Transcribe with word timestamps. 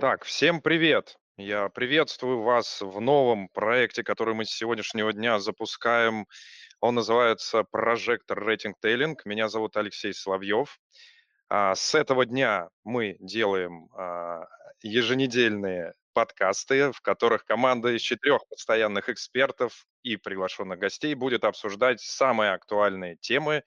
Так, 0.00 0.24
всем 0.24 0.62
привет! 0.62 1.18
Я 1.36 1.68
приветствую 1.68 2.40
вас 2.40 2.80
в 2.80 3.02
новом 3.02 3.50
проекте, 3.50 4.02
который 4.02 4.32
мы 4.32 4.46
с 4.46 4.50
сегодняшнего 4.50 5.12
дня 5.12 5.38
запускаем. 5.40 6.26
Он 6.80 6.94
называется 6.94 7.64
Прожектор 7.70 8.42
Рейтинг 8.42 8.78
Тейлинг. 8.80 9.26
Меня 9.26 9.50
зовут 9.50 9.76
Алексей 9.76 10.14
Соловьев. 10.14 10.80
А, 11.50 11.74
С 11.74 11.94
этого 11.94 12.24
дня 12.24 12.70
мы 12.82 13.18
делаем 13.20 13.90
а, 13.94 14.46
еженедельные 14.80 15.92
подкасты, 16.14 16.92
в 16.92 17.02
которых 17.02 17.44
команда 17.44 17.94
из 17.94 18.00
четырех 18.00 18.40
постоянных 18.48 19.10
экспертов 19.10 19.84
и 20.02 20.16
приглашенных 20.16 20.78
гостей 20.78 21.14
будет 21.14 21.44
обсуждать 21.44 22.00
самые 22.00 22.52
актуальные 22.52 23.16
темы 23.16 23.64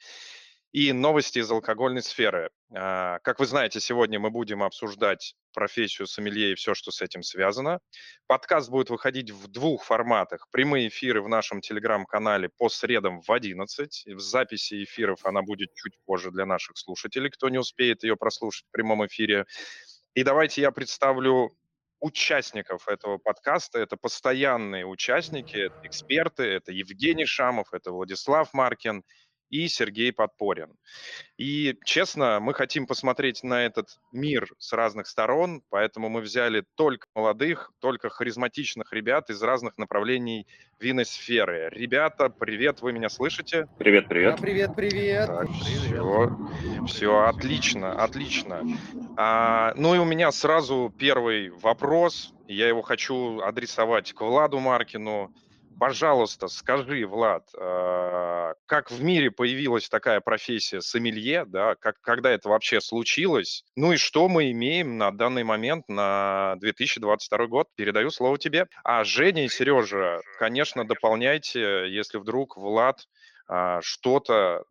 и 0.71 0.93
новости 0.93 1.37
из 1.37 1.51
алкогольной 1.51 2.01
сферы. 2.01 2.49
А, 2.75 3.19
Как 3.19 3.39
вы 3.39 3.45
знаете, 3.45 3.79
сегодня 3.79 4.19
мы 4.19 4.31
будем 4.31 4.63
обсуждать 4.63 5.35
профессию 5.53 6.07
сомелье 6.07 6.53
и 6.53 6.55
все, 6.55 6.73
что 6.73 6.91
с 6.91 7.01
этим 7.01 7.21
связано. 7.21 7.79
Подкаст 8.25 8.69
будет 8.69 8.89
выходить 8.89 9.29
в 9.29 9.47
двух 9.47 9.83
форматах. 9.83 10.47
Прямые 10.49 10.87
эфиры 10.87 11.21
в 11.21 11.29
нашем 11.29 11.61
телеграм-канале 11.61 12.49
по 12.57 12.69
средам 12.69 13.21
в 13.21 13.31
11. 13.31 14.05
В 14.07 14.19
записи 14.19 14.83
эфиров 14.83 15.23
она 15.25 15.43
будет 15.43 15.73
чуть 15.75 15.93
позже 16.05 16.31
для 16.31 16.47
наших 16.47 16.77
слушателей, 16.77 17.29
кто 17.29 17.49
не 17.49 17.59
успеет 17.59 18.03
ее 18.03 18.15
прослушать 18.17 18.65
в 18.67 18.71
прямом 18.71 19.05
эфире. 19.05 19.45
И 20.15 20.23
давайте 20.23 20.61
я 20.61 20.71
представлю 20.71 21.55
участников 21.99 22.87
этого 22.87 23.19
подкаста. 23.19 23.79
Это 23.79 23.97
постоянные 23.97 24.85
участники, 24.87 25.57
это 25.57 25.79
эксперты, 25.83 26.43
это 26.43 26.71
Евгений 26.71 27.25
Шамов, 27.25 27.71
это 27.73 27.91
Владислав 27.91 28.51
Маркин– 28.53 29.03
и 29.53 29.67
Сергей 29.67 30.11
Подпорин. 30.11 30.73
И, 31.37 31.77
честно, 31.85 32.39
мы 32.39 32.55
хотим 32.55 32.87
посмотреть 32.87 33.43
на 33.43 33.63
этот 33.63 33.99
мир 34.11 34.47
с 34.57 34.73
разных 34.73 35.05
сторон, 35.05 35.61
поэтому 35.69 36.09
мы 36.09 36.21
взяли 36.21 36.63
только 36.73 37.05
молодых, 37.13 37.71
только 37.79 38.09
харизматичных 38.09 38.91
ребят 38.93 39.29
из 39.29 39.43
разных 39.43 39.77
направлений 39.77 40.47
винной 40.79 41.05
сферы. 41.05 41.69
Ребята, 41.71 42.29
привет, 42.29 42.81
вы 42.81 42.93
меня 42.93 43.09
слышите? 43.09 43.67
Привет, 43.77 44.07
привет. 44.07 44.37
Да, 44.37 44.41
привет, 44.41 44.75
привет. 44.75 45.27
Так, 45.27 45.47
все, 45.51 46.37
все, 46.87 47.25
отлично, 47.25 47.91
отлично. 47.91 48.63
А, 49.17 49.73
ну 49.75 49.93
и 49.93 49.99
у 49.99 50.05
меня 50.05 50.31
сразу 50.31 50.91
первый 50.97 51.49
вопрос. 51.49 52.33
Я 52.47 52.67
его 52.67 52.81
хочу 52.81 53.39
адресовать 53.41 54.13
к 54.13 54.21
Владу 54.21 54.57
Маркину. 54.59 55.31
Пожалуйста, 55.79 56.47
скажи, 56.47 57.05
Влад, 57.05 57.49
а, 57.57 58.53
как 58.65 58.91
в 58.91 59.03
мире 59.03 59.31
появилась 59.31 59.89
такая 59.89 60.21
профессия 60.21 60.81
сомелье, 60.81 61.45
да, 61.45 61.75
как, 61.75 61.99
когда 62.01 62.31
это 62.31 62.49
вообще 62.49 62.79
случилось, 62.79 63.63
ну 63.75 63.93
и 63.93 63.97
что 63.97 64.29
мы 64.29 64.51
имеем 64.51 64.97
на 64.97 65.11
данный 65.11 65.43
момент, 65.43 65.87
на 65.87 66.55
2022 66.59 67.47
год? 67.47 67.67
Передаю 67.75 68.11
слово 68.11 68.37
тебе. 68.37 68.67
А 68.83 69.03
Женя 69.03 69.45
и 69.45 69.49
Сережа, 69.49 70.21
конечно, 70.37 70.87
дополняйте, 70.87 71.85
если 71.89 72.17
вдруг 72.17 72.57
Влад 72.57 73.07
а, 73.47 73.81
что-то 73.81 74.63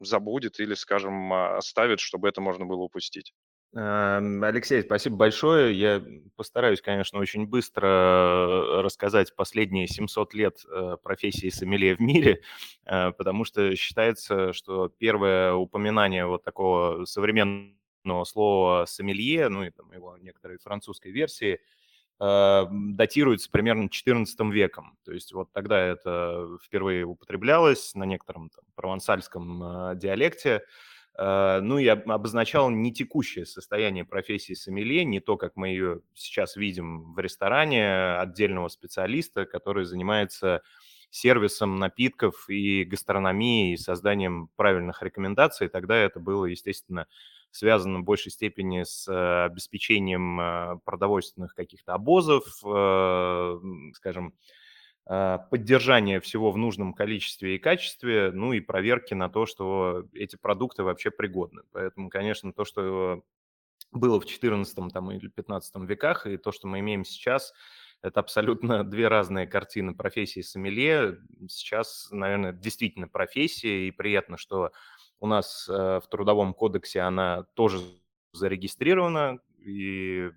забудет 0.00 0.60
или, 0.60 0.74
скажем, 0.74 1.32
а, 1.32 1.56
оставит, 1.58 2.00
чтобы 2.00 2.28
это 2.28 2.40
можно 2.40 2.66
было 2.66 2.82
упустить. 2.82 3.32
Эм, 3.72 4.42
Алексей, 4.42 4.82
спасибо 4.82 5.16
большое. 5.16 5.72
Я 5.78 6.02
постараюсь, 6.34 6.80
конечно, 6.80 7.20
очень 7.20 7.46
быстро 7.46 7.86
э, 7.86 8.80
рассказать 8.82 9.34
последние 9.36 9.86
700 9.86 10.34
лет 10.34 10.64
э, 10.68 10.96
профессии 11.00 11.50
сомелье 11.50 11.94
в 11.94 12.00
мире, 12.00 12.42
э, 12.86 13.12
потому 13.12 13.44
что 13.44 13.76
считается, 13.76 14.52
что 14.52 14.88
первое 14.88 15.54
упоминание 15.54 16.26
вот 16.26 16.42
такого 16.42 17.04
современного 17.04 18.24
слова 18.24 18.86
сомелье, 18.86 19.48
ну 19.48 19.62
и 19.62 19.70
там 19.70 19.92
его 19.92 20.16
некоторой 20.18 20.58
французской 20.58 21.12
версии, 21.12 21.60
датируется 22.18 23.50
примерно 23.50 23.88
14 23.88 24.38
веком. 24.52 24.98
То 25.06 25.12
есть 25.12 25.32
вот 25.32 25.50
тогда 25.52 25.80
это 25.80 26.58
впервые 26.62 27.06
употреблялось 27.06 27.94
на 27.94 28.04
некотором 28.04 28.50
там, 28.50 28.62
провансальском 28.74 29.96
диалекте. 29.98 30.60
Э, 31.18 31.60
ну, 31.60 31.78
я 31.78 31.94
обозначал 31.94 32.70
не 32.70 32.92
текущее 32.92 33.46
состояние 33.46 34.04
профессии 34.04 34.54
сомелье, 34.54 35.04
не 35.04 35.20
то, 35.20 35.36
как 35.36 35.56
мы 35.56 35.68
ее 35.68 36.00
сейчас 36.14 36.56
видим 36.56 37.12
в 37.14 37.18
ресторане, 37.18 38.16
отдельного 38.16 38.68
специалиста, 38.68 39.44
который 39.46 39.84
занимается 39.84 40.62
сервисом 41.10 41.76
напитков 41.76 42.48
и 42.48 42.84
гастрономией, 42.84 43.74
и 43.74 43.76
созданием 43.76 44.48
правильных 44.56 45.02
рекомендаций. 45.02 45.68
Тогда 45.68 45.96
это 45.96 46.20
было, 46.20 46.44
естественно, 46.46 47.06
связано 47.50 47.98
в 47.98 48.04
большей 48.04 48.30
степени 48.30 48.84
с 48.84 49.08
э, 49.08 49.44
обеспечением 49.44 50.40
э, 50.40 50.78
продовольственных 50.84 51.54
каких-то 51.54 51.94
обозов, 51.94 52.44
скажем, 53.94 54.34
поддержания 55.50 56.20
всего 56.20 56.52
в 56.52 56.56
нужном 56.56 56.94
количестве 56.94 57.56
и 57.56 57.58
качестве, 57.58 58.30
ну 58.32 58.52
и 58.52 58.60
проверки 58.60 59.12
на 59.12 59.28
то, 59.28 59.44
что 59.44 60.04
эти 60.12 60.36
продукты 60.36 60.84
вообще 60.84 61.10
пригодны. 61.10 61.62
Поэтому, 61.72 62.10
конечно, 62.10 62.52
то, 62.52 62.64
что 62.64 63.24
было 63.90 64.20
в 64.20 64.26
14 64.26 64.92
там, 64.92 65.10
или 65.10 65.26
15 65.26 65.74
веках, 65.88 66.26
и 66.26 66.36
то, 66.36 66.52
что 66.52 66.68
мы 66.68 66.78
имеем 66.78 67.04
сейчас, 67.04 67.52
это 68.02 68.20
абсолютно 68.20 68.84
две 68.88 69.08
разные 69.08 69.46
картины 69.46 69.94
профессии 69.94 70.42
сомелье. 70.42 71.18
Сейчас, 71.48 72.08
наверное, 72.10 72.52
действительно 72.52 73.08
профессия, 73.08 73.88
и 73.88 73.90
приятно, 73.90 74.36
что 74.36 74.70
у 75.18 75.26
нас 75.26 75.68
э, 75.68 76.00
в 76.02 76.08
Трудовом 76.08 76.54
кодексе 76.54 77.00
она 77.00 77.42
тоже 77.54 77.78
зарегистрирована. 78.32 79.38
И, 79.58 80.30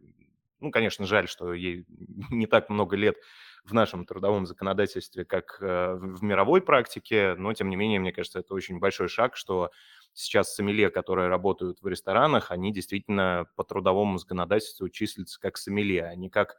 ну, 0.59 0.71
конечно, 0.71 1.05
жаль, 1.05 1.27
что 1.27 1.53
ей 1.53 1.85
не 2.31 2.47
так 2.47 2.69
много 2.69 2.95
лет 2.95 3.17
в 3.63 3.73
нашем 3.73 4.05
трудовом 4.05 4.45
законодательстве, 4.45 5.25
как 5.25 5.57
э, 5.61 5.95
в 5.95 6.23
мировой 6.23 6.61
практике, 6.61 7.35
но, 7.37 7.53
тем 7.53 7.69
не 7.69 7.75
менее, 7.75 7.99
мне 7.99 8.11
кажется, 8.11 8.39
это 8.39 8.53
очень 8.53 8.79
большой 8.79 9.07
шаг, 9.07 9.37
что 9.37 9.71
сейчас 10.13 10.53
сомелье, 10.53 10.89
которые 10.89 11.29
работают 11.29 11.81
в 11.81 11.87
ресторанах, 11.87 12.51
они 12.51 12.73
действительно 12.73 13.47
по 13.55 13.63
трудовому 13.63 14.17
законодательству 14.17 14.89
числятся 14.89 15.39
как 15.39 15.57
сомелье, 15.57 16.05
а 16.05 16.15
не 16.15 16.29
как 16.29 16.57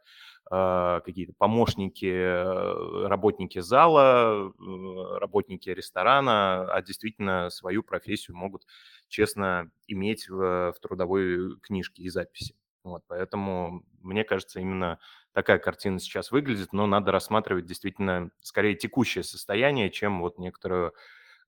э, 0.51 1.01
какие-то 1.05 1.33
помощники, 1.37 2.05
э, 2.05 3.07
работники 3.07 3.59
зала, 3.59 4.51
работники 5.19 5.69
ресторана, 5.69 6.71
а 6.71 6.81
действительно 6.81 7.49
свою 7.51 7.83
профессию 7.83 8.35
могут 8.35 8.63
честно 9.09 9.69
иметь 9.87 10.27
в, 10.27 10.73
в 10.73 10.79
трудовой 10.81 11.57
книжке 11.61 12.03
и 12.03 12.09
записи. 12.09 12.55
Вот, 12.85 13.03
поэтому, 13.07 13.83
мне 14.01 14.23
кажется, 14.23 14.59
именно 14.59 14.99
такая 15.33 15.57
картина 15.57 15.99
сейчас 15.99 16.31
выглядит, 16.31 16.71
но 16.71 16.85
надо 16.85 17.11
рассматривать 17.11 17.65
действительно 17.65 18.29
скорее 18.41 18.75
текущее 18.75 19.23
состояние, 19.23 19.89
чем 19.89 20.21
вот 20.21 20.37
некоторую 20.37 20.93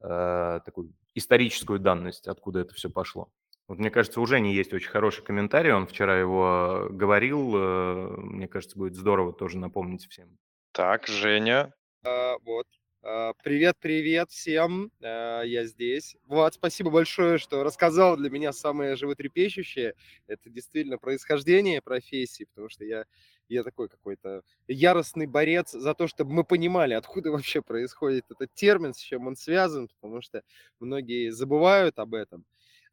э, 0.01 0.59
такую 0.65 0.93
историческую 1.13 1.79
данность, 1.79 2.27
откуда 2.27 2.61
это 2.61 2.73
все 2.73 2.89
пошло. 2.89 3.29
Вот 3.67 3.77
мне 3.77 3.91
кажется, 3.91 4.19
у 4.19 4.25
Жени 4.25 4.55
есть 4.55 4.73
очень 4.73 4.89
хороший 4.89 5.23
комментарий, 5.23 5.71
он 5.71 5.85
вчера 5.85 6.17
его 6.17 6.87
говорил, 6.89 7.53
э, 7.55 8.07
мне 8.17 8.47
кажется, 8.47 8.79
будет 8.79 8.95
здорово 8.95 9.31
тоже 9.31 9.59
напомнить 9.59 10.07
всем. 10.09 10.39
Так, 10.71 11.05
Женя. 11.05 11.71
А, 12.03 12.37
вот. 12.45 12.65
А, 13.09 13.31
Привет, 13.41 13.77
привет 13.79 14.31
всем, 14.31 14.91
А, 15.01 15.41
я 15.43 15.63
здесь. 15.63 16.17
Влад, 16.25 16.55
спасибо 16.55 16.89
большое, 16.89 17.37
что 17.37 17.63
рассказал 17.63 18.17
для 18.17 18.29
меня 18.29 18.51
самое 18.51 18.97
животрепещущее. 18.97 19.93
Это 20.27 20.49
действительно 20.49 20.97
происхождение 20.97 21.81
профессии, 21.81 22.43
потому 22.43 22.67
что 22.67 22.83
я, 22.83 23.05
я 23.47 23.63
такой 23.63 23.87
какой-то 23.87 24.41
яростный 24.67 25.25
борец 25.25 25.71
за 25.71 25.93
то, 25.93 26.07
чтобы 26.07 26.33
мы 26.33 26.43
понимали, 26.43 26.95
откуда 26.95 27.31
вообще 27.31 27.61
происходит 27.61 28.25
этот 28.29 28.53
термин, 28.53 28.93
с 28.93 28.97
чем 28.99 29.27
он 29.27 29.37
связан, 29.37 29.87
потому 29.87 30.21
что 30.21 30.41
многие 30.81 31.29
забывают 31.29 31.99
об 31.99 32.13
этом. 32.13 32.43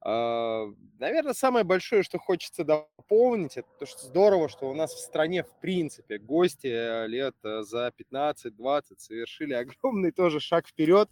А, 0.04 0.66
Наверное, 0.98 1.32
самое 1.34 1.64
большое, 1.64 2.02
что 2.02 2.18
хочется 2.18 2.64
дополнить, 2.64 3.56
это 3.56 3.68
то, 3.78 3.86
что 3.86 4.00
здорово, 4.06 4.48
что 4.48 4.70
у 4.70 4.74
нас 4.74 4.92
в 4.94 4.98
стране, 5.00 5.42
в 5.42 5.50
принципе, 5.60 6.18
гости 6.18 6.66
э, 6.68 7.06
лет 7.08 7.34
э, 7.42 7.62
за 7.62 7.90
15-20 7.90 9.00
совершили 9.00 9.52
огромный 9.54 10.12
тоже 10.12 10.40
шаг 10.40 10.68
вперед 10.68 11.10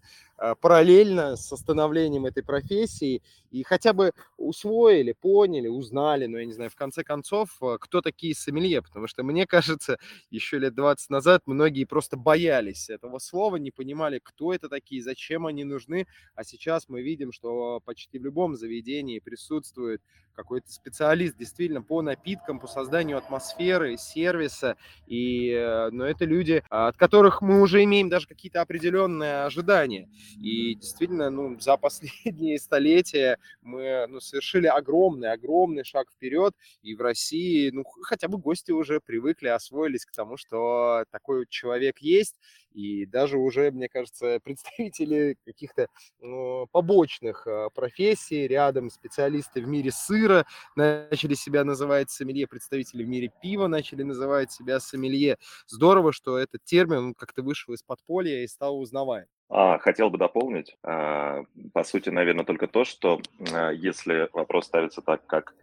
параллельно 0.61 1.37
с 1.37 1.56
становлением 1.56 2.27
этой 2.27 2.43
профессии 2.43 3.23
и 3.50 3.62
хотя 3.62 3.93
бы 3.93 4.12
усвоили, 4.37 5.12
поняли, 5.12 5.69
узнали, 5.69 6.27
ну, 6.27 6.39
я 6.39 6.47
не 6.47 6.53
знаю, 6.53 6.71
в 6.71 6.75
конце 6.75 7.05
концов, 7.05 7.61
кто 7.81 8.00
такие 8.00 8.35
сомелье, 8.35 8.83
потому 8.83 9.06
что, 9.06 9.23
мне 9.23 9.47
кажется, 9.47 9.99
еще 10.31 10.59
лет 10.59 10.75
20 10.75 11.11
назад 11.11 11.43
многие 11.47 11.85
просто 11.85 12.17
боялись 12.17 12.89
этого 12.89 13.19
слова, 13.19 13.56
не 13.56 13.71
понимали, 13.71 14.21
кто 14.23 14.55
это 14.55 14.69
такие, 14.69 15.03
зачем 15.03 15.47
они 15.47 15.65
нужны, 15.65 16.06
а 16.35 16.44
сейчас 16.44 16.89
мы 16.89 17.03
видим, 17.03 17.33
что 17.33 17.81
почти 17.85 18.19
в 18.19 18.25
любом 18.25 18.56
заведении 18.56 19.19
присутствует 19.19 20.00
какой-то 20.35 20.71
специалист 20.73 21.37
действительно 21.37 21.83
по 21.83 22.03
напиткам, 22.03 22.59
по 22.59 22.67
созданию 22.67 23.19
атмосферы, 23.19 23.97
сервиса. 23.99 24.77
И, 25.06 25.53
но 25.93 26.06
это 26.06 26.25
люди, 26.25 26.62
от 26.71 26.97
которых 26.97 27.43
мы 27.43 27.61
уже 27.61 27.85
имеем 27.85 28.09
даже 28.09 28.27
какие-то 28.27 28.61
определенные 28.61 29.44
ожидания. 29.44 30.09
И 30.40 30.75
действительно, 30.75 31.31
ну, 31.31 31.58
за 31.58 31.76
последние 31.76 32.58
столетия 32.61 33.38
мы 33.61 34.06
ну, 34.08 34.20
совершили 34.20 34.67
огромный, 34.67 35.32
огромный 35.32 35.84
шаг 35.84 36.11
вперед. 36.11 36.55
И 36.82 36.94
в 36.94 37.00
России, 37.00 37.70
ну, 37.70 37.84
хотя 38.02 38.29
бы 38.29 38.38
гости 38.38 38.73
уже 38.73 39.00
привыкли, 39.00 39.49
освоились 39.49 40.06
к 40.06 40.12
тому, 40.12 40.37
что 40.37 41.05
такой 41.11 41.46
человек 41.49 41.99
есть. 41.99 42.38
И 42.75 43.06
даже 43.06 43.38
уже, 43.38 43.70
мне 43.70 43.88
кажется, 43.88 44.40
представители 44.44 45.37
каких-то 45.44 45.88
ну, 46.20 46.67
побочных 46.73 47.46
а, 47.46 47.70
профессий 47.70 48.46
рядом, 48.46 48.90
специалисты 48.90 49.61
в 49.61 49.69
мире 49.69 49.90
сыра 49.93 50.46
начали 50.76 51.34
себя 51.34 51.64
называть 51.64 52.11
сомелье, 52.11 52.46
представители 52.46 53.05
в 53.05 53.08
мире 53.08 53.31
пива 53.43 53.67
начали 53.67 54.02
называть 54.02 54.52
себя 54.52 54.81
сомелье. 54.81 55.38
Здорово, 55.67 56.12
что 56.12 56.38
этот 56.38 56.64
термин 56.64 57.14
как-то 57.14 57.43
вышел 57.43 57.75
из 57.75 57.82
подполья 57.82 58.43
и 58.43 58.46
стал 58.46 58.79
узнаваем. 58.79 59.26
А, 59.55 59.79
хотел 59.79 60.09
бы 60.09 60.17
дополнить, 60.17 60.75
а, 60.83 61.45
по 61.75 61.85
сути, 61.85 62.09
наверное, 62.09 62.47
только 62.47 62.69
то, 62.69 62.85
что 62.85 63.21
а, 63.53 63.71
если 63.71 64.31
вопрос 64.33 64.67
ставится 64.67 65.03
так, 65.03 65.27
как 65.27 65.55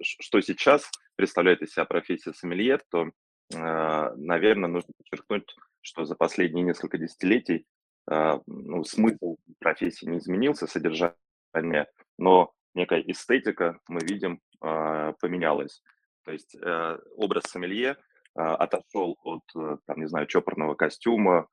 что 0.00 0.40
сейчас 0.40 0.90
представляет 1.14 1.62
из 1.62 1.70
себя 1.70 1.84
профессия 1.84 2.32
сомелье, 2.32 2.80
то 2.90 3.12
наверное, 3.48 4.68
нужно 4.68 4.92
подчеркнуть, 4.98 5.54
что 5.82 6.04
за 6.04 6.16
последние 6.16 6.64
несколько 6.64 6.98
десятилетий 6.98 7.64
ну, 8.08 8.82
смысл 8.82 9.36
профессии 9.60 10.06
не 10.06 10.18
изменился, 10.18 10.66
содержание, 10.66 11.86
но 12.18 12.52
некая 12.74 13.02
эстетика, 13.02 13.78
мы 13.86 14.00
видим, 14.00 14.40
поменялась. 14.58 15.80
То 16.24 16.32
есть 16.32 16.56
э, 16.60 16.98
образ 17.16 17.44
сомелье 17.44 17.96
отошел 18.34 19.16
от, 19.22 19.42
э, 19.54 19.76
там, 19.86 20.00
не 20.00 20.06
знаю, 20.06 20.26
чопорного 20.26 20.74
костюма 20.74 21.48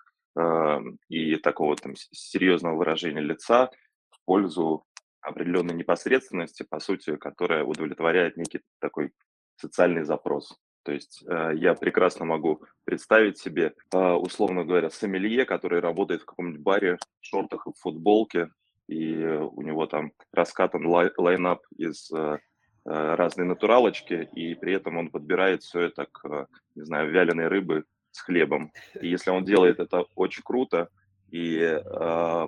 и 1.09 1.35
такого 1.37 1.75
там 1.75 1.95
серьезного 1.95 2.75
выражения 2.75 3.21
лица 3.21 3.71
в 4.11 4.23
пользу 4.25 4.85
определенной 5.21 5.73
непосредственности, 5.73 6.63
по 6.63 6.79
сути, 6.79 7.15
которая 7.17 7.63
удовлетворяет 7.63 8.37
некий 8.37 8.61
такой 8.79 9.11
социальный 9.55 10.03
запрос. 10.03 10.57
То 10.83 10.93
есть 10.93 11.23
э, 11.27 11.51
я 11.55 11.75
прекрасно 11.75 12.25
могу 12.25 12.63
представить 12.85 13.37
себе, 13.37 13.73
э, 13.93 14.11
условно 14.13 14.63
говоря, 14.63 14.89
сомелье, 14.89 15.45
который 15.45 15.81
работает 15.81 16.21
в 16.21 16.25
каком-нибудь 16.25 16.61
баре, 16.61 16.97
в 17.19 17.25
шортах 17.25 17.67
и 17.67 17.71
в 17.71 17.79
футболке, 17.79 18.49
и 18.87 19.13
у 19.23 19.61
него 19.61 19.85
там 19.85 20.13
раскатан 20.31 20.85
лай- 20.87 21.11
лайнап 21.17 21.61
из 21.77 22.09
э, 22.11 22.39
разной 22.85 23.45
натуралочки, 23.45 24.29
и 24.33 24.55
при 24.55 24.73
этом 24.73 24.97
он 24.97 25.09
подбирает 25.09 25.63
все 25.63 25.81
это 25.81 26.07
к, 26.11 26.47
не 26.75 26.83
знаю, 26.83 27.11
вяленой 27.11 27.47
рыбы 27.47 27.83
с 28.11 28.21
хлебом. 28.21 28.71
И 29.01 29.07
если 29.07 29.31
он 29.31 29.45
делает 29.45 29.79
это 29.79 30.05
очень 30.15 30.43
круто 30.43 30.89
и 31.31 31.57
э, 31.59 32.47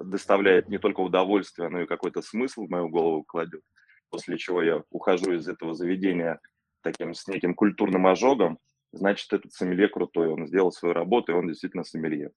доставляет 0.00 0.68
не 0.68 0.78
только 0.78 1.00
удовольствие, 1.00 1.68
но 1.68 1.82
и 1.82 1.86
какой-то 1.86 2.22
смысл 2.22 2.66
в 2.66 2.70
мою 2.70 2.88
голову 2.88 3.22
кладет, 3.24 3.62
после 4.10 4.38
чего 4.38 4.62
я 4.62 4.82
ухожу 4.90 5.32
из 5.32 5.48
этого 5.48 5.74
заведения 5.74 6.40
таким 6.82 7.14
с 7.14 7.26
неким 7.28 7.54
культурным 7.54 8.06
ожогом, 8.06 8.58
значит, 8.92 9.32
этот 9.32 9.52
сомелье 9.52 9.88
крутой, 9.88 10.28
он 10.28 10.46
сделал 10.46 10.72
свою 10.72 10.94
работу, 10.94 11.32
и 11.32 11.34
он 11.34 11.48
действительно 11.48 11.84
сомелье. 11.84 12.30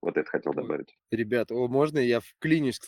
Вот 0.00 0.16
это 0.16 0.28
хотел 0.28 0.52
добавить. 0.52 0.96
Ребят, 1.10 1.50
можно 1.50 1.98
я 1.98 2.20
вклинюсь, 2.20 2.80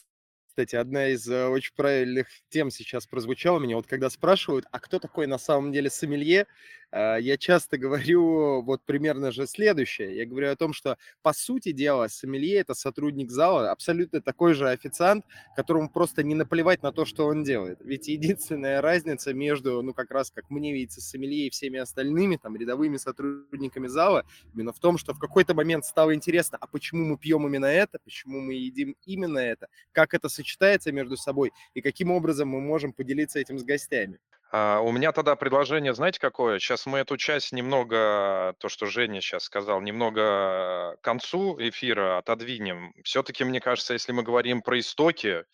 кстати, 0.47 0.77
одна 0.77 1.09
из 1.09 1.29
э, 1.29 1.47
очень 1.47 1.73
правильных 1.75 2.29
тем 2.49 2.71
сейчас 2.71 3.07
прозвучала 3.07 3.59
меня. 3.59 3.77
Вот 3.77 3.87
когда 3.87 4.11
спрашивают, 4.11 4.67
а 4.71 4.81
кто 4.81 4.99
такой 4.99 5.27
на 5.27 5.39
самом 5.39 5.73
деле 5.73 5.91
сомелье, 5.91 6.41
э, 6.41 6.47
я 6.93 7.37
часто 7.39 7.79
говорю 7.79 8.63
вот 8.63 8.83
примерно 8.85 9.31
же 9.31 9.47
следующее. 9.47 10.17
Я 10.17 10.27
говорю 10.27 10.51
о 10.51 10.57
том, 10.57 10.73
что 10.73 10.99
по 11.23 11.33
сути 11.33 11.73
дела 11.73 12.09
сомелье– 12.09 12.57
это 12.61 12.75
сотрудник 12.75 13.31
зала, 13.31 13.71
абсолютно 13.71 14.21
такой 14.21 14.55
же 14.55 14.69
официант, 14.69 15.25
которому 15.55 15.89
просто 15.89 16.23
не 16.23 16.35
наплевать 16.35 16.83
на 16.83 16.93
то, 16.93 17.05
что 17.05 17.27
он 17.27 17.45
делает. 17.45 17.79
Ведь 17.81 18.09
единственная 18.09 18.81
разница 18.81 19.33
между, 19.33 19.83
ну 19.83 19.95
как 19.95 20.11
раз 20.11 20.31
как 20.31 20.51
мне 20.51 20.73
видится, 20.73 21.01
сомелье 21.01 21.47
и 21.47 21.51
всеми 21.51 21.79
остальными, 21.79 22.37
там, 22.37 22.57
рядовыми 22.57 22.97
сотрудниками 22.97 23.87
зала, 23.87 24.25
именно 24.55 24.73
в 24.73 24.79
том, 24.81 24.99
что 24.99 25.15
в 25.15 25.19
какой-то 25.19 25.55
момент 25.55 25.85
стало 25.85 26.15
интересно, 26.15 26.59
а 26.61 26.67
почему 26.67 27.05
мы 27.05 27.19
пьем 27.19 27.47
именно 27.47 27.67
это, 27.67 27.99
почему 28.03 28.41
мы 28.41 28.55
едим 28.55 28.97
именно 29.07 29.39
это, 29.39 29.69
как 29.93 30.15
это 30.15 30.29
сочетается 30.29 30.93
между 30.93 31.17
собой 31.17 31.53
и 31.75 31.81
каким 31.81 32.11
образом 32.11 32.49
мы 32.49 32.61
можем 32.61 32.93
поделиться 32.93 33.39
этим 33.39 33.59
с 33.59 33.63
гостями. 33.63 34.19
А, 34.53 34.81
у 34.81 34.91
меня 34.91 35.13
тогда 35.13 35.37
предложение, 35.37 35.95
знаете, 35.95 36.19
какое? 36.19 36.59
Сейчас 36.59 36.85
мы 36.87 36.99
эту 36.99 37.17
часть 37.17 37.53
немного, 37.53 38.55
то, 38.59 38.69
что 38.69 38.87
Женя 38.87 39.21
сейчас 39.21 39.45
сказал, 39.45 39.81
немного 39.81 40.97
к 41.01 41.05
концу 41.05 41.57
эфира 41.61 42.19
отодвинем. 42.19 42.93
Все-таки, 43.05 43.45
мне 43.45 43.61
кажется, 43.61 43.93
если 43.93 44.11
мы 44.13 44.25
говорим 44.25 44.63
про 44.63 44.81
истоки, 44.81 45.45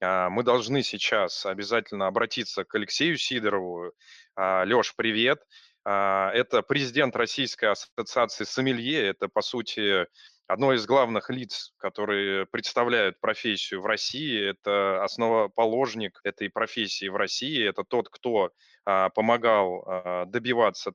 а, 0.00 0.30
мы 0.30 0.44
должны 0.44 0.82
сейчас 0.82 1.44
обязательно 1.44 2.06
обратиться 2.06 2.64
к 2.64 2.74
Алексею 2.74 3.18
Сидорову. 3.18 3.92
А, 4.34 4.64
Леш, 4.64 4.94
привет. 4.96 5.42
Это 5.84 6.62
президент 6.68 7.16
Российской 7.16 7.70
ассоциации 7.70 8.44
сомелье. 8.44 9.06
Это, 9.06 9.28
по 9.28 9.40
сути, 9.40 10.06
одно 10.48 10.72
из 10.72 10.86
главных 10.86 11.28
лиц, 11.30 11.74
которые 11.76 12.46
представляют 12.46 13.20
профессию 13.20 13.82
в 13.82 13.86
России, 13.86 14.50
это 14.50 15.04
основоположник 15.04 16.20
этой 16.24 16.48
профессии 16.48 17.08
в 17.08 17.16
России, 17.16 17.68
это 17.68 17.84
тот, 17.84 18.08
кто 18.08 18.50
а, 18.86 19.10
помогал 19.10 19.84
а, 19.86 20.24
добиваться 20.24 20.92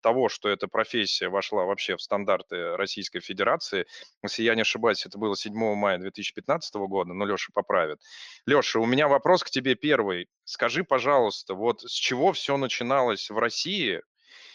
того, 0.00 0.28
что 0.28 0.48
эта 0.48 0.68
профессия 0.68 1.28
вошла 1.28 1.64
вообще 1.64 1.96
в 1.96 2.00
стандарты 2.00 2.76
Российской 2.76 3.18
Федерации. 3.18 3.86
Если 4.22 4.44
я 4.44 4.54
не 4.54 4.62
ошибаюсь, 4.62 5.04
это 5.04 5.18
было 5.18 5.36
7 5.36 5.52
мая 5.74 5.98
2015 5.98 6.74
года, 6.76 7.12
но 7.12 7.26
Леша 7.26 7.50
поправит. 7.52 7.98
Леша, 8.46 8.78
у 8.78 8.86
меня 8.86 9.08
вопрос 9.08 9.42
к 9.42 9.50
тебе 9.50 9.74
первый. 9.74 10.28
Скажи, 10.44 10.84
пожалуйста, 10.84 11.54
вот 11.54 11.82
с 11.82 11.92
чего 11.92 12.32
все 12.32 12.56
начиналось 12.56 13.30
в 13.30 13.38
России, 13.38 14.00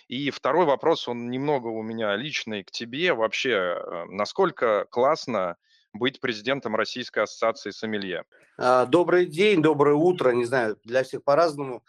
и 0.07 0.29
второй 0.29 0.65
вопрос, 0.65 1.07
он 1.07 1.29
немного 1.29 1.67
у 1.67 1.81
меня 1.81 2.15
личный 2.15 2.63
к 2.63 2.71
тебе. 2.71 3.13
Вообще, 3.13 3.51
э, 3.51 4.05
насколько 4.05 4.85
классно 4.89 5.57
быть 5.93 6.19
президентом 6.19 6.75
Российской 6.75 7.23
ассоциации 7.23 7.71
сомелье? 7.71 8.23
А, 8.57 8.85
добрый 8.85 9.25
день, 9.25 9.61
доброе 9.61 9.95
утро, 9.95 10.31
не 10.31 10.45
знаю, 10.45 10.77
для 10.83 11.03
всех 11.03 11.23
по-разному. 11.23 11.83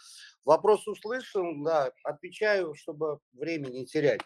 Вопрос 0.45 0.87
услышан, 0.89 1.63
да, 1.63 1.93
отвечаю, 2.03 2.75
чтобы 2.75 3.21
время 3.33 3.69
не 3.69 3.87
терять. 3.87 4.21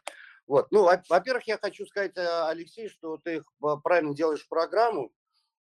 Вот, 0.47 0.69
ну, 0.71 0.89
во-первых, 1.09 1.47
я 1.47 1.59
хочу 1.59 1.85
сказать, 1.87 2.17
э, 2.17 2.49
Алексей, 2.49 2.89
что 2.89 3.19
ты 3.19 3.43
правильно 3.83 4.15
делаешь 4.15 4.47
программу, 4.49 5.13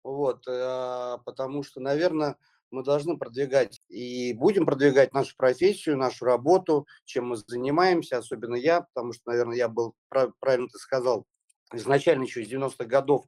вот, 0.03 0.45
э, 0.49 1.19
потому 1.25 1.63
что, 1.63 1.81
наверное, 1.81 2.37
мы 2.73 2.83
должны 2.83 3.17
продвигать 3.17 3.81
и 3.89 4.33
будем 4.33 4.67
продвигать 4.67 5.13
нашу 5.13 5.37
профессию, 5.37 5.99
нашу 5.99 6.25
работу, 6.25 6.87
чем 7.05 7.29
мы 7.29 7.37
занимаемся, 7.37 8.19
особенно 8.19 8.55
я, 8.55 8.81
потому 8.81 9.13
что, 9.13 9.31
наверное, 9.31 9.57
я 9.57 9.69
был, 9.69 9.95
правильно 10.09 10.69
ты 10.69 10.79
сказал, 10.79 11.27
изначально 11.73 12.25
еще 12.25 12.43
из 12.43 12.51
90-х 12.51 12.85
годов 12.87 13.27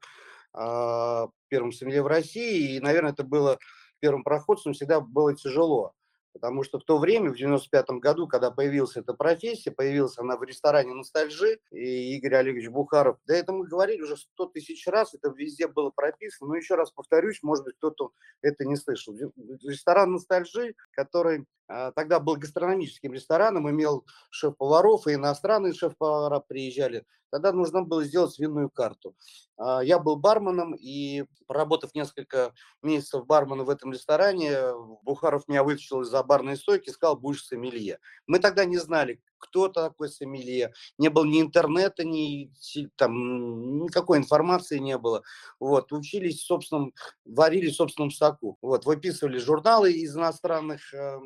э, 0.56 1.26
первым 1.48 1.72
сомелье 1.72 2.02
в 2.02 2.06
России, 2.06 2.76
и, 2.76 2.80
наверное, 2.80 3.12
это 3.12 3.22
было 3.22 3.58
первым 4.00 4.24
проходцем, 4.24 4.72
всегда 4.72 5.00
было 5.00 5.34
тяжело. 5.34 5.92
Потому 6.34 6.64
что 6.64 6.80
в 6.80 6.84
то 6.84 6.98
время, 6.98 7.30
в 7.30 7.36
95 7.36 7.90
году, 8.00 8.26
когда 8.26 8.50
появилась 8.50 8.96
эта 8.96 9.14
профессия, 9.14 9.70
появилась 9.70 10.18
она 10.18 10.36
в 10.36 10.42
ресторане 10.42 10.92
«Ностальжи», 10.92 11.60
и 11.70 12.16
Игорь 12.16 12.34
Олегович 12.34 12.68
Бухаров, 12.70 13.18
да 13.24 13.36
это 13.36 13.52
мы 13.52 13.66
говорили 13.66 14.02
уже 14.02 14.16
сто 14.16 14.46
тысяч 14.46 14.84
раз, 14.88 15.14
это 15.14 15.28
везде 15.30 15.68
было 15.68 15.90
прописано, 15.90 16.48
но 16.48 16.56
еще 16.56 16.74
раз 16.74 16.90
повторюсь, 16.90 17.40
может 17.42 17.64
быть, 17.64 17.76
кто-то 17.76 18.10
это 18.42 18.64
не 18.64 18.74
слышал. 18.74 19.14
Ресторан 19.62 20.12
«Ностальжи», 20.12 20.74
который 20.90 21.46
а, 21.68 21.92
тогда 21.92 22.20
был 22.20 22.36
гастрономическим 22.36 23.12
рестораном, 23.12 23.70
имел 23.70 24.04
шеф-поваров, 24.30 25.06
и 25.06 25.14
иностранные 25.14 25.72
шеф-повара 25.72 26.40
приезжали. 26.40 27.04
Тогда 27.30 27.52
нужно 27.52 27.82
было 27.82 28.04
сделать 28.04 28.38
винную 28.38 28.70
карту. 28.70 29.16
А, 29.56 29.82
я 29.82 29.98
был 29.98 30.16
барменом, 30.16 30.74
и 30.74 31.24
проработав 31.46 31.94
несколько 31.94 32.52
месяцев 32.82 33.26
бармена 33.26 33.64
в 33.64 33.70
этом 33.70 33.92
ресторане, 33.92 34.56
Бухаров 35.02 35.48
меня 35.48 35.64
вытащил 35.64 36.02
из-за 36.02 36.22
барной 36.24 36.56
стойки 36.56 36.88
и 36.88 36.92
сказал, 36.92 37.16
будешь 37.16 37.44
сомелье. 37.44 37.98
Мы 38.26 38.38
тогда 38.38 38.64
не 38.64 38.78
знали, 38.78 39.20
кто 39.38 39.68
такой 39.68 40.08
сомелье, 40.08 40.72
не 40.98 41.08
было 41.10 41.24
ни 41.24 41.40
интернета, 41.40 42.04
ни 42.04 42.50
там, 42.96 43.84
никакой 43.84 44.18
информации 44.18 44.78
не 44.78 44.98
было. 44.98 45.22
Вот, 45.60 45.92
учились 45.92 46.40
в 46.40 46.46
собственном, 46.46 46.92
варили 47.24 47.70
в 47.70 47.74
собственном 47.74 48.10
соку. 48.10 48.58
Вот, 48.62 48.86
выписывали 48.86 49.38
журналы 49.38 49.92
из 49.92 50.16
иностранных, 50.16 50.92
э, 50.94 51.18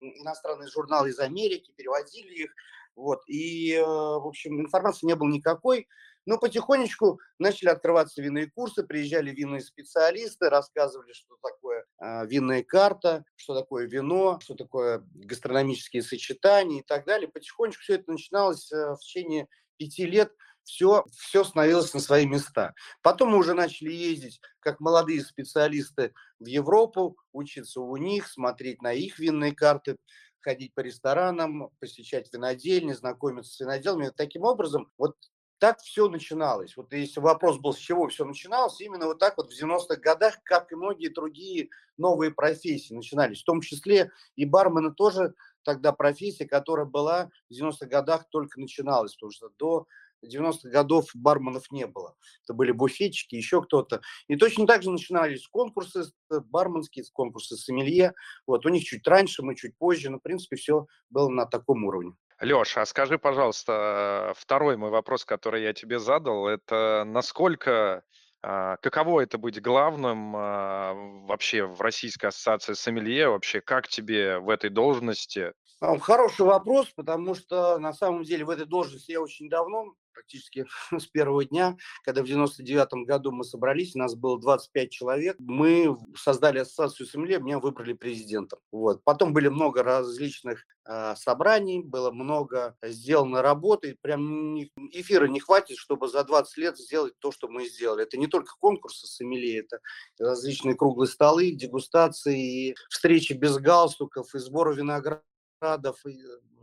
иностранные 0.00 0.68
журналы 0.68 1.10
из 1.10 1.18
Америки, 1.18 1.72
переводили 1.76 2.44
их. 2.44 2.54
Вот, 2.96 3.20
и, 3.28 3.72
э, 3.72 3.82
в 3.82 4.26
общем, 4.26 4.60
информации 4.60 5.06
не 5.06 5.16
было 5.16 5.28
никакой. 5.28 5.88
Но 6.26 6.38
потихонечку 6.38 7.20
начали 7.38 7.68
открываться 7.68 8.22
винные 8.22 8.50
курсы, 8.50 8.82
приезжали 8.82 9.30
винные 9.30 9.60
специалисты, 9.60 10.48
рассказывали, 10.48 11.12
что 11.12 11.36
такое 11.42 11.84
э, 12.00 12.26
винная 12.26 12.62
карта, 12.62 13.24
что 13.36 13.54
такое 13.54 13.86
вино, 13.86 14.38
что 14.42 14.54
такое 14.54 15.04
гастрономические 15.14 16.02
сочетания 16.02 16.80
и 16.80 16.84
так 16.84 17.04
далее. 17.04 17.28
Потихонечку 17.28 17.82
все 17.82 17.94
это 17.94 18.10
начиналось 18.10 18.72
э, 18.72 18.94
в 18.94 18.98
течение 19.00 19.48
пяти 19.76 20.06
лет. 20.06 20.32
все, 20.62 21.04
все 21.12 21.44
становилось 21.44 21.92
на 21.92 22.00
свои 22.00 22.26
места. 22.26 22.74
Потом 23.02 23.30
мы 23.30 23.38
уже 23.38 23.52
начали 23.52 23.92
ездить 23.92 24.40
как 24.60 24.80
молодые 24.80 25.22
специалисты 25.22 26.14
в 26.38 26.46
Европу, 26.46 27.18
учиться 27.32 27.80
у 27.80 27.96
них, 27.96 28.26
смотреть 28.26 28.80
на 28.80 28.92
их 28.92 29.18
винные 29.18 29.54
карты, 29.54 29.98
ходить 30.40 30.74
по 30.74 30.80
ресторанам, 30.80 31.70
посещать 31.80 32.32
винодельни, 32.32 32.92
знакомиться 32.92 33.52
с 33.52 33.60
виноделами. 33.60 34.12
Таким 34.14 34.44
образом, 34.44 34.90
вот 34.98 35.16
так 35.58 35.80
все 35.80 36.08
начиналось. 36.08 36.76
Вот 36.76 36.92
если 36.92 37.20
вопрос 37.20 37.58
был, 37.58 37.72
с 37.72 37.78
чего 37.78 38.08
все 38.08 38.24
начиналось, 38.24 38.80
именно 38.80 39.06
вот 39.06 39.18
так 39.18 39.36
вот 39.36 39.52
в 39.52 39.62
90-х 39.62 39.96
годах, 39.96 40.42
как 40.44 40.72
и 40.72 40.76
многие 40.76 41.08
другие 41.08 41.70
новые 41.96 42.30
профессии 42.30 42.94
начинались. 42.94 43.42
В 43.42 43.44
том 43.44 43.60
числе 43.60 44.10
и 44.36 44.44
бармены 44.44 44.92
тоже 44.92 45.34
тогда 45.62 45.92
профессия, 45.92 46.46
которая 46.46 46.86
была 46.86 47.30
в 47.48 47.54
90-х 47.54 47.86
годах 47.86 48.26
только 48.30 48.60
начиналась, 48.60 49.14
потому 49.14 49.32
что 49.32 49.50
до 49.58 49.86
90-х 50.24 50.68
годов 50.70 51.10
барменов 51.14 51.70
не 51.70 51.86
было. 51.86 52.16
Это 52.44 52.54
были 52.54 52.72
буфетчики, 52.72 53.34
еще 53.34 53.62
кто-то. 53.62 54.00
И 54.28 54.36
точно 54.36 54.66
так 54.66 54.82
же 54.82 54.90
начинались 54.90 55.46
конкурсы 55.48 56.04
э, 56.30 56.40
барменские, 56.40 57.04
конкурсы 57.12 57.56
сомелье. 57.56 58.14
Вот, 58.46 58.66
у 58.66 58.68
них 58.68 58.84
чуть 58.84 59.06
раньше, 59.06 59.42
мы 59.42 59.54
чуть 59.54 59.76
позже, 59.76 60.10
но, 60.10 60.18
в 60.18 60.22
принципе, 60.22 60.56
все 60.56 60.86
было 61.10 61.28
на 61.28 61.46
таком 61.46 61.84
уровне. 61.84 62.14
Леша, 62.44 62.82
а 62.82 62.86
скажи, 62.86 63.18
пожалуйста, 63.18 64.32
второй 64.36 64.76
мой 64.76 64.90
вопрос, 64.90 65.24
который 65.24 65.62
я 65.62 65.72
тебе 65.72 65.98
задал, 65.98 66.46
это 66.46 67.04
насколько, 67.06 68.04
а, 68.42 68.76
каково 68.76 69.22
это 69.22 69.38
быть 69.38 69.60
главным 69.60 70.34
а, 70.36 70.92
вообще 71.26 71.64
в 71.64 71.80
Российской 71.80 72.26
ассоциации 72.26 72.74
сомелье, 72.74 73.28
вообще 73.28 73.60
как 73.60 73.88
тебе 73.88 74.38
в 74.38 74.50
этой 74.50 74.70
должности? 74.70 75.52
Хороший 75.80 76.46
вопрос, 76.46 76.90
потому 76.94 77.34
что 77.34 77.78
на 77.78 77.92
самом 77.92 78.22
деле 78.22 78.44
в 78.44 78.50
этой 78.50 78.66
должности 78.66 79.12
я 79.12 79.20
очень 79.20 79.48
давно, 79.48 79.94
практически 80.14 80.66
с 80.98 81.06
первого 81.06 81.44
дня, 81.44 81.76
когда 82.04 82.22
в 82.22 82.26
99 82.26 83.06
году 83.06 83.32
мы 83.32 83.44
собрались, 83.44 83.94
нас 83.94 84.14
было 84.14 84.40
25 84.40 84.90
человек, 84.90 85.36
мы 85.38 85.96
создали 86.16 86.60
ассоциацию 86.60 87.06
Сомелье, 87.06 87.40
меня 87.40 87.58
выбрали 87.58 87.92
президентом. 87.92 88.58
Вот. 88.72 89.02
Потом 89.04 89.32
были 89.32 89.48
много 89.48 89.82
различных 89.82 90.64
э, 90.88 91.14
собраний, 91.16 91.82
было 91.82 92.10
много 92.10 92.76
сделано 92.82 93.42
работы, 93.42 93.98
прям 94.00 94.54
не, 94.54 94.70
эфира 94.92 95.26
не 95.26 95.40
хватит, 95.40 95.76
чтобы 95.76 96.08
за 96.08 96.24
20 96.24 96.56
лет 96.58 96.78
сделать 96.78 97.14
то, 97.18 97.32
что 97.32 97.48
мы 97.48 97.66
сделали. 97.66 98.04
Это 98.04 98.16
не 98.16 98.26
только 98.26 98.54
конкурсы 98.58 99.06
Сомелье, 99.06 99.60
это 99.60 99.80
различные 100.18 100.76
круглые 100.76 101.08
столы, 101.08 101.52
дегустации, 101.52 102.76
встречи 102.88 103.32
без 103.32 103.58
галстуков 103.58 104.34
и 104.34 104.38
сборы 104.38 104.74
винограда 104.74 105.22
парадов 105.64 105.96
э, 106.06 106.10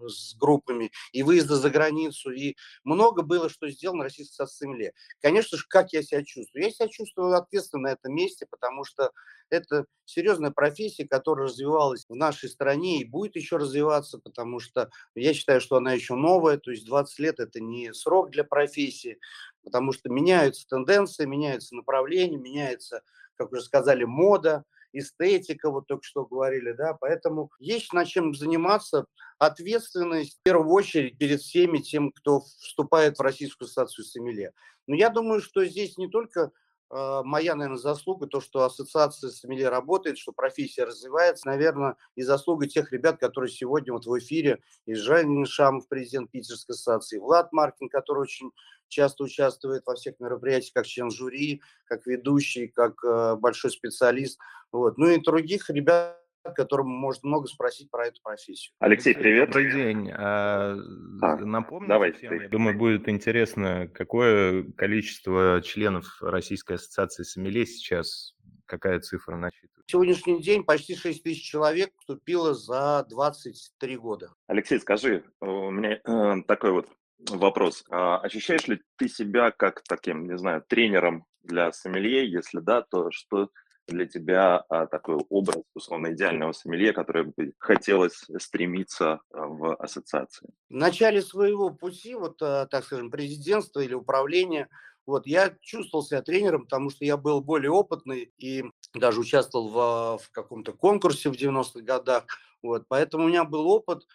с 0.08 0.36
группами, 0.36 0.91
и 1.12 1.24
выезда 1.24 1.55
за 1.55 1.70
границу, 1.70 2.31
и 2.31 2.55
много 2.84 3.22
было, 3.24 3.50
что 3.50 3.70
сделано 3.70 4.03
Российской 4.03 4.43
Ассамблее. 4.43 4.93
Конечно 5.22 5.58
же, 5.58 5.65
как 5.67 5.93
я 5.93 6.01
себя 6.01 6.24
чувствую? 6.24 6.63
Я 6.63 6.72
себя 6.72 6.88
чувствую 6.88 7.36
ответственно 7.36 7.84
на 7.84 7.93
этом 7.93 8.13
месте, 8.13 8.48
потому 8.50 8.84
что 8.84 9.12
это 9.50 9.86
серьезная 10.05 10.51
профессия, 10.51 11.08
которая 11.08 11.48
развивалась 11.48 12.05
в 12.08 12.15
нашей 12.15 12.50
стране 12.50 13.01
и 13.01 13.05
будет 13.05 13.36
еще 13.36 13.58
развиваться, 13.58 14.20
потому 14.20 14.60
что 14.60 14.89
я 15.15 15.34
считаю, 15.34 15.62
что 15.62 15.77
она 15.77 15.93
еще 15.93 16.15
новая, 16.15 16.58
то 16.58 16.72
есть 16.72 16.86
20 16.86 17.20
лет– 17.20 17.36
это 17.39 17.60
не 17.60 17.93
срок 17.93 18.31
для 18.31 18.43
профессии, 18.43 19.20
потому 19.63 19.93
что 19.93 20.10
меняются 20.10 20.67
тенденции, 20.67 21.25
меняются 21.25 21.75
направления, 21.75 22.38
меняется, 22.38 23.01
как 23.36 23.51
уже 23.51 23.62
сказали, 23.62 24.03
мода– 24.03 24.63
эстетика, 24.93 25.69
вот 25.69 25.88
только 25.88 26.03
что 26.03 26.25
говорили, 26.25 26.71
да, 26.74 26.93
поэтому 27.00 27.51
есть 27.60 27.93
над 27.93 28.07
чем 28.07 28.33
заниматься. 28.33 29.05
Ответственность 29.39 30.38
в 30.39 30.43
первую 30.43 30.71
очередь 30.71 31.17
перед 31.17 31.41
всеми 31.41 31.79
тем, 31.79 32.12
кто 32.12 32.41
вступает 32.41 33.17
в 33.17 33.21
Российскую 33.21 33.65
ассоциацию 33.65 34.05
Сомелье. 34.05 34.51
Но 34.88 34.95
я 34.95 35.10
думаю, 35.10 35.41
что 35.41 35.65
здесь 35.65 35.98
не 35.98 36.10
только 36.10 36.51
моя, 36.91 37.55
наверное, 37.55 37.77
заслуга, 37.77 38.27
то, 38.27 38.41
что 38.41 38.63
ассоциация 38.63 39.29
Сомелье 39.29 39.69
работает, 39.69 40.17
что 40.17 40.31
профессия 40.31 40.83
развивается, 40.83 41.48
наверное, 41.48 41.95
и 42.15 42.21
заслуга 42.21 42.67
тех 42.67 42.91
ребят, 42.91 43.19
которые 43.19 43.50
сегодня 43.50 43.93
вот 43.93 44.05
в 44.05 44.19
эфире, 44.19 44.62
и 44.86 44.93
Жанин 44.93 45.45
Шамов, 45.45 45.88
президент 45.88 46.31
Питерской 46.31 46.74
ассоциации, 46.74 47.19
Влад 47.19 47.53
Маркин, 47.53 47.89
который 47.89 48.19
очень 48.19 48.51
часто 48.91 49.24
участвует 49.24 49.83
во 49.86 49.95
всех 49.95 50.19
мероприятиях 50.19 50.74
как 50.74 50.86
член 50.86 51.10
жюри, 51.10 51.62
как 51.86 52.05
ведущий, 52.05 52.67
как 52.67 53.03
э, 53.03 53.36
большой 53.38 53.71
специалист. 53.71 54.38
Вот. 54.71 54.98
Ну 54.98 55.07
и 55.07 55.21
других 55.21 55.69
ребят, 55.69 56.21
которым 56.50 56.88
может 56.88 57.24
много 57.24 57.48
спросить 57.48 57.89
про 57.91 58.07
эту 58.07 58.21
профессию. 58.21 58.74
Алексей, 58.79 59.13
привет. 59.13 59.50
Добрый 59.50 59.71
день. 59.71 60.12
А, 60.12 60.75
а, 61.21 61.36
напомню, 61.38 61.88
давай, 61.88 62.12
всем, 62.13 62.41
я 62.41 62.50
думаю, 62.50 62.77
будет 62.77 63.07
интересно, 63.07 63.88
какое 63.93 64.63
количество 64.74 65.62
членов 65.63 66.05
Российской 66.21 66.74
ассоциации 66.74 67.24
сомелье 67.24 67.65
сейчас, 67.65 68.36
какая 68.65 69.00
цифра 69.00 69.36
насчитывает? 69.36 69.86
Сегодняшний 69.88 70.41
день 70.41 70.63
почти 70.63 70.95
6 70.95 71.24
тысяч 71.24 71.43
человек 71.43 71.91
вступило 72.00 72.53
за 72.53 73.05
23 73.10 73.98
года. 73.98 74.33
Алексей, 74.48 74.79
скажи, 74.79 75.24
у 75.41 75.69
меня 75.69 76.00
э, 76.03 76.43
такой 76.48 76.71
вот 76.71 76.88
вопрос. 77.29 77.83
А 77.89 78.19
ощущаешь 78.19 78.67
ли 78.67 78.81
ты 78.98 79.07
себя 79.07 79.51
как 79.51 79.83
таким, 79.88 80.27
не 80.27 80.38
знаю, 80.38 80.63
тренером 80.67 81.25
для 81.43 81.71
сомелье? 81.71 82.29
Если 82.29 82.60
да, 82.60 82.81
то 82.81 83.12
что 83.12 83.50
для 83.91 84.05
тебя 84.05 84.63
а, 84.69 84.88
такой 84.88 85.17
образ, 85.29 85.63
условно, 85.74 86.13
идеального 86.13 86.51
сомелье, 86.51 86.93
который 86.93 87.25
бы 87.25 87.53
хотелось 87.60 88.25
стремиться 88.39 89.21
а, 89.31 89.48
в 89.48 89.75
ассоциации? 89.75 90.50
В 90.69 90.74
начале 90.74 91.21
своего 91.21 91.69
пути, 91.69 92.15
вот, 92.15 92.41
а, 92.41 92.65
так 92.67 92.86
скажем, 92.86 93.12
президентства 93.12 93.81
или 93.81 93.93
управления, 93.93 94.69
вот, 95.05 95.25
я 95.27 95.55
чувствовал 95.62 96.03
себя 96.03 96.21
тренером, 96.21 96.63
потому 96.63 96.89
что 96.89 97.05
я 97.05 97.17
был 97.17 97.41
более 97.41 97.71
опытный 97.71 98.31
и 98.38 98.63
даже 98.93 99.19
участвовал 99.19 99.69
в, 99.69 100.24
в 100.24 100.31
каком-то 100.31 100.74
конкурсе 100.74 101.29
в 101.29 101.33
90-х 101.33 101.81
годах. 101.81 102.25
Вот, 102.62 102.86
поэтому 102.88 103.25
у 103.25 103.27
меня 103.27 103.43
был 103.43 103.67
опыт 103.67 104.05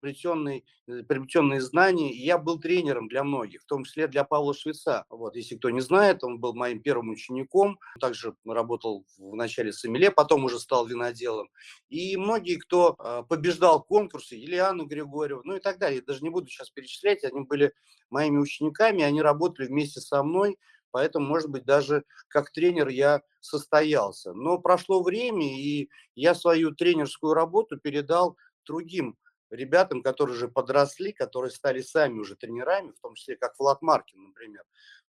приобретенные, 0.00 0.64
э, 0.86 1.02
приобретенные 1.02 1.60
знания. 1.60 2.12
И 2.12 2.24
я 2.24 2.38
был 2.38 2.58
тренером 2.58 3.08
для 3.08 3.24
многих, 3.24 3.62
в 3.62 3.66
том 3.66 3.84
числе 3.84 4.06
для 4.06 4.24
Павла 4.24 4.54
Швеца. 4.54 5.04
Вот, 5.08 5.36
если 5.36 5.56
кто 5.56 5.70
не 5.70 5.80
знает, 5.80 6.24
он 6.24 6.38
был 6.40 6.54
моим 6.54 6.82
первым 6.82 7.10
учеником. 7.10 7.78
Также 8.00 8.34
работал 8.46 9.04
в 9.18 9.34
начале 9.34 9.72
Сомеле, 9.72 10.10
потом 10.10 10.44
уже 10.44 10.58
стал 10.58 10.86
виноделом. 10.86 11.48
И 11.88 12.16
многие, 12.16 12.56
кто 12.56 12.94
а, 12.98 13.22
побеждал 13.22 13.82
конкурсы, 13.82 14.34
Елиану 14.34 14.86
Григорьеву, 14.86 15.42
ну 15.44 15.56
и 15.56 15.60
так 15.60 15.78
далее, 15.78 15.98
я 15.98 16.04
даже 16.04 16.22
не 16.22 16.30
буду 16.30 16.48
сейчас 16.48 16.70
перечислять, 16.70 17.24
они 17.24 17.40
были 17.40 17.72
моими 18.10 18.38
учениками, 18.38 19.02
они 19.02 19.22
работали 19.22 19.66
вместе 19.66 20.00
со 20.00 20.22
мной, 20.22 20.56
поэтому, 20.90 21.26
может 21.26 21.50
быть, 21.50 21.64
даже 21.64 22.04
как 22.28 22.50
тренер 22.52 22.88
я 22.88 23.22
состоялся. 23.40 24.32
Но 24.32 24.58
прошло 24.58 25.02
время, 25.02 25.58
и 25.58 25.88
я 26.14 26.34
свою 26.34 26.74
тренерскую 26.74 27.34
работу 27.34 27.78
передал 27.78 28.36
другим 28.66 29.16
ребятам, 29.50 30.02
которые 30.02 30.36
уже 30.36 30.48
подросли, 30.48 31.12
которые 31.12 31.50
стали 31.50 31.80
сами 31.80 32.18
уже 32.18 32.36
тренерами, 32.36 32.92
в 32.92 33.00
том 33.00 33.14
числе 33.14 33.36
как 33.36 33.58
Влад 33.58 33.82
Маркин, 33.82 34.28
например. 34.28 34.64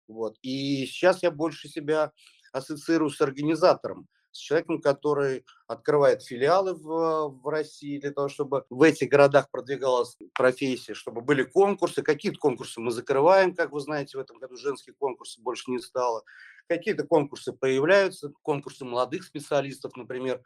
Вот. 0.07 0.37
И 0.41 0.85
сейчас 0.85 1.23
я 1.23 1.31
больше 1.31 1.67
себя 1.67 2.11
ассоциирую 2.51 3.11
с 3.11 3.21
организатором, 3.21 4.07
с 4.31 4.37
человеком, 4.37 4.81
который 4.81 5.45
открывает 5.67 6.23
филиалы 6.23 6.73
в, 6.73 7.41
в 7.41 7.47
России 7.47 7.99
для 7.99 8.11
того, 8.11 8.29
чтобы 8.29 8.65
в 8.69 8.81
этих 8.81 9.09
городах 9.09 9.49
продвигалась 9.51 10.17
профессия, 10.33 10.93
чтобы 10.93 11.21
были 11.21 11.43
конкурсы. 11.43 12.01
Какие-то 12.01 12.39
конкурсы 12.39 12.79
мы 12.79 12.91
закрываем, 12.91 13.55
как 13.55 13.71
вы 13.71 13.79
знаете, 13.79 14.17
в 14.17 14.21
этом 14.21 14.39
году 14.39 14.55
женских 14.55 14.97
конкурсов 14.97 15.43
больше 15.43 15.71
не 15.71 15.79
стало. 15.79 16.23
Какие-то 16.67 17.03
конкурсы 17.03 17.51
появляются, 17.51 18.31
конкурсы 18.43 18.85
молодых 18.85 19.23
специалистов, 19.23 19.95
например, 19.95 20.43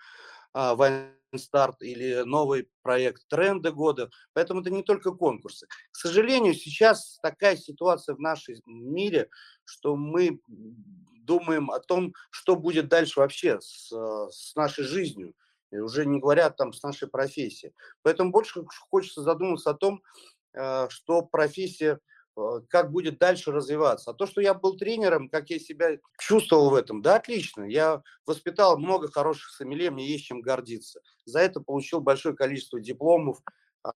Вайнстарт 0.54 1.82
или 1.82 2.24
новый 2.24 2.70
проект 2.82 3.28
тренды 3.28 3.72
года. 3.72 4.10
Поэтому 4.34 4.62
это 4.62 4.70
не 4.70 4.84
только 4.84 5.12
конкурсы. 5.12 5.68
К 5.92 5.96
сожалению, 5.96 6.54
сейчас 6.54 7.20
такая 7.22 7.56
ситуация 7.58 8.16
в 8.16 8.20
нашем 8.20 8.56
мире, 8.66 9.30
что 9.66 9.96
мы 9.96 10.40
думаем 10.48 11.72
о 11.72 11.80
том, 11.80 12.14
что 12.30 12.56
будет 12.56 12.88
дальше 12.88 13.20
вообще 13.20 13.60
с, 13.62 13.92
с 14.30 14.56
нашей 14.56 14.84
жизнью. 14.84 15.34
И 15.72 15.78
уже 15.78 16.06
не 16.06 16.20
говоря 16.20 16.50
там 16.52 16.72
с 16.72 16.84
нашей 16.84 17.08
профессией. 17.08 17.74
Поэтому 18.04 18.32
больше 18.32 18.64
хочется 18.90 19.24
задуматься 19.24 19.72
о 19.72 19.74
том, 19.74 20.04
э, 20.54 20.88
что 20.90 21.24
профессия 21.24 21.94
Э, 21.96 22.00
как 22.70 22.92
будет 22.92 23.20
дальше 23.20 23.52
развиваться. 23.52 24.12
А 24.12 24.14
то, 24.14 24.26
что 24.26 24.42
я 24.42 24.54
был 24.54 24.78
тренером, 24.78 25.30
как 25.30 25.50
я 25.50 25.60
себя 25.60 25.98
чувствовал 26.20 26.70
в 26.70 26.76
этом, 26.76 27.02
да, 27.02 27.16
отлично. 27.16 27.64
Я 27.64 28.02
воспитал 28.26 28.78
много 28.78 29.12
хороших 29.12 29.52
сомелье, 29.52 29.92
мне 29.92 30.08
есть 30.08 30.26
чем 30.26 30.42
гордиться. 30.42 31.02
За 31.26 31.40
это 31.40 31.62
получил 31.62 32.02
большое 32.02 32.36
количество 32.36 32.80
дипломов 32.80 33.40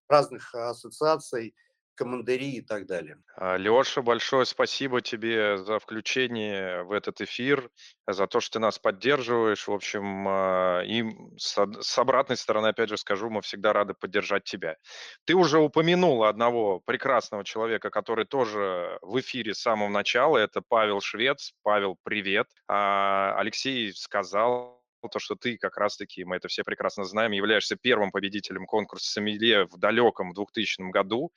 разных 0.08 0.54
ассоциаций, 0.54 1.54
командыри 1.98 2.58
и 2.58 2.60
так 2.62 2.86
далее. 2.86 3.16
А, 3.36 3.56
Леша, 3.56 4.02
большое 4.02 4.46
спасибо 4.46 5.00
тебе 5.00 5.58
за 5.58 5.78
включение 5.80 6.84
в 6.84 6.92
этот 6.92 7.20
эфир, 7.20 7.70
за 8.06 8.26
то, 8.26 8.40
что 8.40 8.54
ты 8.54 8.58
нас 8.60 8.78
поддерживаешь. 8.78 9.66
В 9.66 9.72
общем, 9.72 10.26
а, 10.28 10.82
и 10.82 11.04
с, 11.36 11.98
обратной 11.98 12.36
стороны, 12.36 12.68
опять 12.68 12.88
же 12.88 12.96
скажу, 12.96 13.28
мы 13.28 13.42
всегда 13.42 13.72
рады 13.72 13.94
поддержать 13.94 14.44
тебя. 14.44 14.76
Ты 15.24 15.34
уже 15.34 15.58
упомянул 15.58 16.24
одного 16.24 16.80
прекрасного 16.80 17.44
человека, 17.44 17.90
который 17.90 18.24
тоже 18.24 18.98
в 19.02 19.18
эфире 19.20 19.54
с 19.54 19.60
самого 19.60 19.88
начала. 19.88 20.38
Это 20.38 20.62
Павел 20.66 21.00
Швец. 21.00 21.52
Павел, 21.62 21.96
привет. 22.04 22.46
А, 22.68 23.34
Алексей 23.36 23.92
сказал, 23.92 24.78
то, 25.06 25.20
что 25.20 25.36
ты 25.36 25.56
как 25.56 25.76
раз-таки, 25.76 26.24
мы 26.24 26.36
это 26.36 26.48
все 26.48 26.64
прекрасно 26.64 27.04
знаем, 27.04 27.30
являешься 27.30 27.76
первым 27.76 28.10
победителем 28.10 28.66
конкурса 28.66 29.12
«Сомелье» 29.12 29.66
в 29.66 29.78
далеком 29.78 30.32
2000 30.32 30.90
году. 30.90 31.30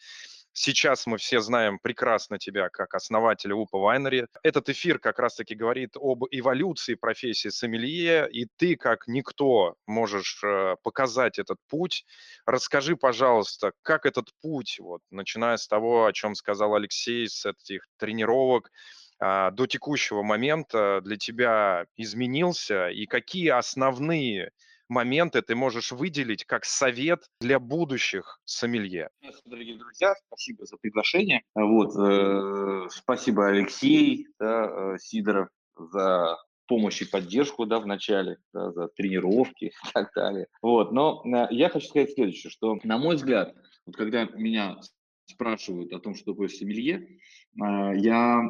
Сейчас 0.54 1.06
мы 1.08 1.18
все 1.18 1.40
знаем 1.40 1.80
прекрасно 1.80 2.38
тебя 2.38 2.70
как 2.70 2.94
основателя 2.94 3.56
УПА 3.56 3.78
Вайнери. 3.78 4.28
Этот 4.44 4.68
эфир 4.68 5.00
как 5.00 5.18
раз-таки 5.20 5.56
говорит 5.56 5.92
об 5.96 6.26
эволюции 6.30 6.96
профессии 6.96 7.48
сомелье, 7.48 8.28
и 8.30 8.48
ты, 8.58 8.76
как 8.76 9.08
никто, 9.08 9.76
можешь 9.88 10.42
э, 10.44 10.76
показать 10.84 11.40
этот 11.40 11.58
путь. 11.70 12.06
Расскажи, 12.46 12.98
пожалуйста, 12.98 13.72
как 13.82 14.06
этот 14.06 14.30
путь, 14.42 14.78
вот, 14.80 15.02
начиная 15.10 15.56
с 15.56 15.68
того, 15.68 16.06
о 16.06 16.14
чем 16.14 16.36
сказал 16.36 16.76
Алексей, 16.76 17.30
с 17.30 17.46
этих 17.46 17.88
тренировок, 17.98 18.72
а, 19.20 19.52
до 19.52 19.68
текущего 19.68 20.22
момента 20.22 21.00
для 21.04 21.16
тебя 21.16 21.86
изменился, 21.96 22.90
и 22.90 23.06
какие 23.06 23.50
основные 23.50 24.52
моменты 24.92 25.42
ты 25.42 25.56
можешь 25.56 25.92
выделить 25.92 26.46
как 26.46 26.66
совет 26.66 27.24
для 27.40 27.60
будущих 27.60 28.40
сомелье? 28.46 29.10
Дорогие 29.46 29.78
друзья, 29.78 30.14
спасибо 30.28 30.66
за 30.66 30.78
приглашение. 30.78 31.42
Вот, 31.56 31.96
э, 31.96 32.88
спасибо 32.92 33.48
Алексей 33.48 34.28
да, 34.38 34.66
э, 34.66 34.98
Сидоров 35.00 35.48
за 35.78 36.38
помощь 36.68 37.02
и 37.02 37.06
поддержку 37.06 37.66
да, 37.66 37.80
в 37.80 37.88
начале, 37.88 38.38
да, 38.54 38.72
за 38.72 38.90
тренировки 38.90 39.66
и 39.66 39.92
так 39.94 40.12
далее. 40.14 40.48
Вот, 40.62 40.92
но 40.92 41.24
э, 41.26 41.48
я 41.52 41.70
хочу 41.70 41.88
сказать 41.88 42.14
следующее, 42.14 42.52
что, 42.52 42.78
на 42.84 42.98
мой 42.98 43.16
взгляд, 43.16 43.56
вот 43.86 43.96
когда 43.96 44.26
меня 44.26 44.78
спрашивают 45.26 45.94
о 45.94 46.00
том, 46.00 46.16
что 46.16 46.34
такое 46.34 46.50
сомелье, 46.50 46.98
э, 47.00 47.98
я 47.98 48.42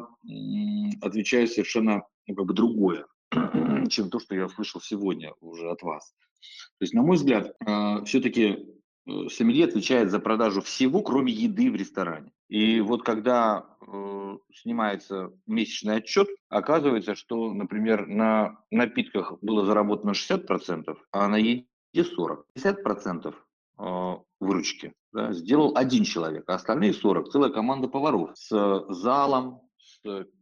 отвечаю 1.00 1.46
совершенно 1.46 2.02
ну, 2.26 2.34
как 2.34 2.46
бы 2.46 2.54
другое, 2.54 3.06
чем 3.88 4.10
то, 4.10 4.18
что 4.18 4.34
я 4.34 4.46
услышал 4.46 4.80
сегодня 4.80 5.32
уже 5.40 5.70
от 5.70 5.82
вас. 5.82 6.12
То 6.78 6.84
есть, 6.84 6.94
на 6.94 7.02
мой 7.02 7.16
взгляд, 7.16 7.54
э, 7.64 8.04
все-таки 8.04 8.66
э, 9.06 9.28
сомелье 9.30 9.66
отвечает 9.66 10.10
за 10.10 10.18
продажу 10.18 10.60
всего, 10.60 11.02
кроме 11.02 11.32
еды 11.32 11.70
в 11.70 11.76
ресторане. 11.76 12.32
И 12.48 12.80
вот 12.80 13.02
когда 13.02 13.64
э, 13.80 14.36
снимается 14.54 15.32
месячный 15.46 15.96
отчет, 15.96 16.28
оказывается, 16.48 17.14
что, 17.14 17.52
например, 17.52 18.06
на 18.06 18.58
напитках 18.70 19.34
было 19.40 19.64
заработано 19.64 20.10
60%, 20.10 20.96
а 21.12 21.28
на 21.28 21.36
еде 21.36 21.66
40%. 21.94 22.44
50% 22.56 23.34
э, 23.78 24.16
выручки 24.40 24.92
да, 25.12 25.32
сделал 25.32 25.72
один 25.76 26.04
человек, 26.04 26.44
а 26.48 26.54
остальные 26.54 26.92
40 26.92 27.30
целая 27.30 27.50
команда 27.50 27.88
поваров 27.88 28.30
с 28.34 28.84
залом, 28.88 29.61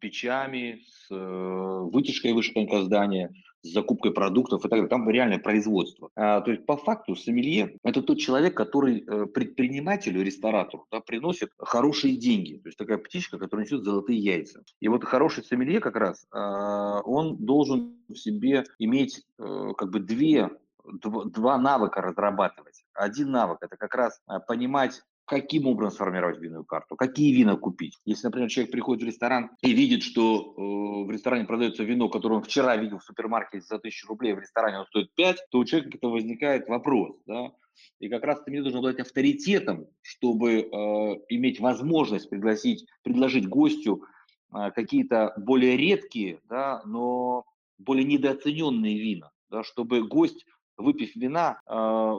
печами, 0.00 0.82
с 0.86 1.10
э, 1.10 1.88
вытяжкой 1.92 2.32
выше 2.32 2.52
тонкого 2.52 2.84
здания, 2.84 3.32
с 3.62 3.68
закупкой 3.72 4.12
продуктов 4.12 4.60
и 4.60 4.62
так 4.62 4.70
далее. 4.70 4.88
Там 4.88 5.08
реальное 5.08 5.38
производство. 5.38 6.10
А, 6.14 6.40
то 6.40 6.50
есть 6.50 6.64
по 6.66 6.76
факту 6.76 7.14
сомелье– 7.14 7.76
это 7.84 8.02
тот 8.02 8.18
человек, 8.18 8.56
который 8.56 9.04
э, 9.06 9.26
предпринимателю, 9.26 10.22
ресторатору 10.22 10.86
да, 10.90 11.00
приносит 11.00 11.50
хорошие 11.58 12.16
деньги. 12.16 12.56
То 12.56 12.68
есть 12.68 12.78
такая 12.78 12.98
птичка, 12.98 13.38
которая 13.38 13.66
несет 13.66 13.84
золотые 13.84 14.18
яйца. 14.18 14.62
И 14.80 14.88
вот 14.88 15.04
хороший 15.04 15.44
сомелье 15.44 15.80
как 15.80 15.96
раз, 15.96 16.26
а, 16.30 17.00
он 17.02 17.36
должен 17.36 17.96
в 18.08 18.16
себе 18.16 18.64
иметь 18.78 19.24
э, 19.38 19.72
как 19.76 19.90
бы 19.90 20.00
две 20.00 20.50
два 20.92 21.58
навыка 21.58 22.00
разрабатывать. 22.00 22.84
Один 22.94 23.30
навык– 23.30 23.58
это 23.60 23.76
как 23.76 23.94
раз 23.94 24.20
понимать 24.48 25.02
каким 25.30 25.68
образом 25.68 25.92
сформировать 25.92 26.40
винную 26.40 26.64
карту, 26.64 26.96
какие 26.96 27.32
вина 27.32 27.54
купить. 27.54 27.96
Если, 28.04 28.26
например, 28.26 28.48
человек 28.48 28.72
приходит 28.72 29.04
в 29.04 29.06
ресторан 29.06 29.50
и 29.62 29.72
видит, 29.72 30.02
что 30.02 30.40
э, 30.40 31.06
в 31.06 31.08
ресторане 31.08 31.44
продается 31.44 31.84
вино, 31.84 32.08
которое 32.08 32.34
он 32.34 32.42
вчера 32.42 32.76
видел 32.76 32.98
в 32.98 33.04
супермаркете 33.04 33.64
за 33.64 33.76
1000 33.76 34.08
рублей, 34.08 34.32
в 34.32 34.40
ресторане 34.40 34.78
оно 34.78 34.86
стоит 34.86 35.14
5, 35.14 35.36
то 35.52 35.58
у 35.60 35.64
человека 35.64 35.96
это 35.96 36.08
возникает 36.08 36.68
вопрос. 36.68 37.16
Да? 37.26 37.52
И 38.00 38.08
как 38.08 38.24
раз 38.24 38.42
ты 38.42 38.50
мне 38.50 38.60
должен 38.60 38.82
быть 38.82 38.98
авторитетом, 38.98 39.86
чтобы 40.02 40.62
э, 40.62 40.66
иметь 41.28 41.60
возможность 41.60 42.28
пригласить, 42.28 42.84
предложить 43.04 43.48
гостю 43.48 44.02
э, 44.52 44.72
какие-то 44.72 45.32
более 45.36 45.76
редкие, 45.76 46.40
да, 46.48 46.82
но 46.84 47.44
более 47.78 48.04
недооцененные 48.04 48.98
вина, 48.98 49.30
да, 49.48 49.62
чтобы 49.62 50.02
гость, 50.02 50.44
выпив 50.76 51.14
вина, 51.14 51.60
э, 51.68 52.14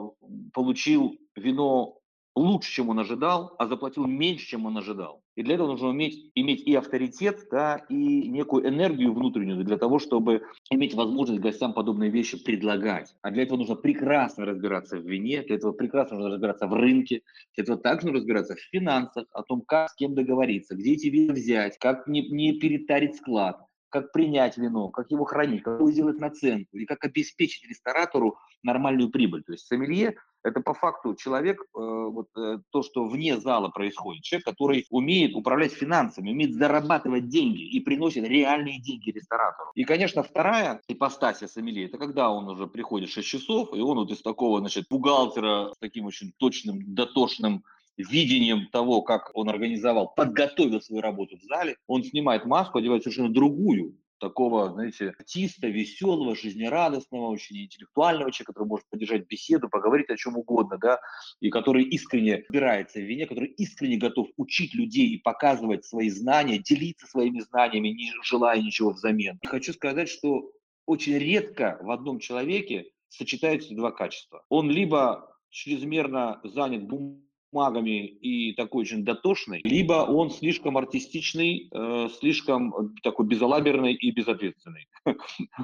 получил 0.54 1.18
вино 1.36 1.98
лучше, 2.34 2.72
чем 2.72 2.88
он 2.88 2.98
ожидал, 2.98 3.54
а 3.58 3.66
заплатил 3.66 4.06
меньше, 4.06 4.46
чем 4.46 4.66
он 4.66 4.78
ожидал. 4.78 5.22
И 5.34 5.42
для 5.42 5.54
этого 5.54 5.68
нужно 5.68 5.88
уметь 5.88 6.30
иметь 6.34 6.62
и 6.62 6.74
авторитет, 6.74 7.46
да, 7.50 7.84
и 7.88 8.28
некую 8.28 8.68
энергию 8.68 9.12
внутреннюю 9.12 9.64
для 9.64 9.78
того, 9.78 9.98
чтобы 9.98 10.42
иметь 10.70 10.94
возможность 10.94 11.40
гостям 11.40 11.72
подобные 11.72 12.10
вещи 12.10 12.42
предлагать. 12.42 13.14
А 13.22 13.30
для 13.30 13.44
этого 13.44 13.58
нужно 13.58 13.76
прекрасно 13.76 14.44
разбираться 14.44 14.98
в 14.98 15.06
вине, 15.06 15.42
для 15.42 15.56
этого 15.56 15.72
прекрасно 15.72 16.16
нужно 16.16 16.32
разбираться 16.32 16.66
в 16.66 16.74
рынке, 16.74 17.22
для 17.54 17.64
этого 17.64 17.78
также 17.78 18.06
нужно 18.06 18.20
разбираться 18.20 18.54
в 18.54 18.60
финансах, 18.60 19.26
о 19.32 19.42
том, 19.42 19.62
как 19.62 19.90
с 19.90 19.94
кем 19.94 20.14
договориться, 20.14 20.74
где 20.74 20.92
эти 20.92 21.08
вина 21.08 21.34
взять, 21.34 21.78
как 21.78 22.06
не, 22.06 22.28
не 22.28 22.52
перетарить 22.54 23.16
склад, 23.16 23.60
как 23.88 24.12
принять 24.12 24.56
вино, 24.56 24.88
как 24.88 25.10
его 25.10 25.24
хранить, 25.24 25.62
как 25.62 25.78
его 25.78 25.90
сделать 25.90 26.18
наценку 26.18 26.78
и 26.78 26.86
как 26.86 27.04
обеспечить 27.04 27.68
ресторатору 27.68 28.38
нормальную 28.62 29.10
прибыль. 29.10 29.42
То 29.42 29.52
есть 29.52 29.66
сомелье– 29.66 30.16
это 30.42 30.60
по 30.60 30.74
факту 30.74 31.14
человек, 31.14 31.60
э, 31.60 31.64
вот 31.74 32.28
э, 32.36 32.58
то, 32.70 32.82
что 32.82 33.04
вне 33.04 33.38
зала 33.38 33.68
происходит, 33.68 34.22
человек, 34.22 34.46
который 34.46 34.86
умеет 34.90 35.34
управлять 35.34 35.72
финансами, 35.72 36.30
умеет 36.30 36.54
зарабатывать 36.54 37.28
деньги 37.28 37.62
и 37.62 37.80
приносит 37.80 38.24
реальные 38.24 38.80
деньги 38.80 39.10
ресторатору. 39.10 39.70
И, 39.74 39.84
конечно, 39.84 40.22
вторая 40.22 40.80
ипостасия 40.88 41.48
сомелье– 41.48 41.84
это 41.86 41.98
когда 41.98 42.30
он 42.30 42.48
уже 42.48 42.66
приходит 42.66 43.10
6 43.10 43.26
часов, 43.26 43.74
и 43.74 43.80
он 43.80 43.98
вот 43.98 44.10
из 44.10 44.22
такого, 44.22 44.58
значит, 44.60 44.86
бухгалтера 44.90 45.72
с 45.74 45.78
таким 45.78 46.06
очень 46.06 46.32
точным, 46.38 46.94
дотошным 46.94 47.64
видением 47.96 48.68
того, 48.72 49.02
как 49.02 49.30
он 49.34 49.48
организовал, 49.48 50.12
подготовил 50.14 50.80
свою 50.80 51.02
работу 51.02 51.36
в 51.38 51.42
зале, 51.42 51.76
он 51.86 52.02
снимает 52.02 52.46
маску, 52.46 52.78
одевает 52.78 53.02
совершенно 53.02 53.32
другую, 53.32 53.96
такого, 54.22 54.72
знаете, 54.72 55.08
артиста, 55.18 55.66
веселого, 55.66 56.36
жизнерадостного, 56.36 57.26
очень 57.26 57.64
интеллектуального 57.64 58.30
человека, 58.30 58.52
который 58.52 58.68
может 58.68 58.88
поддержать 58.88 59.26
беседу, 59.26 59.68
поговорить 59.68 60.10
о 60.10 60.16
чем 60.16 60.36
угодно, 60.36 60.78
да, 60.78 61.00
и 61.40 61.50
который 61.50 61.82
искренне 61.82 62.44
убирается 62.48 63.00
в 63.00 63.02
вине, 63.02 63.26
который 63.26 63.48
искренне 63.48 63.96
готов 63.96 64.28
учить 64.36 64.74
людей 64.74 65.08
и 65.08 65.18
показывать 65.18 65.84
свои 65.84 66.08
знания, 66.08 66.58
делиться 66.58 67.06
своими 67.08 67.40
знаниями, 67.40 67.88
не 67.88 68.12
желая 68.22 68.62
ничего 68.62 68.92
взамен. 68.92 69.40
И 69.42 69.46
хочу 69.48 69.72
сказать, 69.72 70.08
что 70.08 70.52
очень 70.86 71.18
редко 71.18 71.78
в 71.82 71.90
одном 71.90 72.20
человеке 72.20 72.86
сочетаются 73.08 73.74
два 73.74 73.90
качества. 73.90 74.44
Он 74.48 74.70
либо 74.70 75.36
чрезмерно 75.50 76.40
занят 76.44 76.84
бумагой, 76.84 77.26
магами 77.52 78.06
и 78.06 78.54
такой 78.54 78.82
очень 78.82 79.04
дотошный, 79.04 79.60
либо 79.64 80.04
он 80.04 80.30
слишком 80.30 80.76
артистичный, 80.78 81.68
э, 81.72 82.08
слишком 82.18 82.74
э, 82.74 82.88
такой 83.02 83.26
безалаберный 83.26 83.94
и 83.94 84.10
безответственный. 84.10 84.88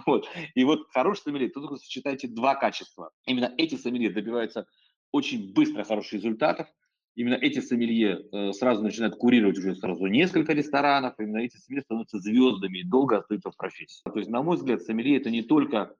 вот. 0.06 0.26
И 0.54 0.64
вот 0.64 0.86
хороший 0.92 1.22
сомелье, 1.22 1.48
тут 1.48 1.70
вы 1.70 1.78
сочетаете 1.78 2.28
два 2.28 2.54
качества. 2.54 3.10
Именно 3.26 3.52
эти 3.56 3.76
сомелье 3.76 4.10
добиваются 4.10 4.66
очень 5.12 5.52
быстро 5.52 5.84
хороших 5.84 6.14
результатов, 6.14 6.68
именно 7.18 7.34
эти 7.34 7.60
сомелье 7.60 8.24
э, 8.32 8.52
сразу 8.52 8.82
начинают 8.82 9.16
курировать 9.16 9.58
уже 9.58 9.74
сразу 9.74 10.06
несколько 10.06 10.52
ресторанов, 10.52 11.14
именно 11.18 11.38
эти 11.38 11.56
сомелье 11.56 11.82
становятся 11.82 12.20
звездами 12.20 12.78
и 12.78 12.84
долго 12.84 13.18
остаются 13.18 13.50
в 13.50 13.56
профессии. 13.56 14.02
То 14.04 14.18
есть, 14.18 14.30
на 14.30 14.42
мой 14.42 14.56
взгляд, 14.56 14.82
сомелье 14.82 15.16
это 15.16 15.30
не 15.30 15.42
только 15.42 15.96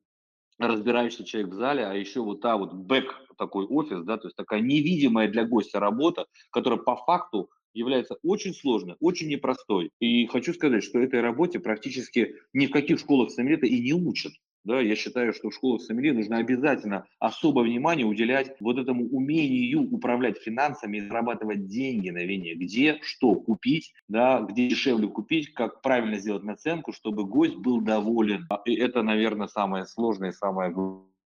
разбирающийся 0.59 1.25
человек 1.25 1.53
в 1.53 1.55
зале, 1.55 1.87
а 1.87 1.95
еще 1.95 2.21
вот 2.21 2.41
та 2.41 2.57
вот 2.57 2.73
бэк 2.73 3.15
такой 3.37 3.67
офис, 3.67 4.03
да, 4.05 4.19
то 4.19 4.27
есть 4.27 4.37
такая 4.37 4.61
невидимая 4.61 5.29
для 5.29 5.45
гостя 5.45 5.79
работа, 5.81 6.27
которая 6.51 6.81
по 6.81 6.97
факту 6.97 7.51
является 7.73 8.17
очень 8.23 8.53
сложной, 8.55 8.97
очень 9.01 9.29
непростой. 9.29 9.91
И 10.01 10.27
хочу 10.27 10.53
сказать, 10.53 10.83
что 10.83 10.99
этой 10.99 11.21
работе 11.21 11.61
практически 11.61 12.35
ни 12.53 12.67
в 12.67 12.73
каких 12.73 12.99
школах 12.99 13.31
сомельета 13.31 13.67
и 13.67 13.81
не 13.81 13.93
учат. 13.93 14.33
Да, 14.69 14.83
я 14.83 14.97
считаю, 14.97 15.33
что 15.33 15.49
в 15.49 15.55
школах 15.55 15.81
сомелье 15.81 16.13
нужно 16.13 16.37
обязательно 16.37 17.07
особое 17.21 17.65
внимание 17.65 18.05
уделять 18.05 18.55
вот 18.61 18.77
этому 18.77 19.07
умению 19.07 19.91
управлять 19.91 20.37
финансами 20.37 20.99
и 20.99 21.01
зарабатывать 21.01 21.69
деньги 21.69 22.11
на 22.11 22.23
вине. 22.27 22.53
Где 22.55 22.99
что 23.01 23.35
купить, 23.37 23.95
да, 24.09 24.43
где 24.43 24.69
дешевле 24.69 25.09
купить, 25.09 25.55
как 25.55 25.81
правильно 25.81 26.19
сделать 26.19 26.43
наценку, 26.43 26.93
чтобы 26.93 27.25
гость 27.25 27.57
был 27.57 27.81
доволен. 27.81 28.47
И 28.67 28.75
это, 28.75 29.03
наверное, 29.03 29.47
самое 29.47 29.87
сложное 29.87 30.33
и 30.33 30.35
самое 30.35 30.71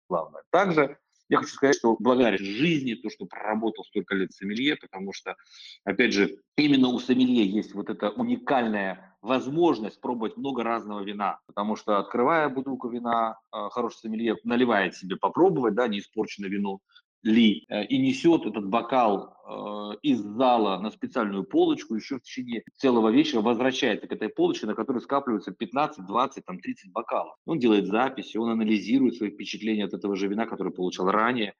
главное. 0.07 0.43
Также 0.51 0.99
Я 1.31 1.37
хочу 1.37 1.53
сказать, 1.53 1.77
что 1.77 1.95
благодаря 1.97 2.37
жизни, 2.37 2.93
то, 2.93 3.09
что 3.09 3.25
проработал 3.25 3.85
столько 3.85 4.15
лет 4.15 4.33
сомелье, 4.33 4.75
потому 4.75 5.13
что, 5.13 5.37
опять 5.85 6.11
же, 6.11 6.35
именно 6.57 6.89
у 6.89 6.99
сомелье 6.99 7.45
есть 7.45 7.73
вот 7.73 7.89
эта 7.89 8.09
уникальная 8.09 9.15
возможность 9.21 10.01
пробовать 10.01 10.35
много 10.35 10.61
разного 10.63 10.99
вина, 10.99 11.39
потому 11.45 11.77
что 11.77 11.99
открывая 11.99 12.49
бутылку 12.49 12.89
вина, 12.89 13.39
э, 13.53 13.69
хороший 13.71 13.99
сомелье 13.99 14.35
наливает 14.43 14.93
себе 14.97 15.15
попробовать, 15.15 15.73
да, 15.73 15.87
неиспорченное 15.87 16.49
вино, 16.49 16.79
ли 17.23 17.65
э, 17.69 17.85
и 17.85 17.97
несет 17.97 18.45
этот 18.45 18.67
бокал 18.67 19.35
э, 19.45 19.97
из 20.01 20.19
зала 20.19 20.79
на 20.79 20.91
специальную 20.91 21.43
полочку, 21.43 21.95
еще 21.95 22.17
в 22.17 22.21
течение 22.21 22.63
целого 22.75 23.09
вечера 23.09 23.41
возвращается 23.41 24.07
к 24.07 24.11
этой 24.11 24.29
полочке, 24.29 24.65
на 24.65 24.73
которой 24.73 24.99
скапливаются 24.99 25.51
15, 25.51 26.05
20, 26.05 26.45
там 26.45 26.59
30 26.59 26.91
бокалов. 26.91 27.35
Он 27.45 27.59
делает 27.59 27.87
записи, 27.87 28.37
он 28.37 28.49
анализирует 28.49 29.15
свои 29.15 29.29
впечатления 29.29 29.85
от 29.85 29.93
этого 29.93 30.15
же 30.15 30.27
вина, 30.27 30.45
которое 30.45 30.71
получал 30.71 31.11
ранее, 31.11 31.53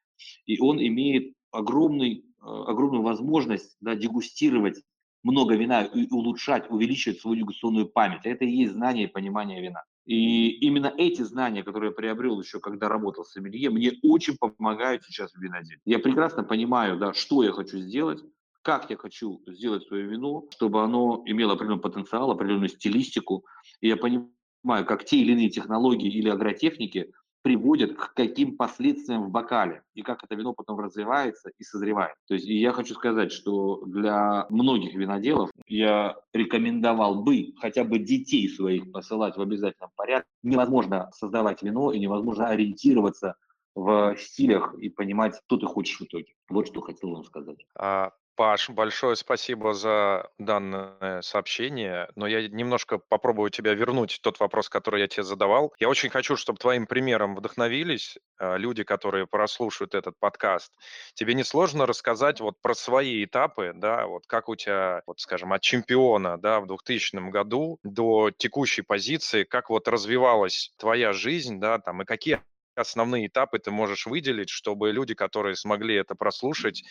и 0.46 0.60
он 0.60 0.78
имеет 0.80 1.34
огромный, 1.50 2.24
э, 2.40 2.44
огромную 2.44 3.02
возможность 3.02 3.76
да, 3.80 3.94
дегустировать 3.94 4.82
много 5.22 5.54
вина 5.54 5.84
и 5.84 6.10
улучшать, 6.10 6.68
увеличивать 6.70 7.20
свою 7.20 7.36
дегустационную 7.36 7.88
память. 7.88 8.22
Это 8.24 8.44
и 8.44 8.50
есть 8.50 8.72
знание 8.72 9.04
и 9.04 9.10
понимание 9.10 9.62
вина. 9.62 9.84
И 10.04 10.50
именно 10.50 10.92
эти 10.96 11.22
знания, 11.22 11.62
которые 11.62 11.90
я 11.90 11.94
приобрел 11.94 12.40
еще, 12.40 12.58
когда 12.58 12.88
работал 12.88 13.24
в 13.24 13.28
сомелье, 13.28 13.70
мне 13.70 13.92
очень 14.02 14.36
помогают 14.36 15.04
сейчас 15.04 15.32
в 15.32 15.40
виноделии. 15.40 15.80
Я 15.84 16.00
прекрасно 16.00 16.42
понимаю, 16.42 16.98
да, 16.98 17.12
что 17.14 17.44
я 17.44 17.52
хочу 17.52 17.78
сделать, 17.78 18.20
как 18.62 18.90
я 18.90 18.96
хочу 18.96 19.42
сделать 19.46 19.84
свое 19.84 20.04
вино, 20.04 20.44
чтобы 20.50 20.82
оно 20.82 21.22
имело 21.26 21.52
определенный 21.54 21.80
потенциал, 21.80 22.30
определенную 22.30 22.68
стилистику. 22.68 23.44
И 23.80 23.88
я 23.88 23.96
понимаю, 23.96 24.86
как 24.86 25.04
те 25.04 25.18
или 25.18 25.32
иные 25.32 25.50
технологии 25.50 26.08
или 26.08 26.28
агротехники 26.28 27.12
приводит 27.42 27.96
к 27.96 28.14
каким 28.14 28.56
последствиям 28.56 29.24
в 29.24 29.30
бокале 29.30 29.82
и 29.94 30.02
как 30.02 30.24
это 30.24 30.34
вино 30.34 30.54
потом 30.54 30.78
развивается 30.78 31.50
и 31.58 31.64
созревает. 31.64 32.14
То 32.28 32.34
есть 32.34 32.46
я 32.46 32.72
хочу 32.72 32.94
сказать, 32.94 33.32
что 33.32 33.82
для 33.84 34.46
многих 34.48 34.94
виноделов 34.94 35.50
я 35.66 36.16
рекомендовал 36.32 37.22
бы 37.22 37.52
хотя 37.60 37.84
бы 37.84 37.98
детей 37.98 38.48
своих 38.48 38.90
посылать 38.92 39.36
в 39.36 39.40
обязательном 39.40 39.90
порядке. 39.96 40.28
Невозможно 40.42 41.10
создавать 41.14 41.62
вино 41.62 41.92
и 41.92 41.98
невозможно 41.98 42.48
ориентироваться 42.48 43.34
в 43.74 44.16
стилях 44.18 44.74
и 44.78 44.88
понимать, 44.88 45.40
что 45.46 45.56
ты 45.56 45.66
хочешь 45.66 45.98
в 45.98 46.04
итоге. 46.04 46.34
Вот 46.48 46.68
что 46.68 46.80
хотел 46.80 47.10
вам 47.10 47.24
сказать. 47.24 47.66
А, 47.74 48.12
Паш, 48.34 48.70
большое 48.70 49.14
спасибо 49.14 49.74
за 49.74 50.30
данное 50.38 51.20
сообщение, 51.20 52.08
но 52.16 52.26
я 52.26 52.48
немножко 52.48 52.96
попробую 52.96 53.50
тебя 53.50 53.74
вернуть 53.74 54.20
тот 54.22 54.40
вопрос, 54.40 54.70
который 54.70 55.02
я 55.02 55.06
тебе 55.06 55.22
задавал. 55.22 55.74
Я 55.78 55.90
очень 55.90 56.08
хочу, 56.08 56.36
чтобы 56.36 56.58
твоим 56.58 56.86
примером 56.86 57.36
вдохновились 57.36 58.16
а, 58.38 58.56
люди, 58.56 58.84
которые 58.84 59.26
прослушают 59.26 59.94
этот 59.94 60.18
подкаст. 60.18 60.72
Тебе 61.12 61.34
не 61.34 61.44
сложно 61.44 61.84
рассказать 61.84 62.40
вот 62.40 62.54
про 62.62 62.74
свои 62.74 63.22
этапы, 63.22 63.72
да, 63.74 64.06
вот 64.06 64.26
как 64.26 64.48
у 64.48 64.56
тебя, 64.56 65.02
вот 65.06 65.20
скажем, 65.20 65.52
от 65.52 65.60
чемпиона, 65.60 66.38
да, 66.38 66.60
в 66.60 66.66
2000 66.66 67.28
году 67.28 67.80
до 67.82 68.30
текущей 68.30 68.80
позиции, 68.80 69.44
как 69.44 69.68
вот 69.68 69.88
развивалась 69.88 70.72
твоя 70.78 71.12
жизнь, 71.12 71.60
да, 71.60 71.78
там, 71.80 72.00
и 72.00 72.06
какие 72.06 72.40
основные 72.74 73.26
этапы 73.26 73.58
ты 73.58 73.70
можешь 73.70 74.06
выделить, 74.06 74.48
чтобы 74.48 74.92
люди, 74.92 75.14
которые 75.14 75.56
смогли 75.56 75.94
это 75.96 76.14
прослушать, 76.14 76.82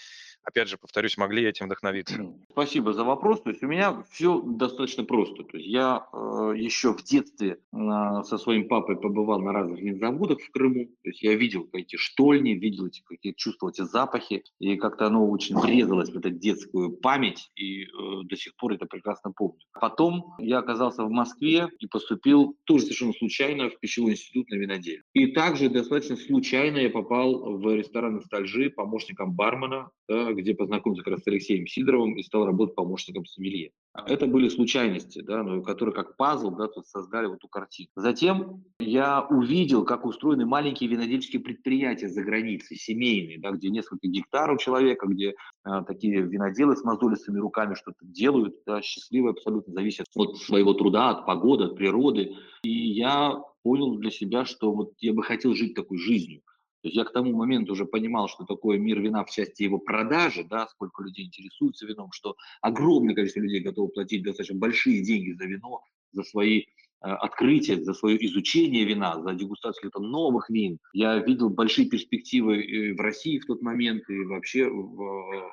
опять 0.43 0.67
же, 0.67 0.77
повторюсь, 0.77 1.17
могли 1.17 1.43
этим 1.43 1.67
вдохновиться? 1.67 2.34
Спасибо 2.51 2.93
за 2.93 3.04
вопрос. 3.04 3.41
То 3.41 3.49
есть 3.49 3.63
у 3.63 3.67
меня 3.67 4.04
все 4.12 4.41
достаточно 4.41 5.04
просто. 5.04 5.43
То 5.43 5.58
есть 5.58 5.69
я 5.69 6.08
э, 6.12 6.54
еще 6.58 6.93
в 6.93 7.04
детстве 7.04 7.58
э, 7.71 7.77
со 8.23 8.38
своим 8.38 8.67
папой 8.67 8.97
побывал 8.97 9.39
на 9.41 9.54
разных 9.54 9.80
винзаводах 9.80 10.39
в 10.39 10.51
Крыму. 10.51 10.88
То 11.04 11.10
есть 11.10 11.21
я 11.21 11.36
видел 11.36 11.69
эти 11.73 11.95
штольни, 11.95 12.51
видел 12.51 12.88
эти 12.88 13.01
какие 13.04 13.34
чувствовал 13.34 13.71
эти 13.71 13.82
запахи. 13.82 14.43
И 14.60 14.75
как-то 14.77 15.08
оно 15.08 15.30
очень 15.30 15.58
врезалось 15.58 16.10
в 16.10 16.17
эту 16.17 16.30
детскую 16.32 16.91
память. 16.91 17.51
И 17.56 17.84
э, 17.84 17.88
до 18.23 18.36
сих 18.36 18.56
пор 18.56 18.73
это 18.73 18.86
прекрасно 18.86 19.32
помню. 19.32 19.60
Потом 19.80 20.36
я 20.39 20.60
оказался 20.60 21.04
в 21.04 21.10
Москве 21.10 21.69
и 21.80 21.88
поступил 21.88 22.58
тоже 22.65 22.84
совершенно 22.84 23.13
случайно 23.13 23.69
в 23.69 23.80
пищевой 23.80 24.13
институт 24.13 24.49
на 24.49 24.56
виноделие. 24.56 25.04
И 25.13 25.27
также 25.27 25.69
достаточно 25.69 26.15
случайно 26.15 26.77
я 26.77 26.89
попал 26.89 27.58
в 27.58 27.75
ресторан 27.75 28.15
«Ностальжи» 28.15 28.69
помощником 28.69 29.34
бармена, 29.34 29.89
где 30.34 30.54
познакомился 30.54 31.04
как 31.04 31.13
раз 31.13 31.24
с 31.24 31.28
Алексеем 31.28 31.67
Сидоровым 31.67 32.17
и 32.17 32.24
стал 32.24 32.46
работать 32.46 32.76
помощником 32.76 33.26
сомелье. 33.26 33.72
Это 34.08 34.26
были 34.26 34.48
случайности, 34.48 35.22
да, 35.22 35.44
но 35.44 35.62
которые 35.62 35.94
как 35.94 36.15
пазл 36.15 36.52
да, 36.52 36.67
тут 36.67 36.88
создали 36.88 37.28
вот 37.28 37.38
эту 37.38 37.48
картину. 37.50 37.89
Затем 37.96 38.63
я 38.80 39.22
увидел, 39.22 39.84
как 39.84 40.06
устроены 40.06 40.46
маленькие 40.46 40.89
винодельческие 40.89 41.41
предприятия 41.41 42.08
за 42.08 42.24
границей, 42.24 42.78
семейные, 42.78 43.39
да, 43.39 43.52
где 43.52 43.70
несколько 43.70 44.08
гектаров 44.08 44.62
человека, 44.62 45.08
где 45.08 45.36
а, 45.63 45.84
такие 45.84 46.22
виноделы 46.22 46.76
с 46.76 46.84
мозолистыми 46.84 47.39
руками 47.39 47.76
что-то 47.76 48.00
делают, 48.02 48.56
да, 48.65 48.82
счастливые 48.82 49.32
абсолютно, 49.32 49.74
зависят 49.74 50.08
от 50.15 50.38
своего 50.38 50.74
труда, 50.74 51.10
от 51.10 51.26
погоды, 51.26 51.65
от 51.65 51.76
природы. 51.76 52.36
И 52.63 52.72
я 52.72 53.41
понял 53.63 53.98
для 53.98 54.12
себя, 54.12 54.46
что 54.46 54.72
вот 54.72 54.94
я 55.00 55.13
бы 55.13 55.24
хотел 55.24 55.54
жить 55.54 55.76
такой 55.76 55.98
жизнью. 55.98 56.41
То 56.82 56.88
есть 56.88 56.98
я 56.98 57.04
к 57.04 57.13
тому 57.13 57.34
моменту 57.34 57.74
уже 57.74 57.86
понимал, 57.86 58.28
что 58.28 58.44
такое 58.44 58.80
мир 58.80 59.00
вина 59.00 59.24
в 59.24 59.30
части 59.30 59.63
его 59.63 59.78
продажи, 59.78 60.44
да, 60.44 60.67
сколько 60.67 61.04
людей 61.04 61.28
интересуются 61.28 61.86
вином, 61.86 62.12
что 62.12 62.36
огромное 62.62 63.13
количество 63.13 63.41
людей 63.41 63.60
готовы 63.62 63.89
платить 63.89 64.24
достаточно 64.24 64.58
большие 64.58 65.04
деньги 65.04 65.32
за 65.32 65.46
вино, 65.46 65.84
за 66.12 66.24
свои 66.24 66.62
э, 66.62 66.63
открытия, 67.02 67.84
за 67.84 67.94
свое 67.94 68.26
изучение 68.26 68.84
вина, 68.84 69.22
за 69.22 69.34
дегустацию 69.36 69.91
там, 69.91 70.10
новых 70.10 70.50
вин. 70.50 70.80
Я 70.94 71.20
видел 71.20 71.52
большие 71.52 71.88
перспективы 71.88 72.96
в 72.98 73.00
России 73.00 73.38
в 73.38 73.46
тот 73.46 73.62
момент 73.62 74.10
и 74.10 74.26
вообще 74.26 74.67
в, 74.67 75.48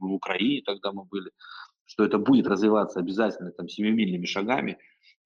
в 0.00 0.12
Украине, 0.12 0.62
тогда 0.66 0.92
мы 0.92 1.04
были, 1.04 1.30
что 1.86 2.04
это 2.04 2.18
будет 2.18 2.46
развиваться 2.46 3.00
обязательно 3.00 3.52
там 3.52 3.70
семимильными 3.70 4.26
шагами. 4.26 4.76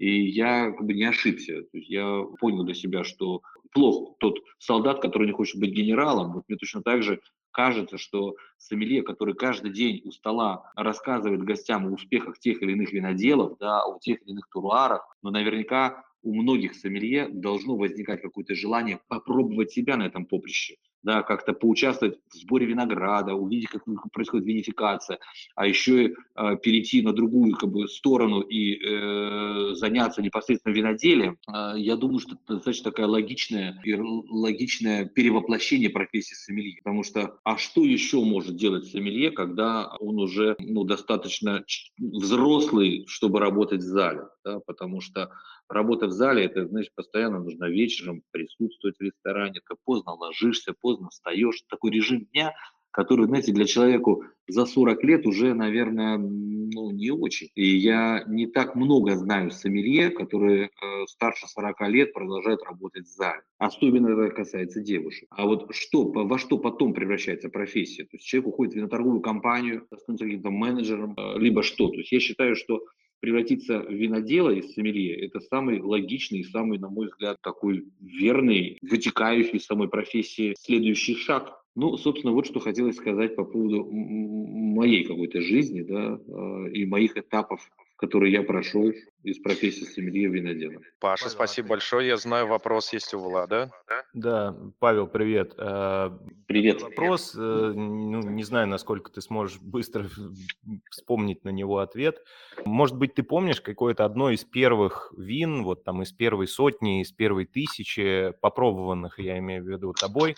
И 0.02 0.30
я 0.30 0.72
как 0.72 0.84
бы 0.84 0.94
не 0.94 1.04
ошибся. 1.04 1.62
То 1.62 1.78
есть 1.78 1.88
я 1.88 2.24
понял 2.40 2.64
для 2.64 2.74
себя, 2.74 3.04
что 3.04 3.42
плох 3.72 4.16
тот 4.18 4.36
солдат, 4.58 5.00
который 5.00 5.28
не 5.28 5.32
хочет 5.32 5.60
быть 5.60 5.70
генералом. 5.70 6.32
Вот 6.32 6.42
мне 6.48 6.58
точно 6.58 6.82
так 6.82 7.04
же 7.04 7.20
кажется, 7.52 7.98
что 7.98 8.34
сомелье, 8.58 9.02
который 9.02 9.34
каждый 9.34 9.70
день 9.70 10.02
у 10.04 10.10
стола 10.10 10.72
рассказывает 10.74 11.44
гостям 11.44 11.86
о 11.86 11.92
успехах 11.92 12.40
тех 12.40 12.60
или 12.62 12.72
иных 12.72 12.92
виноделов, 12.92 13.56
да, 13.60 13.80
о 13.84 14.00
тех 14.00 14.20
или 14.22 14.32
иных 14.32 14.48
туруарах, 14.48 15.06
но 15.22 15.30
наверняка 15.30 16.02
у 16.22 16.34
многих 16.34 16.74
сомелье 16.74 17.28
должно 17.28 17.76
возникать 17.76 18.22
какое-то 18.22 18.56
желание 18.56 18.98
попробовать 19.06 19.70
себя 19.70 19.96
на 19.96 20.06
этом 20.06 20.26
поприще 20.26 20.78
да, 21.02 21.22
как-то 21.22 21.52
поучаствовать 21.52 22.18
в 22.28 22.34
сборе 22.34 22.66
винограда, 22.66 23.34
увидеть, 23.34 23.68
как 23.68 23.82
происходит 24.12 24.46
винификация, 24.46 25.18
а 25.54 25.66
еще 25.66 26.06
и 26.06 26.14
э, 26.36 26.56
перейти 26.62 27.02
на 27.02 27.12
другую 27.12 27.54
как 27.56 27.70
бы, 27.70 27.88
сторону 27.88 28.40
и 28.40 28.76
э, 28.76 29.74
заняться 29.74 30.22
непосредственно 30.22 30.72
виноделием, 30.72 31.38
э, 31.52 31.74
я 31.76 31.96
думаю, 31.96 32.20
что 32.20 32.34
это 32.34 32.54
достаточно 32.54 32.90
такая 32.90 33.06
логичная 33.06 33.80
и 33.84 33.94
логичное 33.94 35.06
перевоплощение 35.06 35.90
профессии 35.90 36.34
сомелье. 36.34 36.80
Потому 36.82 37.02
что, 37.02 37.38
а 37.44 37.56
что 37.56 37.84
еще 37.84 38.22
может 38.22 38.56
делать 38.56 38.86
сомелье, 38.86 39.30
когда 39.30 39.88
он 40.00 40.18
уже 40.18 40.56
ну, 40.58 40.84
достаточно 40.84 41.64
взрослый, 41.98 43.04
чтобы 43.06 43.40
работать 43.40 43.80
в 43.80 43.86
зале? 43.86 44.22
Да? 44.44 44.60
Потому 44.60 45.00
что 45.00 45.30
работа 45.72 46.06
в 46.06 46.12
зале, 46.12 46.44
это, 46.44 46.66
значит, 46.66 46.92
постоянно 46.94 47.40
нужно 47.40 47.66
вечером 47.66 48.22
присутствовать 48.30 48.96
в 48.98 49.02
ресторане, 49.02 49.60
ты 49.68 49.74
поздно 49.84 50.12
ложишься, 50.12 50.74
поздно 50.78 51.08
встаешь. 51.10 51.62
Такой 51.68 51.90
режим 51.90 52.26
дня, 52.32 52.54
который, 52.92 53.26
знаете, 53.26 53.52
для 53.52 53.64
человеку 53.64 54.24
за 54.46 54.66
40 54.66 55.02
лет 55.04 55.26
уже, 55.26 55.54
наверное, 55.54 56.18
ну, 56.18 56.90
не 56.90 57.10
очень. 57.10 57.48
И 57.54 57.64
я 57.64 58.22
не 58.26 58.46
так 58.46 58.76
много 58.76 59.16
знаю 59.16 59.50
сомелье, 59.50 60.10
которые 60.10 60.66
э, 60.66 61.06
старше 61.06 61.46
40 61.48 61.80
лет 61.88 62.12
продолжают 62.12 62.62
работать 62.62 63.06
в 63.06 63.10
зале. 63.10 63.42
Особенно 63.58 64.08
это 64.08 64.34
касается 64.34 64.80
девушек. 64.80 65.26
А 65.30 65.46
вот 65.46 65.74
что, 65.74 66.04
во 66.04 66.38
что 66.38 66.58
потом 66.58 66.92
превращается 66.92 67.48
профессия? 67.48 68.04
То 68.04 68.16
есть 68.16 68.26
человек 68.26 68.48
уходит 68.48 68.74
в 68.74 68.76
виноторговую 68.76 69.20
компанию, 69.20 69.86
становится 69.86 70.26
каким-то 70.26 70.50
менеджером, 70.50 71.14
э, 71.16 71.38
либо 71.38 71.62
что. 71.62 71.88
То 71.88 71.96
есть 71.96 72.12
я 72.12 72.20
считаю, 72.20 72.56
что 72.56 72.84
превратиться 73.22 73.78
в 73.78 73.88
винодела 73.88 74.50
из 74.50 74.74
сомелье– 74.74 75.14
это 75.26 75.38
самый 75.38 75.80
логичный 75.80 76.40
и 76.40 76.44
самый, 76.44 76.78
на 76.78 76.88
мой 76.88 77.06
взгляд, 77.06 77.36
такой 77.40 77.84
верный, 78.00 78.78
вытекающий 78.82 79.58
из 79.58 79.64
самой 79.64 79.88
профессии 79.88 80.56
следующий 80.58 81.14
шаг. 81.14 81.62
Ну, 81.76 81.96
собственно, 81.96 82.32
вот 82.32 82.46
что 82.46 82.58
хотелось 82.58 82.96
сказать 82.96 83.36
по 83.36 83.44
поводу 83.44 83.88
моей 83.92 85.04
какой-то 85.04 85.40
жизни, 85.40 85.82
да, 85.82 86.18
а, 86.18 86.66
и 86.66 86.84
моих 86.84 87.16
этапов 87.16 87.60
который 88.02 88.32
я 88.32 88.42
прошел 88.42 88.90
из 89.22 89.38
профессии 89.38 89.84
сомелье 89.84 90.26
винодела. 90.26 90.80
Паша, 90.98 91.28
спасибо 91.28 91.68
большое. 91.68 92.08
Я 92.08 92.16
знаю, 92.16 92.48
вопрос 92.48 92.92
есть 92.92 93.14
у 93.14 93.20
Влада. 93.20 93.70
Да, 94.12 94.56
Павел, 94.80 95.06
привет. 95.06 95.54
А, 95.56 96.18
привет. 96.48 96.82
Вопрос, 96.82 97.32
э, 97.36 97.38
ну, 97.38 98.20
не 98.20 98.42
знаю, 98.42 98.66
насколько 98.66 99.12
ты 99.12 99.20
сможешь 99.20 99.60
быстро 99.60 100.08
вспомнить 100.90 101.44
на 101.44 101.50
него 101.50 101.78
ответ. 101.78 102.24
Может 102.64 102.98
быть, 102.98 103.14
ты 103.14 103.22
помнишь 103.22 103.60
какое-то 103.60 104.04
одно 104.04 104.30
из 104.30 104.42
первых 104.44 105.14
вин, 105.16 105.62
вот 105.62 105.84
там 105.84 106.02
из 106.02 106.10
первой 106.10 106.48
сотни, 106.48 107.02
из 107.02 107.12
первой 107.12 107.46
тысячи 107.46 108.32
попробованных, 108.40 109.20
я 109.20 109.38
имею 109.38 109.62
в 109.62 109.68
виду 109.68 109.92
тобой, 109.92 110.34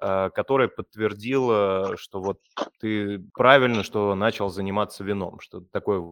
э, 0.00 0.30
которая 0.34 0.68
подтвердила, 0.68 1.94
что 1.98 2.22
вот 2.22 2.40
ты 2.80 3.18
правильно, 3.34 3.82
что 3.82 4.14
начал 4.14 4.48
заниматься 4.48 5.04
вином, 5.04 5.40
что 5.40 5.60
такой 5.60 6.02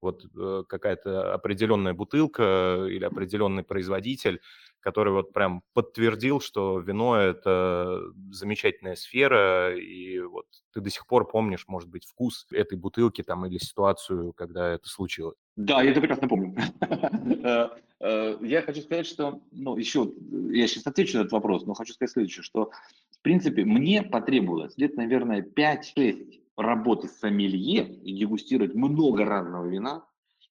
вот 0.00 0.24
э, 0.36 0.64
какая-то 0.68 1.34
определенная 1.34 1.94
бутылка 1.94 2.86
или 2.88 3.04
определенный 3.04 3.62
производитель, 3.62 4.40
который 4.80 5.12
вот 5.12 5.32
прям 5.32 5.62
подтвердил, 5.74 6.40
что 6.40 6.78
вино– 6.78 7.16
это 7.18 8.00
замечательная 8.30 8.96
сфера, 8.96 9.76
и 9.76 10.20
вот 10.20 10.46
ты 10.72 10.80
до 10.80 10.90
сих 10.90 11.06
пор 11.06 11.28
помнишь, 11.28 11.64
может 11.68 11.88
быть, 11.88 12.06
вкус 12.06 12.46
этой 12.50 12.78
бутылки 12.78 13.22
там 13.22 13.44
или 13.46 13.58
ситуацию, 13.58 14.32
когда 14.32 14.70
это 14.70 14.88
случилось. 14.88 15.36
Да, 15.56 15.82
я 15.82 15.90
это 15.90 16.00
прекрасно 16.00 16.28
помню. 16.28 16.56
Э, 17.42 17.70
э, 18.00 18.36
я 18.42 18.60
хочу 18.60 18.82
сказать, 18.82 19.06
что, 19.06 19.40
ну, 19.50 19.76
еще, 19.76 20.12
я 20.50 20.66
сейчас 20.66 20.86
отвечу 20.86 21.16
на 21.16 21.22
этот 21.22 21.32
вопрос, 21.32 21.64
но 21.64 21.72
хочу 21.72 21.94
сказать 21.94 22.12
следующее, 22.12 22.42
что, 22.42 22.70
в 23.10 23.22
принципе, 23.22 23.64
мне 23.64 24.02
потребовалось 24.02 24.76
лет, 24.76 24.94
наверное, 24.96 25.42
5-6 25.42 26.40
работы 26.60 27.08
с 27.08 27.18
сомелье 27.18 27.92
и 28.02 28.14
дегустировать 28.14 28.74
много 28.74 29.24
разного 29.24 29.66
вина, 29.66 30.04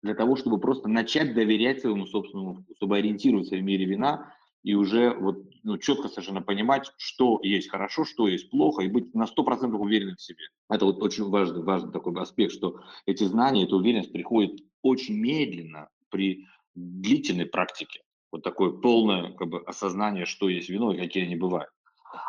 для 0.02 0.14
того, 0.14 0.36
чтобы 0.36 0.58
просто 0.58 0.88
начать 0.88 1.34
доверять 1.34 1.80
своему 1.80 2.06
собственному 2.06 2.54
вкусу, 2.54 2.74
чтобы 2.76 2.96
ориентироваться 2.96 3.56
в 3.56 3.62
мире 3.62 3.86
вина 3.86 4.32
и 4.62 4.74
уже 4.74 5.14
вот, 5.14 5.44
ну, 5.62 5.78
четко 5.78 6.08
совершенно 6.08 6.42
понимать, 6.42 6.90
что 6.96 7.38
есть 7.42 7.70
хорошо, 7.70 8.04
что 8.04 8.28
есть 8.28 8.50
плохо, 8.50 8.82
и 8.82 8.88
быть 8.88 9.14
на 9.14 9.24
100% 9.24 9.72
уверенным 9.76 10.16
в 10.16 10.22
себе. 10.22 10.42
Это 10.68 10.84
вот 10.84 11.02
очень 11.02 11.24
важный, 11.24 11.62
важный 11.62 11.92
такой 11.92 12.20
аспект, 12.20 12.52
что 12.52 12.80
эти 13.06 13.24
знания, 13.24 13.64
эта 13.64 13.76
уверенность 13.76 14.12
приходит 14.12 14.60
очень 14.82 15.14
медленно 15.16 15.88
при 16.10 16.46
длительной 16.74 17.46
практике. 17.46 18.02
Вот 18.32 18.42
такое 18.42 18.70
полное 18.70 19.32
как 19.32 19.48
бы, 19.48 19.60
осознание, 19.60 20.26
что 20.26 20.48
есть 20.48 20.68
вино 20.68 20.92
и 20.92 20.98
какие 20.98 21.24
они 21.24 21.36
бывают. 21.36 21.70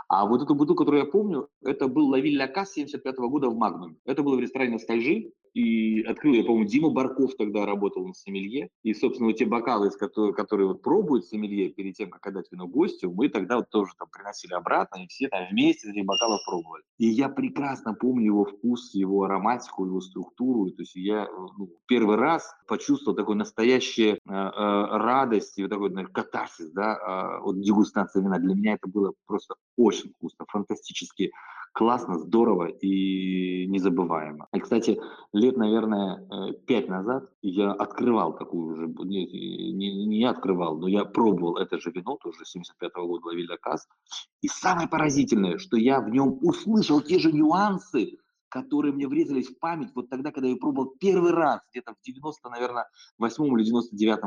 А 0.09 0.25
вот 0.25 0.41
эту 0.41 0.55
бутылку, 0.55 0.83
которую 0.83 1.05
я 1.05 1.11
помню, 1.11 1.49
это 1.61 1.87
был 1.87 2.07
Лавиль 2.07 2.39
Лакас 2.39 2.73
75 2.73 3.19
-го 3.19 3.29
года 3.29 3.49
в 3.49 3.57
Магнуме. 3.57 3.95
Это 4.05 4.23
было 4.23 4.35
в 4.35 4.39
ресторане 4.39 4.73
«Ностальжи». 4.73 5.31
И 5.57 6.03
открыл 6.03 6.35
я, 6.35 6.43
по-моему, 6.43 6.69
Дима 6.69 6.89
Барков 6.91 7.35
тогда 7.35 7.65
работал 7.65 8.05
на 8.05 8.13
сомелье. 8.13 8.69
И, 8.83 8.93
собственно, 8.93 9.29
вот 9.29 9.37
те 9.37 9.47
бокалы, 9.47 9.87
из 9.87 9.95
которых, 9.95 10.35
которые 10.35 10.67
вот 10.67 10.83
пробуют 10.83 11.25
сомелье 11.25 11.69
перед 11.69 11.95
тем, 11.95 12.11
как 12.11 12.27
отдать 12.27 12.45
вино 12.51 12.67
гостю, 12.67 13.11
мы 13.11 13.27
тогда 13.27 13.55
вот 13.55 13.67
тоже 13.71 13.91
там 13.97 14.07
приносили 14.11 14.53
обратно, 14.53 15.03
и 15.03 15.07
все 15.07 15.29
там 15.29 15.47
вместе 15.49 15.89
этих 15.89 16.05
бокалов 16.05 16.41
пробовали. 16.45 16.83
И 16.99 17.07
я 17.07 17.27
прекрасно 17.27 17.95
помню 17.95 18.25
его 18.25 18.45
вкус, 18.45 18.93
его 18.93 19.23
ароматику, 19.23 19.87
его 19.87 19.99
структуру. 19.99 20.69
То 20.69 20.83
есть 20.83 20.95
я 20.95 21.27
ну, 21.57 21.71
первый 21.87 22.17
раз 22.17 22.53
почувствовал 22.67 23.17
такой 23.17 23.35
настоящую 23.35 24.13
э, 24.13 24.17
э, 24.27 24.27
радость 24.29 25.57
и 25.57 25.63
вот 25.63 25.71
такой 25.71 25.89
наверное, 25.89 26.13
катарсис 26.13 26.69
да, 26.71 26.93
э, 26.93 27.41
от 27.41 27.59
дегустации 27.61 28.21
вина. 28.21 28.37
Для 28.37 28.53
меня 28.53 28.73
это 28.73 28.87
было 28.87 29.11
просто 29.25 29.55
очень 29.75 30.11
вкусно, 30.11 30.45
фантастически 30.47 31.31
классно, 31.77 32.17
здорово 32.17 32.69
и 32.69 33.67
незабываемо. 33.67 34.47
И, 34.51 34.59
кстати, 34.59 34.99
лет, 35.31 35.57
наверное, 35.57 36.17
э, 36.17 36.53
пять 36.65 36.87
назад 36.89 37.31
я 37.43 37.71
открывал 37.71 38.35
такую 38.35 38.75
же, 38.75 38.87
не, 38.87 39.71
не, 39.73 40.05
не 40.07 40.25
открывал, 40.25 40.79
но 40.79 40.87
я 40.87 41.05
пробовал 41.05 41.57
это 41.57 41.79
же 41.79 41.91
вино, 41.91 42.17
тоже 42.17 42.39
75-го 42.45 43.05
года 43.05 43.27
Лавиль 43.27 43.55
Каз. 43.61 43.87
И 44.41 44.47
самое 44.47 44.87
поразительное, 44.87 45.59
что 45.59 45.77
я 45.77 46.01
в 46.01 46.09
нем 46.09 46.39
услышал 46.41 46.99
те 46.99 47.19
же 47.19 47.31
нюансы, 47.31 48.17
которые 48.49 48.91
мне 48.91 49.07
врезались 49.07 49.49
в 49.49 49.59
память 49.59 49.91
вот 49.93 50.09
тогда, 50.09 50.31
когда 50.31 50.47
я 50.47 50.55
пробовал 50.55 50.95
первый 50.99 51.31
раз, 51.31 51.61
где-то 51.71 51.93
в 51.93 52.01
90, 52.01 52.49
наверное, 52.49 52.89
восьмом 53.19 53.55
или 53.55 53.65
99 53.65 54.19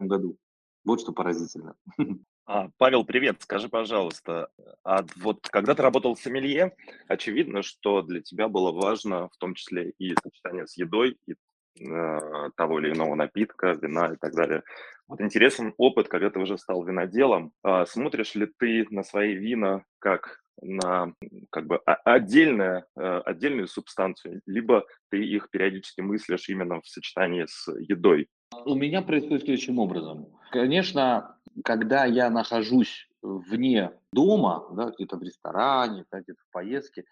году. 0.00 0.36
Вот 0.84 1.00
что 1.00 1.12
поразительно. 1.12 1.74
А, 2.50 2.70
Павел, 2.78 3.04
привет. 3.04 3.42
Скажи, 3.42 3.68
пожалуйста, 3.68 4.48
а 4.82 5.04
вот 5.16 5.46
когда 5.50 5.74
ты 5.74 5.82
работал 5.82 6.14
в 6.14 6.18
сомелье, 6.18 6.74
очевидно, 7.06 7.62
что 7.62 8.00
для 8.00 8.22
тебя 8.22 8.48
было 8.48 8.72
важно 8.72 9.28
в 9.28 9.36
том 9.36 9.54
числе 9.54 9.90
и 9.98 10.14
сочетание 10.22 10.66
с 10.66 10.74
едой, 10.78 11.18
и 11.26 11.32
э, 11.32 12.18
того 12.56 12.80
или 12.80 12.94
иного 12.94 13.16
напитка, 13.16 13.72
вина 13.72 14.14
и 14.14 14.16
так 14.16 14.34
далее. 14.34 14.62
Вот 15.08 15.20
интересен 15.20 15.74
опыт, 15.76 16.08
когда 16.08 16.30
ты 16.30 16.38
уже 16.38 16.56
стал 16.56 16.82
виноделом. 16.84 17.52
А 17.62 17.84
смотришь 17.84 18.34
ли 18.34 18.50
ты 18.58 18.86
на 18.88 19.02
свои 19.02 19.34
вина 19.34 19.84
как 19.98 20.40
на 20.62 21.12
как 21.50 21.66
бы 21.66 21.76
отдельное, 21.84 22.86
э, 22.96 23.20
отдельную 23.26 23.68
субстанцию, 23.68 24.40
либо 24.46 24.86
ты 25.10 25.22
их 25.22 25.50
периодически 25.50 26.00
мыслишь 26.00 26.48
именно 26.48 26.80
в 26.80 26.88
сочетании 26.88 27.44
с 27.46 27.70
едой? 27.78 28.26
У 28.64 28.74
меня 28.74 29.02
происходит 29.02 29.42
следующим 29.42 29.78
образом. 29.78 30.28
Конечно, 30.50 31.37
когда 31.64 32.04
я 32.04 32.30
нахожусь 32.30 33.08
вне 33.22 33.92
дома, 34.12 34.66
да, 34.72 34.90
где-то 34.90 35.16
в 35.16 35.22
ресторане, 35.22 36.04
да, 36.10 36.20
где-то 36.20 36.40
в 36.48 36.52
поездке, 36.52 37.04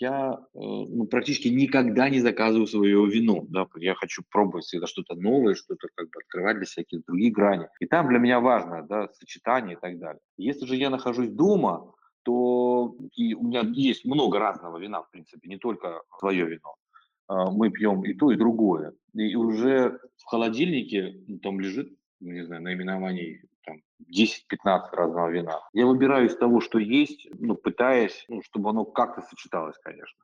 я 0.00 0.32
э, 0.32 0.38
ну, 0.54 1.06
практически 1.06 1.48
никогда 1.48 2.08
не 2.08 2.20
заказываю 2.20 2.66
свое 2.66 3.04
вино. 3.06 3.44
Да, 3.48 3.66
я 3.76 3.94
хочу 3.94 4.22
пробовать 4.30 4.64
всегда 4.64 4.86
что-то 4.86 5.14
новое, 5.14 5.54
что-то 5.54 5.88
как 5.94 6.06
бы 6.06 6.20
открывать 6.20 6.56
для 6.56 6.66
всяких 6.66 7.04
других 7.04 7.32
граней. 7.32 7.66
И 7.80 7.86
там 7.86 8.08
для 8.08 8.18
меня 8.18 8.40
важно 8.40 8.86
да, 8.88 9.08
сочетание 9.14 9.76
и 9.76 9.80
так 9.80 9.98
далее. 9.98 10.20
Если 10.36 10.66
же 10.66 10.76
я 10.76 10.90
нахожусь 10.90 11.30
дома, 11.30 11.92
то 12.22 12.94
и 13.16 13.34
у 13.34 13.42
меня 13.42 13.62
есть 13.62 14.04
много 14.04 14.38
разного 14.38 14.78
вина, 14.78 15.02
в 15.02 15.10
принципе, 15.10 15.48
не 15.48 15.58
только 15.58 16.02
свое 16.18 16.46
вино. 16.46 16.74
А, 17.26 17.50
мы 17.50 17.70
пьем 17.70 18.02
и 18.04 18.14
то, 18.14 18.30
и 18.30 18.36
другое. 18.36 18.94
И 19.14 19.34
уже 19.34 19.98
в 20.16 20.24
холодильнике 20.24 21.22
ну, 21.26 21.38
там 21.38 21.60
лежит, 21.60 21.92
не 22.20 22.44
знаю, 22.44 22.62
наименований 22.62 23.47
там, 23.68 23.82
10-15 24.12 24.90
разного 24.92 25.28
вина. 25.28 25.60
Я 25.72 25.86
выбираю 25.86 26.26
из 26.26 26.36
того, 26.36 26.60
что 26.60 26.78
есть, 26.78 27.28
ну, 27.38 27.54
пытаясь, 27.54 28.24
ну, 28.28 28.42
чтобы 28.42 28.70
оно 28.70 28.84
как-то 28.84 29.22
сочеталось, 29.22 29.76
конечно. 29.82 30.18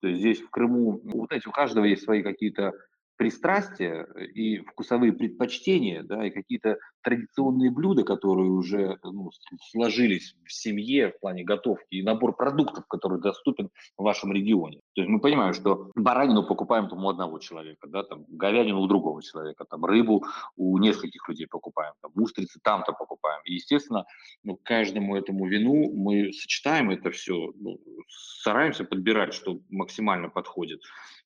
То 0.00 0.08
есть 0.08 0.20
здесь 0.20 0.40
в 0.40 0.50
Крыму, 0.50 1.00
ну, 1.04 1.20
вот 1.20 1.28
знаете, 1.28 1.48
у 1.48 1.52
каждого 1.52 1.84
есть 1.84 2.02
свои 2.02 2.22
какие-то 2.22 2.72
пристрастия 3.16 4.04
и 4.34 4.58
вкусовые 4.60 5.12
предпочтения, 5.12 6.02
да, 6.02 6.26
и 6.26 6.30
какие-то 6.30 6.78
традиционные 7.02 7.70
блюда, 7.70 8.04
которые 8.04 8.50
уже 8.50 8.98
ну, 9.02 9.30
сложились 9.70 10.36
в 10.44 10.52
семье 10.52 11.10
в 11.12 11.20
плане 11.20 11.44
готовки, 11.44 11.94
и 11.96 12.02
набор 12.02 12.34
продуктов, 12.34 12.86
который 12.88 13.20
доступен 13.20 13.70
в 13.96 14.02
вашем 14.02 14.32
регионе. 14.32 14.80
То 14.94 15.02
есть 15.02 15.08
мы 15.08 15.20
понимаем, 15.20 15.54
что 15.54 15.90
баранину 15.94 16.44
покупаем 16.44 16.88
там 16.88 17.04
у 17.04 17.08
одного 17.08 17.38
человека, 17.38 17.86
да, 17.88 18.02
там 18.02 18.24
говядину 18.28 18.80
у 18.80 18.86
другого 18.86 19.22
человека, 19.22 19.64
там 19.68 19.84
рыбу 19.84 20.24
у 20.56 20.78
нескольких 20.78 21.28
людей 21.28 21.46
покупаем, 21.46 21.94
там 22.00 22.12
устрицы 22.14 22.60
там-то 22.62 22.92
покупаем. 22.92 23.40
И, 23.44 23.54
естественно, 23.54 24.04
ну, 24.44 24.58
каждому 24.62 25.16
этому 25.16 25.46
вину 25.46 25.92
мы 25.92 26.32
сочетаем 26.32 26.90
это 26.90 27.10
все, 27.10 27.52
ну, 27.56 27.78
стараемся 28.08 28.84
подбирать, 28.84 29.34
что 29.34 29.60
максимально 29.70 30.28
подходит. 30.28 30.80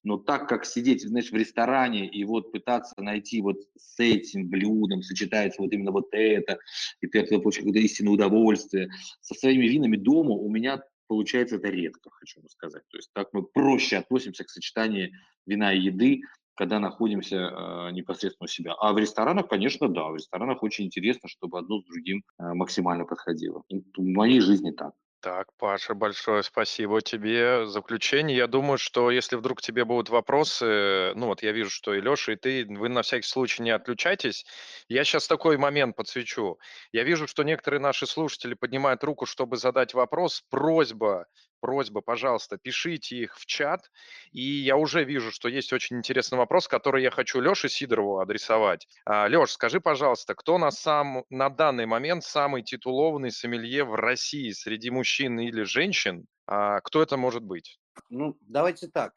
Но 0.07 0.19
так 0.19 0.49
как 0.49 0.65
сидеть, 0.65 1.03
знаешь, 1.03 1.33
в 1.33 1.35
ресторане 1.35 2.09
и 2.09 2.25
вот 2.25 2.53
пытаться 2.53 2.95
найти 2.99 3.43
вот 3.43 3.57
с 3.77 3.99
этим 3.99 4.49
блюдом 4.49 5.03
сочетается 5.03 5.61
вот 5.61 5.73
именно 5.73 5.91
вот 5.91 6.07
это, 6.13 6.61
и 7.01 7.09
ты 7.09 7.19
от 7.19 7.31
получаешь 7.31 7.65
какое-то 7.65 7.81
истинное 7.81 8.13
удовольствие. 8.13 8.89
Со 9.21 9.35
своими 9.35 9.67
винами 9.67 9.97
дома 9.97 10.31
у 10.31 10.49
меня 10.49 10.81
получается 11.09 11.57
это 11.57 11.71
редко, 11.71 12.09
хочу 12.11 12.41
вам 12.41 12.49
сказать. 12.49 12.85
То 12.89 12.99
есть 12.99 13.11
так 13.15 13.31
мы 13.33 13.43
проще 13.43 13.97
относимся 13.97 14.45
к 14.45 14.51
сочетанию 14.51 15.11
вина 15.45 15.73
и 15.73 15.81
еды, 15.81 16.21
когда 16.55 16.79
находимся 16.79 17.37
э, 17.37 17.91
непосредственно 17.91 18.45
у 18.45 18.49
себя. 18.49 18.75
А 18.79 18.93
в 18.93 18.99
ресторанах, 18.99 19.49
конечно, 19.49 19.89
да, 19.89 20.09
в 20.09 20.15
ресторанах 20.15 20.63
очень 20.63 20.85
интересно, 20.85 21.29
чтобы 21.29 21.59
одно 21.59 21.81
с 21.81 21.85
другим 21.85 22.23
э, 22.39 22.55
максимально 22.55 23.07
подходило. 23.07 23.65
В 23.69 24.03
моей 24.03 24.39
жизни 24.39 24.71
так. 24.71 24.95
Так, 25.27 25.49
Паша, 25.59 25.95
большое 25.95 26.45
спасибо 26.45 27.03
тебе 27.03 27.67
за 27.67 27.83
включение. 27.83 28.37
Я 28.37 28.47
думаю, 28.47 28.79
что 28.79 29.11
если 29.11 29.35
вдруг 29.35 29.61
тебе 29.61 29.85
будут 29.85 30.09
вопросы, 30.09 31.13
ну 31.17 31.27
вот 31.27 31.43
я 31.43 31.51
вижу, 31.51 31.69
что 31.69 31.95
и 31.95 32.01
Леша, 32.01 32.35
и 32.35 32.37
ты, 32.37 32.65
вы 32.65 32.89
на 32.89 33.03
всякий 33.03 33.27
случай 33.27 33.61
не 33.65 33.73
отключайтесь. 33.73 34.47
Я 34.89 35.03
сейчас 35.03 35.27
такой 35.27 35.57
момент 35.57 35.97
подсвечу. 35.97 36.61
Я 36.93 37.03
вижу, 37.03 37.27
что 37.27 37.43
некоторые 37.43 37.81
наши 37.81 38.07
слушатели 38.07 38.55
поднимают 38.55 39.03
руку, 39.03 39.27
чтобы 39.27 39.57
задать 39.57 39.95
вопрос. 39.95 40.45
Просьба 40.49 41.27
просьба, 41.67 42.01
пожалуйста, 42.01 42.59
пишите 42.59 43.17
их 43.17 43.37
в 43.37 43.47
чат. 43.47 43.91
И 44.31 44.41
я 44.41 44.77
уже 44.77 45.03
вижу, 45.05 45.33
что 45.33 45.49
есть 45.49 45.73
очень 45.73 45.97
интересный 45.97 46.39
вопрос, 46.39 46.69
который 46.69 47.03
я 47.03 47.11
хочу 47.11 47.41
Леше 47.41 47.69
Сидорову 47.69 48.21
адресовать. 48.21 48.87
А, 49.05 49.27
Леш, 49.27 49.51
скажи, 49.51 49.81
пожалуйста, 49.81 50.35
кто 50.35 50.59
на, 50.59 50.71
сам, 50.71 51.25
на 51.31 51.49
данный 51.49 51.87
момент 51.87 52.25
самый 52.25 52.63
титулованный 52.63 53.31
сомелье 53.31 53.85
в 53.85 53.95
России 53.95 54.51
среди 54.53 54.91
мужчин 54.91 55.16
или 55.25 55.63
женщин? 55.63 56.27
А, 56.47 56.81
кто 56.81 57.03
это 57.03 57.17
может 57.17 57.43
быть? 57.43 57.79
Ну, 58.11 58.37
давайте 58.43 58.89
так. 58.89 59.13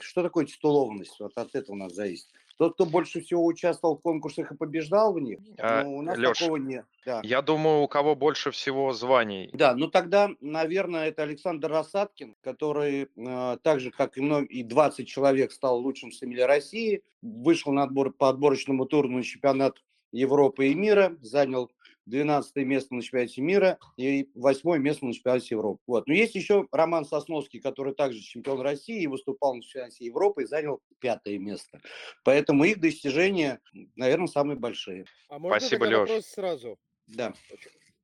Что 0.00 0.22
такое 0.22 0.46
титулованность? 0.46 1.18
Вот 1.18 1.32
от 1.36 1.54
этого 1.54 1.74
у 1.74 1.78
нас 1.78 1.92
зависит. 1.92 2.28
Тот, 2.58 2.74
кто 2.74 2.86
больше 2.86 3.20
всего 3.20 3.44
участвовал 3.44 3.96
в 3.96 4.02
конкурсах 4.02 4.52
и 4.52 4.56
побеждал 4.56 5.14
в 5.14 5.20
них, 5.20 5.40
а, 5.58 5.82
ну, 5.82 5.96
у 5.96 6.02
нас 6.02 6.16
Леш, 6.16 6.38
такого 6.38 6.56
нет. 6.58 6.84
Да. 7.04 7.20
Я 7.24 7.42
думаю, 7.42 7.80
у 7.80 7.88
кого 7.88 8.14
больше 8.14 8.50
всего 8.50 8.92
званий. 8.92 9.50
Да, 9.52 9.74
ну 9.74 9.88
тогда, 9.88 10.30
наверное, 10.40 11.08
это 11.08 11.22
Александр 11.22 11.68
Рассадкин, 11.70 12.36
который 12.40 13.08
э, 13.16 13.58
так 13.62 13.80
же, 13.80 13.90
как 13.90 14.16
и, 14.16 14.20
мной, 14.20 14.44
и 14.44 14.62
20 14.62 15.08
человек, 15.08 15.50
стал 15.50 15.78
лучшим 15.78 16.12
сомелье 16.12 16.46
России, 16.46 17.02
вышел 17.20 17.72
на 17.72 17.84
отбор, 17.84 18.12
по 18.12 18.28
отборочному 18.28 18.86
туру 18.86 19.08
на 19.08 19.22
чемпионат 19.22 19.78
Европы 20.12 20.68
и 20.68 20.74
мира, 20.74 21.16
занял 21.20 21.70
12 22.06 22.56
место 22.56 22.94
на 22.94 23.02
чемпионате 23.02 23.40
мира 23.42 23.78
и 23.96 24.28
8 24.34 24.78
место 24.78 25.06
на 25.06 25.12
чемпионате 25.12 25.48
Европы. 25.50 25.80
Вот. 25.86 26.06
Но 26.06 26.14
есть 26.14 26.34
еще 26.34 26.66
Роман 26.72 27.04
Сосновский, 27.04 27.60
который 27.60 27.94
также 27.94 28.20
чемпион 28.20 28.60
России 28.60 29.02
и 29.02 29.06
выступал 29.06 29.54
на 29.54 29.62
чемпионате 29.62 30.04
Европы 30.04 30.42
и 30.42 30.46
занял 30.46 30.80
пятое 30.98 31.38
место. 31.38 31.80
Поэтому 32.24 32.64
их 32.64 32.80
достижения, 32.80 33.60
наверное, 33.96 34.26
самые 34.26 34.58
большие. 34.58 35.04
А 35.28 35.38
можно 35.38 35.58
Спасибо, 35.58 35.84
Леш. 35.84 36.24
сразу? 36.24 36.78
Да. 37.06 37.34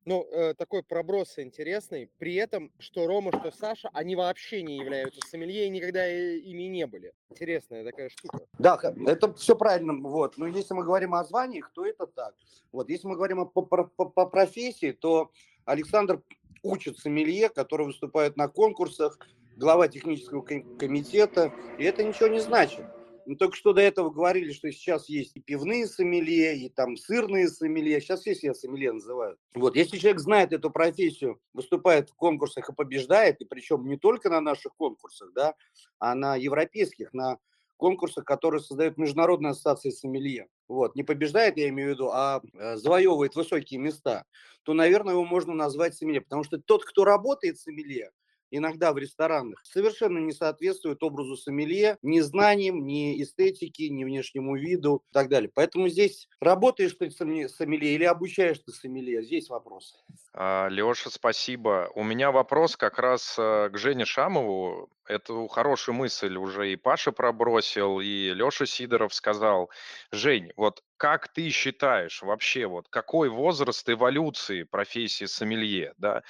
Ну, 0.08 0.26
э, 0.32 0.54
такой 0.54 0.82
проброс 0.82 1.38
интересный. 1.38 2.08
При 2.16 2.34
этом, 2.36 2.72
что 2.78 3.06
Рома, 3.06 3.30
что 3.30 3.50
Саша, 3.50 3.90
они 3.92 4.16
вообще 4.16 4.62
не 4.62 4.78
являются 4.78 5.20
сомелье 5.28 5.66
и 5.66 5.68
никогда 5.68 6.08
ими 6.10 6.62
не 6.62 6.86
были. 6.86 7.12
Интересная 7.28 7.84
такая 7.84 8.08
штука. 8.08 8.40
Да, 8.58 8.80
это 9.06 9.34
все 9.34 9.54
правильно. 9.54 9.92
Вот. 10.08 10.38
Но 10.38 10.46
если 10.46 10.72
мы 10.72 10.82
говорим 10.84 11.12
о 11.14 11.24
званиях, 11.24 11.70
то 11.74 11.84
это 11.84 12.06
так. 12.06 12.34
Вот. 12.72 12.88
Если 12.88 13.06
мы 13.06 13.16
говорим 13.16 13.40
о, 13.40 13.44
по, 13.44 13.60
по- 13.60 13.84
по- 13.84 14.24
профессии, 14.24 14.92
то 14.92 15.30
Александр 15.66 16.22
учит 16.62 16.96
сомелье, 16.96 17.50
который 17.50 17.84
выступает 17.84 18.38
на 18.38 18.48
конкурсах, 18.48 19.18
глава 19.58 19.88
технического 19.88 20.40
ком- 20.40 20.78
комитета, 20.78 21.52
и 21.78 21.84
это 21.84 22.02
ничего 22.02 22.28
не 22.28 22.40
значит. 22.40 22.86
Мы 23.28 23.36
только 23.36 23.54
что 23.54 23.74
до 23.74 23.82
этого 23.82 24.08
говорили, 24.08 24.52
что 24.52 24.72
сейчас 24.72 25.10
есть 25.10 25.36
и 25.36 25.40
пивные 25.40 25.86
сомелье, 25.86 26.56
и 26.56 26.70
там 26.70 26.96
сырные 26.96 27.48
сомелье. 27.48 28.00
Сейчас 28.00 28.20
все 28.20 28.34
себя 28.34 28.54
сомелье 28.54 28.92
называют. 28.92 29.38
Вот, 29.54 29.76
если 29.76 29.98
человек 29.98 30.18
знает 30.18 30.54
эту 30.54 30.70
профессию, 30.70 31.38
выступает 31.52 32.08
в 32.08 32.14
конкурсах 32.14 32.70
и 32.70 32.74
побеждает, 32.74 33.42
и 33.42 33.44
причем 33.44 33.86
не 33.86 33.98
только 33.98 34.30
на 34.30 34.40
наших 34.40 34.74
конкурсах, 34.76 35.34
да, 35.34 35.54
а 35.98 36.14
на 36.14 36.36
европейских, 36.36 37.12
на 37.12 37.36
конкурсах, 37.76 38.24
которые 38.24 38.62
создает 38.62 38.96
Международная 38.96 39.50
ассоциация 39.50 39.92
сомелье. 39.92 40.48
Вот, 40.66 40.96
не 40.96 41.02
побеждает, 41.02 41.58
я 41.58 41.68
имею 41.68 41.90
в 41.90 41.92
виду, 41.96 42.08
а 42.10 42.40
э, 42.54 42.76
завоевывает 42.76 43.36
высокие 43.36 43.78
места, 43.78 44.24
то, 44.62 44.72
наверное, 44.72 45.12
его 45.12 45.26
можно 45.26 45.52
назвать 45.52 45.94
сомелье. 45.94 46.22
Потому 46.22 46.44
что 46.44 46.56
тот, 46.56 46.82
кто 46.82 47.04
работает 47.04 47.58
сомелье, 47.58 48.10
иногда 48.50 48.92
в 48.92 48.98
ресторанах, 48.98 49.60
совершенно 49.64 50.18
не 50.18 50.32
соответствует 50.32 51.02
образу 51.02 51.36
сомелье 51.36 51.98
ни 52.02 52.20
знаниям, 52.20 52.84
ни 52.84 53.22
эстетике, 53.22 53.88
ни 53.88 54.04
внешнему 54.04 54.56
виду 54.56 55.04
и 55.10 55.12
так 55.12 55.28
далее. 55.28 55.50
Поэтому 55.54 55.88
здесь 55.88 56.28
работаешь 56.40 56.94
ты 56.94 57.06
соме- 57.06 57.48
сомелье 57.48 57.94
или 57.94 58.04
обучаешь 58.04 58.58
ты 58.58 58.72
сомелье, 58.72 59.22
здесь 59.22 59.48
вопрос. 59.48 60.02
Леша, 60.34 61.10
спасибо. 61.10 61.90
У 61.94 62.02
меня 62.02 62.30
вопрос 62.30 62.76
как 62.76 62.98
раз 62.98 63.36
э, 63.38 63.70
к 63.70 63.78
Жене 63.78 64.04
Шамову. 64.04 64.88
Эту 65.08 65.46
хорошую 65.48 65.94
мысль 65.94 66.36
уже 66.36 66.70
и 66.70 66.76
Паша 66.76 67.12
пробросил, 67.12 67.98
и 68.00 68.34
Леша 68.34 68.66
Сидоров 68.66 69.14
сказал. 69.14 69.70
Жень, 70.12 70.52
вот 70.56 70.82
как 70.98 71.32
ты 71.32 71.48
считаешь 71.48 72.20
вообще, 72.20 72.66
вот 72.66 72.88
какой 72.90 73.30
возраст 73.30 73.88
эволюции 73.88 74.64
профессии 74.64 75.24
сомелье, 75.24 75.94
да? 75.96 76.22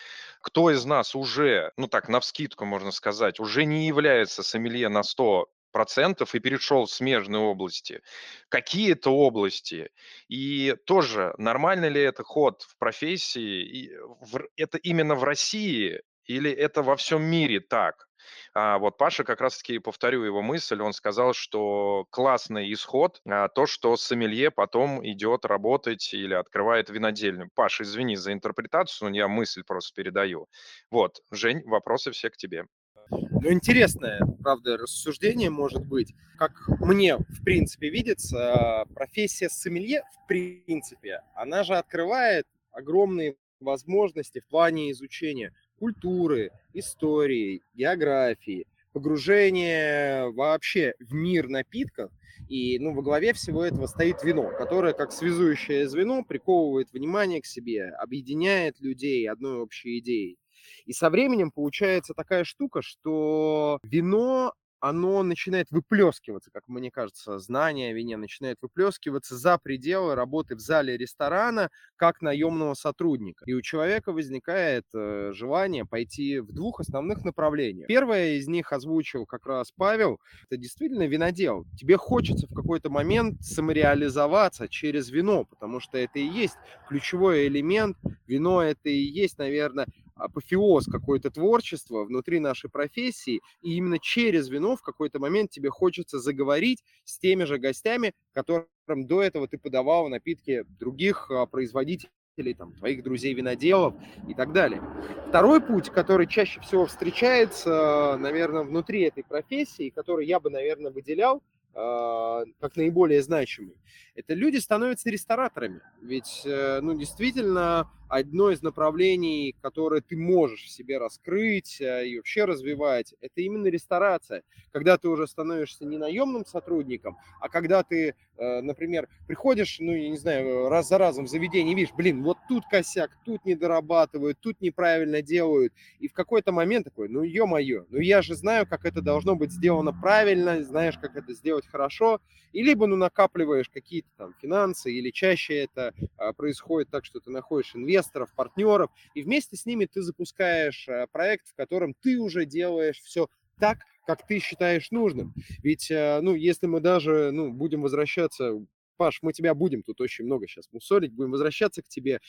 Кто 0.43 0.71
из 0.71 0.85
нас 0.85 1.17
уже, 1.17 1.73
ну 1.77 1.89
так, 1.89 2.09
навскидку 2.09 2.65
можно 2.67 2.93
сказать, 2.93 3.41
уже 3.41 3.65
не 3.65 3.89
является 3.89 4.45
сомелье 4.45 4.89
на 4.89 5.03
100 5.03 5.49
процентов 5.73 6.37
и 6.37 6.39
перешел 6.39 6.87
в 6.87 6.91
смежные 6.93 7.41
области, 7.43 8.01
какие-то 8.49 9.11
области. 9.11 9.91
И 10.29 10.77
тоже, 10.87 11.35
нормально 11.37 11.89
ли 11.89 12.01
это 12.01 12.23
ход 12.23 12.63
в 12.63 12.79
профессии? 12.79 13.63
И 13.63 13.97
в- 13.99 14.47
это 14.57 14.79
именно 14.79 15.17
в 15.17 15.25
России 15.25 16.01
или 16.27 16.51
это 16.53 16.83
во 16.85 16.95
всем 16.97 17.23
мире 17.25 17.59
так? 17.61 18.08
А 18.55 18.79
вот 18.79 18.97
Паша 18.97 19.25
как 19.25 19.41
раз-таки, 19.41 19.79
повторю 19.79 20.23
его 20.25 20.43
мысль, 20.43 20.81
он 20.81 20.93
сказал, 20.93 21.33
что 21.33 22.07
классный 22.11 22.73
исход, 22.73 23.21
а, 23.27 23.49
то, 23.49 23.67
что 23.67 23.97
сомелье 23.97 24.51
потом 24.51 25.07
идет 25.07 25.45
работать 25.45 26.13
или 26.13 26.35
открывает 26.35 26.91
винодельню. 26.91 27.51
Паша, 27.55 27.85
извини 27.85 28.17
за 28.17 28.33
интерпретацию, 28.33 29.11
но 29.11 29.17
я 29.17 29.29
мысль 29.29 29.63
просто 29.65 29.95
передаю. 29.95 30.47
Вот, 30.91 31.21
Жень, 31.31 31.63
вопросы 31.65 32.11
все 32.11 32.31
к 32.31 32.37
тебе. 32.37 32.67
Ну, 33.11 33.53
интересное, 33.53 34.21
правда, 34.43 34.77
рассуждение 34.77 35.51
может 35.51 35.87
быть. 35.87 36.15
Как 36.37 36.53
мне, 36.81 37.17
в 37.17 37.43
принципе, 37.43 37.89
видится, 37.89 38.85
профессия 38.95 39.49
сомелье, 39.49 40.03
в 40.13 40.27
принципе, 40.27 41.23
она 41.35 41.65
же 41.65 41.75
открывает 41.75 42.47
огромные 42.71 43.37
возможности 43.61 44.41
в 44.41 44.47
плане 44.47 44.91
изучения 44.93 45.55
культуры, 45.79 46.51
истории, 46.75 47.63
географии, 47.75 48.67
погружения 48.93 50.27
вообще 50.29 50.95
в 50.99 51.13
мир 51.13 51.49
напитков. 51.49 52.11
И 52.49 52.79
ну, 52.79 52.95
во 52.95 53.03
главе 53.03 53.33
всего 53.35 53.65
этого 53.65 53.87
стоит 53.87 54.23
вино, 54.23 54.51
которое 54.57 54.95
как 54.95 55.13
связующее 55.13 55.89
звено 55.89 56.25
приковывает 56.25 56.93
внимание 56.93 57.43
к 57.43 57.47
себе, 57.47 57.91
объединяет 57.91 58.81
людей 58.81 59.29
одной 59.29 59.61
общей 59.61 59.99
идеей. 59.99 60.39
И 60.87 60.93
со 60.93 61.11
временем 61.11 61.51
получается 61.51 62.15
такая 62.15 62.45
штука, 62.45 62.81
что 62.83 63.79
вино, 63.83 64.55
оно 64.81 65.23
начинает 65.23 65.71
выплескиваться, 65.71 66.51
как 66.53 66.69
мне 66.69 66.91
кажется, 66.91 67.39
знание 67.39 67.91
о 67.91 67.95
вине 67.95 68.17
начинает 68.17 68.59
выплескиваться 68.61 69.37
за 69.37 69.59
пределы 69.59 70.15
работы 70.15 70.55
в 70.55 70.61
зале 70.61 70.97
ресторана 70.97 71.71
как 71.97 72.23
наемного 72.23 72.75
сотрудника. 72.75 73.45
И 73.47 73.55
у 73.55 73.63
человека 73.63 74.13
возникает 74.13 74.85
э, 74.95 75.33
желание 75.35 75.85
пойти 75.85 76.39
в 76.39 76.53
двух 76.53 76.81
основных 76.81 77.25
направлениях. 77.25 77.89
Первое 77.89 78.35
из 78.35 78.49
них 78.49 78.73
озвучил 78.73 79.27
как 79.27 79.47
раз 79.47 79.73
Павел. 79.77 80.21
Это 80.49 80.57
действительно 80.57 81.07
винодел. 81.07 81.67
Тебе 81.77 81.97
хочется 81.97 82.47
в 82.47 82.55
какой-то 82.55 82.91
момент 82.91 83.43
самореализоваться 83.43 84.69
через 84.69 85.11
вино, 85.11 85.45
потому 85.45 85.81
что 85.81 85.99
это 85.99 86.19
и 86.19 86.27
есть 86.27 86.57
ключевой 86.89 87.49
элемент. 87.49 87.97
Вино 88.27 88.63
это 88.63 88.89
и 88.89 88.99
есть, 88.99 89.39
наверное, 89.39 89.87
апофеоз 90.19 90.87
какое-то 90.87 91.31
творчество 91.31 92.05
внутри 92.05 92.41
нашей 92.41 92.71
профессии, 92.71 93.41
и 93.63 93.77
именно 93.77 93.99
через 93.99 94.49
вино 94.49 94.77
в 94.77 94.83
какой-то 94.83 95.19
момент 95.19 95.51
тебе 95.51 95.71
хочется 95.71 96.19
заговорить 96.19 96.83
с 97.05 97.19
теми 97.19 97.45
же 97.45 97.59
гостями, 97.59 98.13
которым 98.33 98.67
до 98.87 99.23
этого 99.23 99.49
ты 99.49 99.59
подавал 99.59 100.09
напитки 100.09 100.65
других 100.79 101.31
а, 101.31 101.47
производителей, 101.47 102.11
там, 102.57 102.73
твоих 102.75 103.03
друзей-виноделов 103.03 103.95
и 104.29 104.35
так 104.35 104.53
далее. 104.53 104.83
Второй 105.29 105.61
путь, 105.61 105.91
который 105.91 106.27
чаще 106.27 106.61
всего 106.61 106.87
встречается, 106.87 108.17
наверное, 108.19 108.63
внутри 108.63 109.03
этой 109.03 109.25
профессии, 109.25 109.91
который 109.91 110.27
я 110.27 110.39
бы, 110.39 110.51
наверное, 110.51 110.93
выделял, 110.93 111.43
а, 111.75 112.45
как 112.61 112.77
наиболее 112.77 113.23
значимый, 113.23 113.77
это 114.15 114.35
люди 114.35 114.57
становятся 114.57 115.11
рестораторами. 115.11 115.81
Ведь, 116.01 116.43
э, 116.45 116.81
ну, 116.81 116.99
действительно, 116.99 117.89
одно 118.09 118.51
из 118.51 118.63
направлений, 118.63 119.55
которое 119.61 120.01
ты 120.01 120.17
можешь 120.17 120.65
в 120.65 120.71
себе 120.71 120.99
раскрыть 120.99 121.81
э, 121.81 122.07
и 122.07 122.17
вообще 122.17 122.45
развивать, 122.45 123.15
это 123.21 123.41
именно 123.41 123.67
ресторация. 123.69 124.43
Когда 124.73 124.99
ты 124.99 125.09
уже 125.09 125.27
становишься 125.27 125.85
не 125.85 125.99
наемным 125.99 126.45
сотрудником, 126.47 127.17
а 127.41 127.49
когда 127.49 127.83
ты, 127.83 128.15
э, 128.37 128.61
например, 128.61 129.09
приходишь, 129.27 129.79
ну, 129.81 129.93
я 129.95 130.09
не 130.09 130.17
знаю, 130.19 130.69
раз 130.69 130.89
за 130.89 130.99
разом 130.99 131.27
в 131.27 131.29
заведение, 131.29 131.75
видишь, 131.75 131.95
блин, 131.95 132.23
вот 132.23 132.39
тут 132.49 132.65
косяк, 132.71 133.11
тут 133.25 133.45
не 133.45 133.55
дорабатывают, 133.55 134.39
тут 134.41 134.61
неправильно 134.61 135.23
делают. 135.23 135.73
И 135.99 136.09
в 136.09 136.13
какой-то 136.13 136.53
момент 136.53 136.85
такой, 136.85 137.09
ну, 137.09 137.23
ё-моё, 137.23 137.85
ну, 137.91 137.99
я 137.99 138.23
же 138.23 138.35
знаю, 138.35 138.67
как 138.67 138.85
это 138.85 139.03
должно 139.03 139.37
быть 139.37 139.53
сделано 139.53 139.93
правильно, 139.93 140.63
знаешь, 140.63 140.99
как 140.99 141.17
это 141.17 141.33
сделать 141.35 141.67
хорошо. 141.67 142.21
И 142.53 142.63
либо, 142.63 142.87
ну, 142.87 142.97
накапливаешь 142.97 143.69
какие-то 143.69 144.09
там 144.17 144.35
финансы, 144.41 144.91
или 144.93 145.11
чаще 145.11 145.55
это 145.65 145.93
а, 146.17 146.33
происходит 146.33 146.91
так, 146.91 147.05
что 147.05 147.21
ты 147.21 147.31
находишь 147.31 147.75
инвесторов, 147.99 148.33
партнеров, 148.35 148.91
и 149.15 149.23
вместе 149.23 149.57
с 149.57 149.67
ними 149.67 149.87
ты 149.87 150.03
запускаешь 150.03 150.89
а, 150.89 151.07
проект, 151.09 151.49
в 151.49 151.55
котором 151.55 151.95
ты 152.01 152.19
уже 152.19 152.45
делаешь 152.45 153.01
все 153.01 153.29
так, 153.59 153.79
как 154.07 154.27
ты 154.27 154.39
считаешь 154.39 154.91
нужным. 154.91 155.35
Ведь, 155.63 155.91
а, 155.91 156.21
ну, 156.23 156.35
если 156.35 156.67
мы 156.67 156.81
даже, 156.81 157.31
ну, 157.33 157.53
будем 157.53 157.83
возвращаться, 157.83 158.53
Паш, 158.97 159.21
мы 159.23 159.33
тебя 159.33 159.55
будем 159.55 159.83
тут 159.83 160.01
очень 160.01 160.25
много 160.25 160.47
сейчас 160.49 160.69
мусолить, 160.73 161.13
будем 161.13 161.31
возвращаться 161.31 161.83
к 161.83 161.89
тебе, 161.89 162.21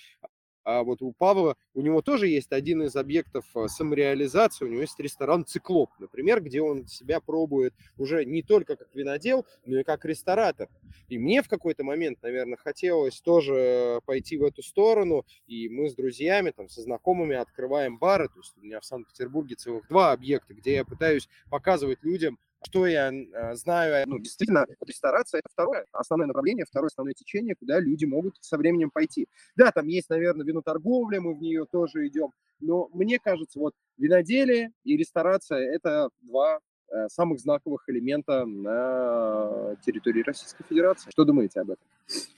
а 0.69 0.83
вот 0.83 1.01
у 1.01 1.11
Павла, 1.11 1.55
у 1.73 1.81
него 1.81 2.01
тоже 2.03 2.27
есть 2.27 2.51
один 2.51 2.83
из 2.83 2.95
объектов 2.95 3.45
а, 3.55 3.67
самореализации, 3.67 4.65
у 4.65 4.67
него 4.67 4.81
есть 4.81 4.99
ресторан 4.99 5.43
«Циклоп», 5.43 5.89
например, 5.97 6.41
где 6.41 6.61
он 6.61 6.85
себя 6.85 7.19
пробует 7.19 7.73
уже 7.97 8.23
не 8.23 8.43
только 8.43 8.75
как 8.75 8.93
винодел, 8.93 9.47
но 9.65 9.79
и 9.79 9.83
как 9.83 10.05
ресторатор. 10.05 10.69
И 11.07 11.17
мне 11.17 11.41
в 11.41 11.47
какой-то 11.47 11.83
момент, 11.83 12.21
наверное, 12.21 12.57
хотелось 12.57 13.19
тоже 13.19 13.99
пойти 14.05 14.37
в 14.37 14.43
эту 14.43 14.61
сторону, 14.61 15.25
и 15.47 15.69
мы 15.69 15.89
с 15.89 15.95
друзьями, 15.95 16.51
там, 16.51 16.69
со 16.69 16.81
знакомыми 16.81 17.35
открываем 17.35 17.97
бары, 17.97 18.27
то 18.27 18.39
есть 18.39 18.53
у 18.57 18.61
меня 18.61 18.79
в 18.79 18.85
Санкт-Петербурге 18.85 19.55
целых 19.55 19.87
два 19.87 20.11
объекта, 20.11 20.53
где 20.53 20.75
я 20.75 20.85
пытаюсь 20.85 21.27
показывать 21.49 22.03
людям, 22.03 22.37
что 22.63 22.87
я 22.87 23.11
э, 23.11 23.55
знаю. 23.55 24.05
Ну, 24.07 24.19
действительно, 24.19 24.65
вот 24.79 24.89
ресторация– 24.89 25.39
это 25.39 25.49
второе 25.51 25.85
основное 25.91 26.27
направление, 26.27 26.65
второе 26.65 26.87
основное 26.87 27.13
течение, 27.13 27.55
куда 27.55 27.79
люди 27.79 28.05
могут 28.05 28.35
со 28.41 28.57
временем 28.57 28.89
пойти. 28.91 29.27
Да, 29.55 29.71
там 29.71 29.87
есть, 29.87 30.09
наверное, 30.09 30.45
виноторговля, 30.45 31.21
мы 31.21 31.35
в 31.35 31.41
нее 31.41 31.65
тоже 31.71 32.07
идем, 32.07 32.31
но 32.59 32.89
мне 32.93 33.19
кажется, 33.19 33.59
вот 33.59 33.73
виноделие 33.97 34.71
и 34.83 34.97
ресторация– 34.97 35.59
это 35.73 36.09
два 36.21 36.59
э, 36.91 37.07
самых 37.07 37.39
знаковых 37.39 37.87
элемента 37.87 38.45
на 38.45 39.75
территории 39.85 40.23
Российской 40.23 40.63
Федерации. 40.67 41.09
Что 41.11 41.23
думаете 41.23 41.61
об 41.61 41.71
этом? 41.71 41.83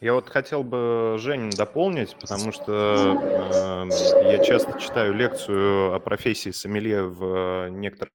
Я 0.01 0.13
вот 0.13 0.27
хотел 0.27 0.63
бы 0.63 1.15
Женю 1.17 1.51
дополнить, 1.51 2.15
потому 2.19 2.51
что 2.51 3.87
э, 3.89 4.31
я 4.31 4.43
часто 4.43 4.79
читаю 4.79 5.13
лекцию 5.13 5.95
о 5.95 5.99
профессии 5.99 6.51
сомелье 6.51 7.03
в 7.03 7.69
некоторых 7.69 8.13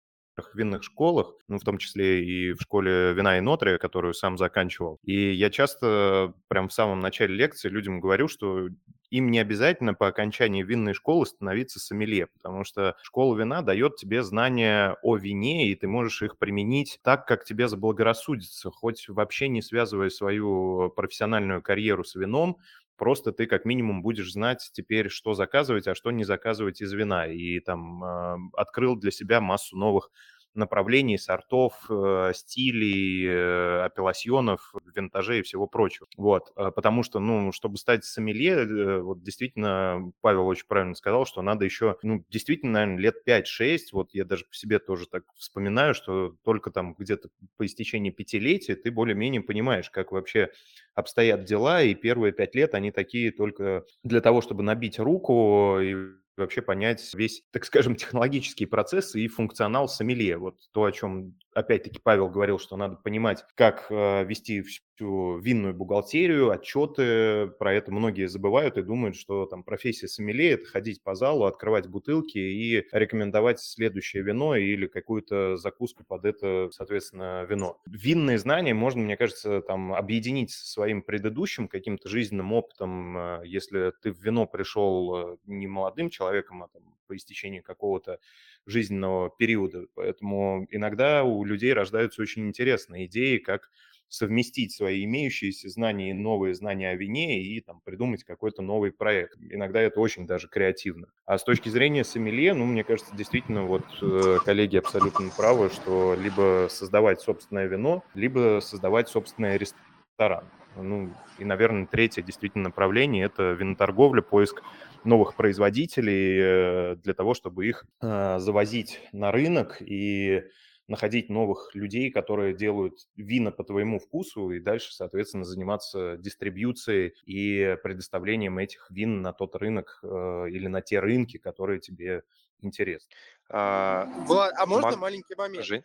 винных 0.55 0.83
школах, 0.83 1.35
ну, 1.49 1.59
в 1.59 1.63
том 1.65 1.79
числе 1.79 2.25
и 2.25 2.53
в 2.53 2.61
школе 2.63 3.13
вина 3.15 3.39
и 3.39 3.41
нотри, 3.41 3.79
которую 3.79 4.15
сам 4.15 4.39
заканчивал. 4.39 4.99
И 5.03 5.33
я 5.33 5.51
часто 5.51 6.35
прям 6.49 6.69
в 6.69 6.73
самом 6.73 7.01
начале 7.01 7.35
лекции 7.35 7.69
людям 7.69 8.01
говорю, 8.01 8.29
что 8.29 8.69
им 9.11 9.31
не 9.31 9.39
обязательно 9.39 9.95
по 9.95 10.09
окончании 10.09 10.63
винной 10.63 10.93
школы 10.95 11.27
становиться 11.27 11.79
сомелье, 11.79 12.27
потому 12.27 12.65
что 12.65 12.97
школа 13.03 13.37
вина 13.39 13.63
дает 13.63 13.97
тебе 13.97 14.23
знания 14.23 14.97
о 15.03 15.17
вине, 15.17 15.69
и 15.71 15.75
ты 15.77 15.87
можешь 15.87 16.23
их 16.23 16.39
применить 16.39 16.99
так, 17.03 17.27
как 17.27 17.45
тебе 17.45 17.69
заблагорассудится, 17.69 18.71
хоть 18.71 19.09
вообще 19.09 19.49
не 19.49 19.63
связывая 19.63 20.11
свою 20.11 20.91
профессиональную 20.97 21.63
карьеру 21.63 22.05
с 22.05 22.17
вином, 22.17 22.59
Просто 22.97 23.33
ты 23.33 23.47
как 23.47 23.65
минимум 23.65 24.03
будешь 24.03 24.33
знать 24.33 24.71
теперь, 24.73 25.09
что 25.09 25.35
заказывать, 25.35 25.87
а 25.87 25.95
что 25.95 26.11
не 26.11 26.25
заказывать 26.25 26.81
из 26.81 26.93
вина. 26.93 27.27
И 27.27 27.61
там 27.61 28.03
э, 28.05 28.37
открыл 28.55 28.97
для 28.97 29.11
себя 29.11 29.41
массу 29.41 29.77
новых 29.77 30.11
направлений, 30.57 31.19
сортов, 31.19 31.75
э, 31.91 32.33
стилей, 32.35 33.27
э, 33.27 33.85
апелласьонов, 33.85 34.75
винтажей 34.95 35.41
и 35.41 35.43
всего 35.43 35.67
прочего. 35.67 36.07
Вот, 36.17 36.53
э, 36.57 36.71
потому 36.75 37.03
что, 37.03 37.21
ну, 37.21 37.53
чтобы 37.53 37.77
стать 37.79 38.05
сомелье, 38.05 39.01
вот 39.03 39.23
действительно, 39.23 40.13
Павел 40.21 40.47
очень 40.47 40.67
правильно 40.67 40.95
сказал, 40.95 41.27
что 41.27 41.43
надо 41.43 41.65
еще, 41.65 41.97
ну, 42.03 42.25
действительно, 42.29 42.73
наверное, 42.73 42.99
лет 42.99 43.25
5-6, 43.25 43.93
вот 43.93 44.11
я 44.15 44.25
даже 44.25 44.45
по 44.45 44.55
себе 44.55 44.79
тоже 44.79 45.07
так 45.07 45.25
вспоминаю, 45.37 45.95
что 45.95 46.37
только 46.45 46.71
там 46.71 46.95
где-то 46.99 47.29
по 47.57 47.67
истечении 47.67 48.11
пятилетия 48.11 48.77
ты 48.77 48.91
более-менее 48.91 49.43
понимаешь, 49.43 49.91
как 49.91 50.13
вообще 50.13 50.51
обстоят 50.95 51.45
дела, 51.45 51.83
и 51.83 51.95
первые 51.95 52.33
пять 52.33 52.55
лет 52.55 52.75
они 52.75 52.91
такие 52.91 53.31
только 53.33 53.85
для 54.03 54.21
того, 54.21 54.41
чтобы 54.41 54.63
набить 54.63 54.99
руку 54.99 55.79
и 55.81 55.95
вообще 56.37 56.63
понять 56.63 57.13
весь, 57.15 57.45
так 57.51 57.65
скажем, 57.65 57.97
технологический 57.97 58.67
процесс 58.67 59.15
и 59.15 59.29
функционал 59.29 59.89
сомелье. 59.89 60.39
Вот 60.39 60.59
то, 60.73 60.85
о 60.85 60.93
чем, 60.93 61.35
опять-таки, 61.57 61.99
Павел 62.03 62.29
говорил, 62.29 62.59
что 62.59 62.77
надо 62.77 62.97
понимать, 62.97 63.45
как 63.55 63.87
э, 63.91 64.25
вести 64.25 64.63
всю 64.63 65.39
винную 65.39 65.75
бухгалтерию, 65.75 66.51
отчеты. 66.51 67.49
Про 67.59 67.75
это 67.75 67.91
многие 67.91 68.29
забывают 68.29 68.77
и 68.77 68.83
думают, 68.83 69.17
что 69.17 69.47
там 69.47 69.65
профессия 69.65 70.07
сомелье– 70.07 70.51
это 70.53 70.67
ходить 70.67 71.03
по 71.03 71.15
залу, 71.15 71.45
открывать 71.45 71.89
бутылки 71.89 72.39
и 72.39 72.85
рекомендовать 72.93 73.61
следующее 73.61 74.23
вино 74.23 74.55
или 74.55 74.87
какую-то 74.87 75.57
закуску 75.57 76.05
под 76.05 76.27
это, 76.27 76.69
соответственно, 76.73 77.45
вино. 77.49 77.81
Винные 77.87 78.39
знания 78.39 78.75
можно, 78.75 79.03
мне 79.03 79.17
кажется, 79.17 79.63
там 79.63 79.95
объединить 79.95 80.51
со 80.51 80.67
своим 80.67 81.03
предыдущим 81.03 81.69
каким-то 81.69 82.09
жизненным 82.09 82.53
опытом. 82.53 83.17
Э, 83.17 83.43
если 83.45 83.93
ты 84.03 84.13
в 84.13 84.23
вино 84.23 84.47
пришел 84.47 85.17
э, 85.17 85.37
не 85.47 85.67
молодым 85.67 86.11
человеком, 86.11 86.65
а, 86.65 86.69
там, 86.69 86.83
по 87.07 87.17
истечении 87.17 87.61
какого-то 87.61 88.19
жизненного 88.67 89.31
периода. 89.31 89.87
Поэтому 89.95 90.67
иногда 90.71 91.25
у 91.25 91.45
людей 91.45 91.73
рождаются 91.73 92.23
очень 92.23 92.47
интересные 92.47 93.07
идеи, 93.07 93.39
как 93.39 93.71
совместить 94.09 94.73
свои 94.73 95.05
имеющиеся 95.05 95.69
знания 95.69 96.11
и 96.11 96.15
новые 96.15 96.55
знания 96.55 96.91
о 96.91 96.95
вине 96.95 97.43
и 97.43 97.61
там, 97.61 97.81
придумать 97.85 98.25
какой-то 98.25 98.63
новый 98.63 98.93
проект. 98.93 99.37
Иногда 99.41 99.81
это 99.81 100.01
очень 100.01 100.27
даже 100.27 100.49
креативно. 100.49 101.09
А 101.25 101.39
с 101.39 101.45
точки 101.45 101.69
зрения 101.69 102.05
сомелье, 102.05 102.55
ну, 102.55 102.65
мне 102.67 102.85
кажется, 102.85 103.15
действительно, 103.17 103.65
вот 103.65 103.85
э, 104.03 104.39
коллеги 104.45 104.77
абсолютно 104.77 105.31
правы, 105.37 105.71
что 105.71 106.15
либо 106.15 106.69
создавать 106.71 107.21
собственное 107.21 107.67
вино, 107.67 108.05
либо 108.15 108.61
создавать 108.63 109.09
собственный 109.09 109.59
ресторан. 109.59 110.45
Ну, 110.77 111.11
и, 111.39 111.45
наверное, 111.45 111.87
третье 111.87 112.23
действительно 112.23 112.65
направление– 112.65 113.25
это 113.27 113.53
виноторговля, 113.53 114.21
поиск 114.21 114.63
новых 115.07 115.35
производителей 115.35 116.39
э, 116.41 116.97
для 116.97 117.15
того, 117.15 117.35
чтобы 117.35 117.67
их 117.67 117.87
э, 118.01 118.39
завозить 118.39 119.01
на 119.13 119.33
рынок 119.33 119.79
и 119.81 120.45
находить 120.89 121.29
новых 121.31 121.75
людей, 121.75 122.11
которые 122.11 122.55
делают 122.55 122.95
вина 123.17 123.51
по 123.51 123.65
твоему 123.65 123.99
вкусу, 123.99 124.51
и 124.51 124.61
дальше, 124.61 124.95
соответственно, 124.95 125.45
заниматься 125.45 126.17
дистрибьюцией 126.17 127.15
и 127.25 127.77
предоставлением 127.83 128.59
этих 128.59 128.91
вин 128.91 129.23
на 129.23 129.33
тот 129.33 129.57
рынок 129.57 130.01
э, 130.03 130.07
или 130.51 130.69
на 130.69 130.83
те 130.83 131.01
рынки, 131.01 131.39
которые 131.39 131.81
тебе 131.81 132.23
интересны. 132.61 133.09
А, 133.49 134.07
Влад, 134.27 134.55
а 134.57 134.67
можно 134.67 134.91
Мак... 134.91 135.01
маленький 135.01 135.35
момент? 135.35 135.65
Жень? 135.65 135.83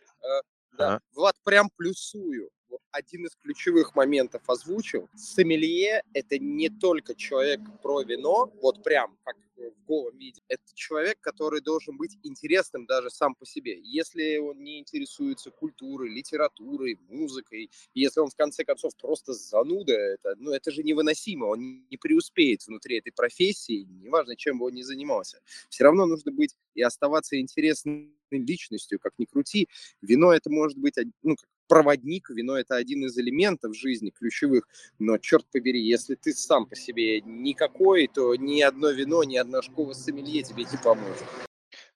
Да. 0.78 1.00
Влад, 1.14 1.36
прям 1.44 1.68
плюсую 1.76 2.50
один 2.90 3.26
из 3.26 3.34
ключевых 3.36 3.94
моментов 3.94 4.42
озвучил. 4.46 5.08
Сомелье– 5.16 6.02
это 6.14 6.38
не 6.38 6.68
только 6.68 7.14
человек 7.14 7.60
про 7.82 8.02
вино, 8.02 8.52
вот 8.60 8.82
прям 8.82 9.16
как 9.24 9.36
в 9.70 9.86
голом 9.86 10.16
виде. 10.18 10.42
Это 10.48 10.62
человек, 10.74 11.18
который 11.20 11.60
должен 11.60 11.96
быть 11.96 12.18
интересным 12.22 12.86
даже 12.86 13.10
сам 13.10 13.34
по 13.34 13.46
себе. 13.46 13.78
Если 13.82 14.38
он 14.38 14.62
не 14.62 14.80
интересуется 14.80 15.50
культурой, 15.50 16.10
литературой, 16.10 16.98
музыкой, 17.08 17.70
если 17.94 18.20
он 18.20 18.30
в 18.30 18.36
конце 18.36 18.64
концов 18.64 18.96
просто 18.96 19.32
зануда, 19.32 19.92
это, 19.92 20.34
ну, 20.38 20.52
это 20.52 20.70
же 20.70 20.82
невыносимо. 20.82 21.46
Он 21.46 21.86
не 21.88 21.96
преуспеет 21.96 22.66
внутри 22.66 22.98
этой 22.98 23.12
профессии, 23.12 23.86
неважно, 24.02 24.36
чем 24.36 24.58
бы 24.58 24.66
он 24.66 24.74
ни 24.74 24.82
занимался. 24.82 25.40
Все 25.68 25.84
равно 25.84 26.06
нужно 26.06 26.32
быть 26.32 26.54
и 26.74 26.82
оставаться 26.82 27.38
интересным 27.38 28.14
личностью, 28.38 28.98
как 29.00 29.12
ни 29.18 29.24
крути. 29.24 29.68
Вино 30.00 30.32
это 30.32 30.50
может 30.50 30.78
быть, 30.78 30.94
ну, 31.22 31.36
проводник, 31.68 32.28
вино 32.30 32.58
это 32.58 32.76
один 32.76 33.04
из 33.06 33.16
элементов 33.16 33.74
жизни 33.76 34.10
ключевых, 34.10 34.68
но 34.98 35.18
черт 35.18 35.46
побери, 35.50 35.80
если 35.80 36.16
ты 36.16 36.32
сам 36.32 36.66
по 36.66 36.76
себе 36.76 37.20
никакой, 37.22 38.08
то 38.08 38.34
ни 38.36 38.60
одно 38.60 38.90
вино, 38.90 39.24
ни 39.24 39.36
одна 39.36 39.62
школа 39.62 39.92
сомелье 39.94 40.42
тебе 40.42 40.64
не 40.64 40.78
поможет. 40.82 41.24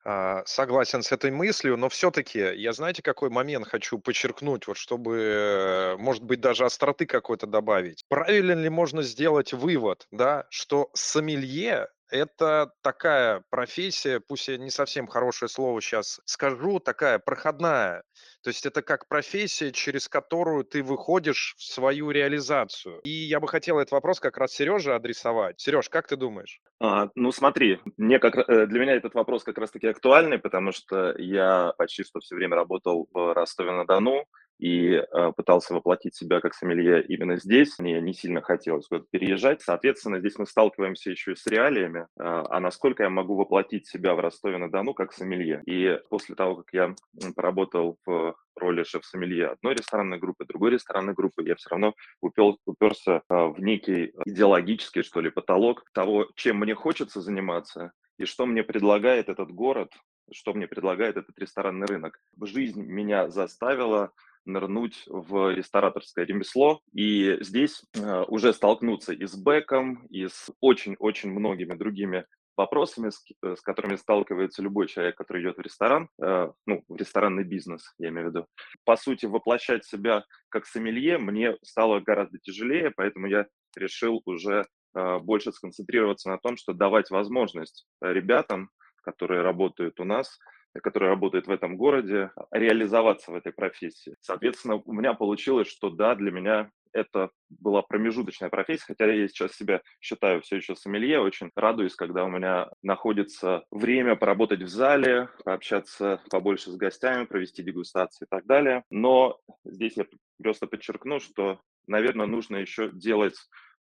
А, 0.09 0.45
согласен 0.47 1.03
с 1.03 1.11
этой 1.11 1.33
мыслью, 1.33 1.77
но 1.77 1.89
все-таки 1.89 2.39
я 2.39 2.73
знаете, 2.73 3.03
какой 3.03 3.29
момент 3.29 3.67
хочу 3.67 3.99
подчеркнуть, 3.99 4.69
вот 4.69 4.77
чтобы, 4.77 5.17
э, 5.19 5.97
может 5.97 6.23
быть, 6.23 6.41
даже 6.41 6.65
остроты 6.65 7.07
какой-то 7.07 7.49
добавить. 7.49 8.05
Правильно 8.09 8.53
ли 8.53 8.69
можно 8.69 9.03
сделать 9.03 9.53
вывод, 9.53 10.07
да, 10.13 10.47
что 10.49 10.91
сомелье 10.95 11.89
это 12.11 12.73
такая 12.83 13.43
профессия, 13.51 14.21
пусть 14.21 14.49
я 14.49 14.57
не 14.57 14.71
совсем 14.71 15.07
хорошее 15.07 15.49
слово 15.49 15.81
сейчас 15.81 16.21
скажу, 16.25 16.81
такая 16.81 17.19
проходная. 17.19 18.03
То 18.43 18.51
есть 18.51 18.65
это 18.65 18.83
как 18.83 19.09
профессия, 19.09 19.73
через 19.73 20.09
которую 20.09 20.65
ты 20.65 20.83
выходишь 20.83 21.55
в 21.59 21.65
свою 21.65 22.11
реализацию. 22.11 23.01
И 23.05 23.11
я 23.11 23.41
бы 23.41 23.49
хотел 23.49 23.79
этот 23.79 23.93
вопрос 23.93 24.21
как 24.21 24.39
раз 24.39 24.53
Сереже 24.53 24.95
адресовать. 24.95 25.61
Сереж, 25.61 25.89
как 25.89 26.07
ты 26.07 26.17
думаешь? 26.17 26.61
А, 26.81 27.09
ну 27.15 27.33
смотри, 27.33 27.81
мне 27.97 28.19
как, 28.19 28.37
э, 28.37 28.67
для 28.67 28.81
меня 28.81 28.95
этот 28.95 29.15
вопрос 29.15 29.43
как 29.43 29.59
раз-таки 29.59 29.89
актуальный, 29.89 30.39
потому 30.39 30.73
что 30.73 31.15
я 31.19 31.73
почти 31.79 32.05
что 32.05 32.21
все 32.21 32.37
время 32.37 32.57
работал 32.57 33.09
в 33.13 33.35
Ростове-на-Дону, 33.35 34.27
и 34.59 34.93
э, 34.95 35.33
пытался 35.37 35.75
воплотить 35.75 36.15
себя 36.15 36.41
как 36.41 36.55
сомелье 36.55 37.05
именно 37.05 37.37
здесь. 37.37 37.79
Мне 37.79 38.01
не 38.01 38.15
сильно 38.15 38.43
хотелось 38.43 38.87
куда-то 38.87 39.07
переезжать. 39.11 39.63
Соответственно, 39.63 40.21
здесь 40.21 40.39
мы 40.39 40.47
сталкиваемся 40.47 41.11
еще 41.11 41.33
и 41.33 41.37
с 41.37 41.47
реалиями, 41.47 42.01
э, 42.01 42.05
а 42.17 42.61
насколько 42.61 43.03
я 43.03 43.11
могу 43.11 43.37
воплотить 43.37 43.87
себя 43.87 44.15
в 44.15 44.21
Ростове-на-Дону 44.21 44.95
как 44.95 45.13
сомелье. 45.13 45.63
И 45.67 45.99
после 46.09 46.35
того, 46.35 46.57
как 46.57 46.67
я 46.73 46.95
поработал 47.35 47.99
в 48.07 48.35
роли 48.57 48.85
шеф-сомелье 48.85 49.49
одной 49.49 49.75
ресторанной 49.75 50.19
группы, 50.19 50.47
другой 50.47 50.71
ресторанной 50.73 51.15
группы, 51.15 51.43
я 51.47 51.55
все 51.57 51.71
равно 51.71 51.95
упел, 52.21 52.59
уперся 52.65 53.23
э, 53.29 53.35
в 53.35 53.61
некий 53.61 54.13
идеологический, 54.25 55.03
что 55.03 55.21
ли, 55.21 55.31
потолок 55.31 55.85
того, 55.93 56.29
чем 56.35 56.59
мне 56.59 56.75
хочется 56.75 57.21
заниматься, 57.21 57.93
и 58.19 58.25
что 58.25 58.47
мне 58.47 58.63
предлагает 58.63 59.29
этот 59.29 59.51
город, 59.51 59.93
что 60.33 60.55
мне 60.55 60.67
предлагает 60.67 61.17
этот 61.17 61.39
ресторанный 61.39 61.87
рынок. 61.87 62.19
Жизнь 62.41 62.83
меня 62.83 63.29
заставила 63.29 64.13
нырнуть 64.47 65.05
в 65.07 65.53
рестораторское 65.53 66.25
ремесло 66.25 66.81
и 66.93 67.39
здесь 67.41 67.83
э, 67.95 68.23
уже 68.29 68.53
столкнуться 68.53 69.13
и 69.13 69.27
с 69.27 69.37
бэком, 69.37 70.07
и 70.07 70.27
с 70.29 70.51
очень-очень 70.61 71.31
многими 71.31 71.75
другими 71.75 72.25
вопросами, 72.57 73.11
с, 73.11 73.23
э, 73.43 73.55
с 73.57 73.61
которыми 73.61 73.97
сталкивается 73.97 74.63
любой 74.63 74.89
человек, 74.89 75.17
который 75.17 75.43
идет 75.43 75.59
в 75.59 75.61
ресторан, 75.61 76.09
э, 76.23 76.51
ну, 76.67 76.85
в 76.89 76.97
ресторанный 76.97 77.45
бизнес, 77.45 77.95
я 77.99 78.09
имею 78.09 78.29
в 78.29 78.31
виду. 78.31 78.47
По 78.85 78.97
сути, 78.97 79.27
воплощать 79.27 79.85
себя 79.85 80.25
как 80.49 80.67
сомелье 80.67 81.19
мне 81.19 81.57
стало 81.63 82.01
гораздо 82.01 82.39
тяжелее, 82.39 82.91
поэтому 82.91 83.27
я 83.27 83.47
решил 83.77 84.23
уже 84.25 84.67
э, 84.95 85.19
больше 85.19 85.53
сконцентрироваться 85.53 86.31
на 86.31 86.39
том, 86.39 86.57
что 86.57 86.73
давать 86.73 87.11
возможность 87.11 87.87
ребятам, 88.01 88.71
которые 89.03 89.43
работают 89.43 90.01
у 90.01 90.05
нас, 90.05 90.39
который 90.83 91.09
работает 91.09 91.47
в 91.47 91.51
этом 91.51 91.77
городе, 91.77 92.31
реализоваться 92.51 93.31
в 93.31 93.35
этой 93.35 93.53
профессии. 93.53 94.17
Соответственно, 94.21 94.77
у 94.85 94.93
меня 94.93 95.15
получилось, 95.15 95.69
что 95.69 95.91
да, 95.91 96.15
для 96.15 96.31
меня 96.31 96.71
это 96.97 97.31
была 97.51 97.83
промежуточная 97.83 98.49
профессия, 98.49 98.85
хотя 98.87 99.13
я 99.13 99.29
сейчас 99.29 99.53
себя 99.53 99.83
считаю 100.01 100.41
все 100.41 100.57
еще 100.57 100.75
сомелье, 100.75 101.21
очень 101.21 101.51
радуюсь, 101.55 101.95
когда 101.95 102.25
у 102.25 102.29
меня 102.29 102.69
находится 102.83 103.65
время 103.71 104.17
поработать 104.17 104.63
в 104.63 104.69
зале, 104.69 105.29
пообщаться 105.45 106.23
побольше 106.31 106.71
с 106.71 106.77
гостями, 106.77 107.27
провести 107.27 107.63
дегустации 107.63 108.25
и 108.25 108.29
так 108.29 108.47
далее. 108.47 108.83
Но 108.91 109.39
здесь 109.65 109.97
я 109.97 110.07
просто 110.43 110.67
подчеркну, 110.67 111.21
что, 111.21 111.61
наверное, 111.87 112.27
нужно 112.27 112.57
еще 112.57 112.91
делать 112.91 113.37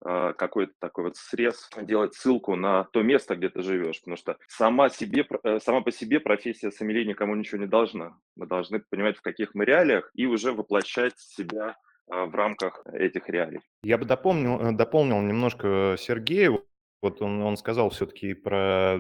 какой-то 0.03 0.73
такой 0.79 1.05
вот 1.05 1.17
срез, 1.17 1.71
делать 1.81 2.15
ссылку 2.15 2.57
на 2.57 2.85
то 2.85 3.03
место, 3.03 3.37
где 3.37 3.49
ты 3.49 3.63
живешь, 3.63 4.01
потому 4.01 4.17
что 4.17 4.37
сама, 4.49 4.89
себе, 4.89 5.27
э, 5.45 5.61
сама 5.61 5.81
по 5.81 5.93
себе 5.93 6.21
профессия 6.21 6.71
сомелье 6.71 7.05
никому 7.05 7.35
ничего 7.35 7.61
не 7.61 7.67
должна. 7.67 8.17
Мы 8.37 8.47
должны 8.47 8.81
понимать, 8.81 9.17
в 9.17 9.23
каких 9.23 9.55
мы 9.55 9.65
реалиях, 9.65 10.11
и 10.15 10.27
уже 10.27 10.53
воплощать 10.53 11.19
себя 11.19 11.77
а, 12.11 12.27
в 12.27 12.35
рамках 12.35 12.85
этих 12.93 13.29
реалий. 13.29 13.61
Я 13.83 13.99
бы 13.99 14.05
дополнил, 14.05 14.61
э, 14.61 14.73
дополнил 14.73 15.21
немножко 15.21 15.97
Сергею. 15.99 16.65
Вот 17.03 17.21
он, 17.21 17.43
он 17.43 17.57
сказал 17.57 17.91
все-таки 17.91 18.33
про 18.33 18.95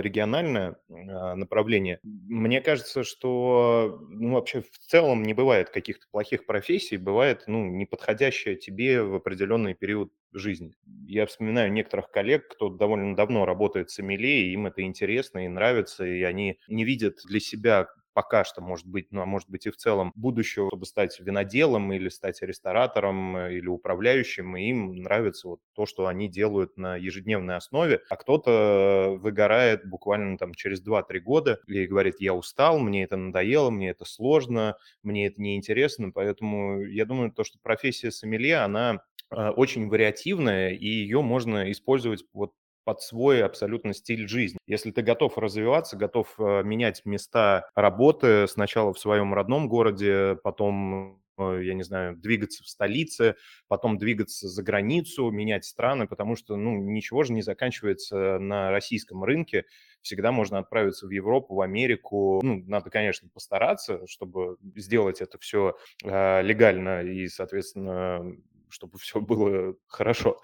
региональное 0.00 0.76
а, 0.90 1.34
направление. 1.34 1.98
Мне 2.02 2.60
кажется, 2.60 3.04
что 3.04 3.98
ну, 4.10 4.34
вообще 4.34 4.60
в 4.60 4.78
целом 4.78 5.22
не 5.22 5.32
бывает 5.32 5.70
каких-то 5.70 6.06
плохих 6.10 6.44
профессий, 6.44 6.98
бывает 6.98 7.44
ну, 7.46 7.64
неподходящая 7.64 8.54
тебе 8.54 9.02
в 9.02 9.14
определенный 9.14 9.72
период 9.72 10.12
жизни. 10.32 10.74
Я 11.06 11.24
вспоминаю 11.24 11.72
некоторых 11.72 12.10
коллег, 12.10 12.48
кто 12.48 12.68
довольно 12.68 13.16
давно 13.16 13.46
работает 13.46 13.90
с 13.90 13.98
Эмилией, 13.98 14.52
им 14.52 14.66
это 14.66 14.82
интересно 14.82 15.46
и 15.46 15.48
нравится, 15.48 16.04
и 16.06 16.22
они 16.22 16.58
не 16.68 16.84
видят 16.84 17.16
для 17.24 17.40
себя 17.40 17.88
пока 18.18 18.42
что, 18.42 18.60
может 18.60 18.88
быть, 18.88 19.12
ну, 19.12 19.20
а 19.20 19.26
может 19.26 19.48
быть 19.48 19.66
и 19.66 19.70
в 19.70 19.76
целом 19.76 20.10
будущего, 20.16 20.70
чтобы 20.70 20.86
стать 20.86 21.20
виноделом 21.20 21.92
или 21.92 22.08
стать 22.08 22.42
ресторатором 22.42 23.36
э, 23.36 23.54
или 23.54 23.68
управляющим, 23.68 24.56
и 24.56 24.64
им 24.64 24.92
нравится 25.04 25.46
вот 25.46 25.60
то, 25.72 25.86
что 25.86 26.08
они 26.08 26.26
делают 26.26 26.76
на 26.76 26.96
ежедневной 26.96 27.54
основе, 27.54 28.00
а 28.10 28.16
кто-то 28.16 29.16
выгорает 29.20 29.88
буквально 29.88 30.36
там 30.36 30.52
через 30.54 30.84
2-3 30.84 31.20
года 31.20 31.60
и 31.68 31.86
говорит, 31.86 32.16
я 32.18 32.34
устал, 32.34 32.80
мне 32.80 33.04
это 33.04 33.16
надоело, 33.16 33.70
мне 33.70 33.90
это 33.90 34.04
сложно, 34.04 34.76
мне 35.04 35.28
это 35.28 35.40
неинтересно, 35.40 36.10
поэтому 36.10 36.82
я 36.86 37.04
думаю, 37.04 37.30
то, 37.30 37.44
что 37.44 37.60
профессия 37.62 38.10
сомелье, 38.10 38.56
она 38.56 39.00
э, 39.30 39.50
очень 39.50 39.88
вариативная, 39.88 40.70
и 40.70 40.88
ее 40.88 41.22
можно 41.22 41.70
использовать 41.70 42.24
вот 42.32 42.50
под 42.88 43.02
свой 43.02 43.44
абсолютно 43.44 43.92
стиль 43.92 44.26
жизни. 44.26 44.58
Если 44.66 44.92
ты 44.92 45.02
готов 45.02 45.36
развиваться, 45.36 45.94
готов 45.94 46.34
э, 46.38 46.62
менять 46.62 47.04
места 47.04 47.68
работы 47.74 48.46
сначала 48.48 48.94
в 48.94 48.98
своем 48.98 49.34
родном 49.34 49.68
городе, 49.68 50.38
потом 50.42 51.20
э, 51.36 51.60
я 51.64 51.74
не 51.74 51.82
знаю, 51.82 52.16
двигаться 52.16 52.64
в 52.64 52.66
столице, 52.66 53.34
потом 53.66 53.98
двигаться 53.98 54.48
за 54.48 54.62
границу, 54.62 55.30
менять 55.30 55.66
страны, 55.66 56.06
потому 56.08 56.34
что, 56.34 56.56
ну, 56.56 56.78
ничего 56.78 57.24
же 57.24 57.34
не 57.34 57.42
заканчивается 57.42 58.38
на 58.38 58.70
российском 58.70 59.22
рынке. 59.22 59.66
Всегда 60.00 60.32
можно 60.32 60.56
отправиться 60.56 61.06
в 61.06 61.10
Европу, 61.10 61.56
в 61.56 61.60
Америку. 61.60 62.40
Ну, 62.42 62.64
надо, 62.66 62.88
конечно, 62.88 63.28
постараться, 63.28 64.06
чтобы 64.06 64.56
сделать 64.76 65.20
это 65.20 65.36
все 65.36 65.76
э, 66.04 66.40
легально 66.40 67.02
и, 67.02 67.28
соответственно, 67.28 68.34
чтобы 68.70 68.98
все 68.98 69.20
было 69.20 69.74
хорошо. 69.88 70.40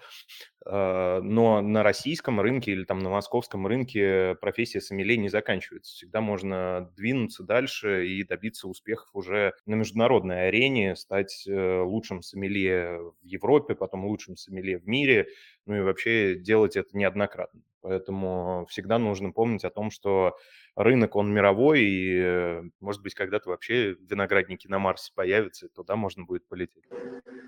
А, 0.67 1.21
но 1.21 1.61
на 1.61 1.83
российском 1.83 2.41
рынке 2.41 2.71
или 2.71 2.85
там 2.85 2.99
на 2.99 3.09
московском 3.09 3.67
рынке 3.67 4.35
профессия 4.41 4.81
сомелье 4.81 5.17
не 5.17 5.29
заканчивается. 5.29 5.93
Всегда 5.93 6.21
можно 6.21 6.91
двинуться 6.95 7.43
дальше 7.43 8.07
и 8.07 8.23
добиться 8.23 8.67
успехов 8.67 9.09
уже 9.13 9.53
на 9.65 9.75
международной 9.75 10.47
арене, 10.47 10.95
стать 10.95 11.45
э, 11.47 11.81
лучшим 11.81 12.21
сомелье 12.23 12.99
в 12.99 13.25
Европе, 13.25 13.75
потом 13.75 14.05
лучшим 14.05 14.37
сомелье 14.37 14.79
в 14.79 14.87
мире, 14.87 15.27
ну 15.67 15.75
и 15.75 15.81
вообще 15.81 16.35
делать 16.35 16.75
это 16.75 16.97
неоднократно. 16.97 17.61
Поэтому 17.81 18.65
всегда 18.67 18.97
нужно 18.97 19.31
помнить 19.31 19.63
о 19.63 19.69
том, 19.69 19.91
что 19.91 20.35
рынок, 20.75 21.15
он 21.15 21.31
мировой, 21.31 21.83
и, 21.83 22.17
э, 22.17 22.63
может 22.79 23.03
быть, 23.03 23.13
когда-то 23.13 23.49
вообще 23.49 23.93
виноградники 23.93 24.67
на 24.67 24.79
Марсе 24.79 25.11
появятся, 25.13 25.67
и 25.67 25.69
туда 25.69 25.95
можно 25.95 26.25
будет 26.25 26.47
полететь. 26.47 26.85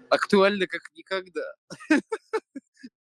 Актуально 0.09 0.67
как 0.67 0.81
никогда. 0.93 1.41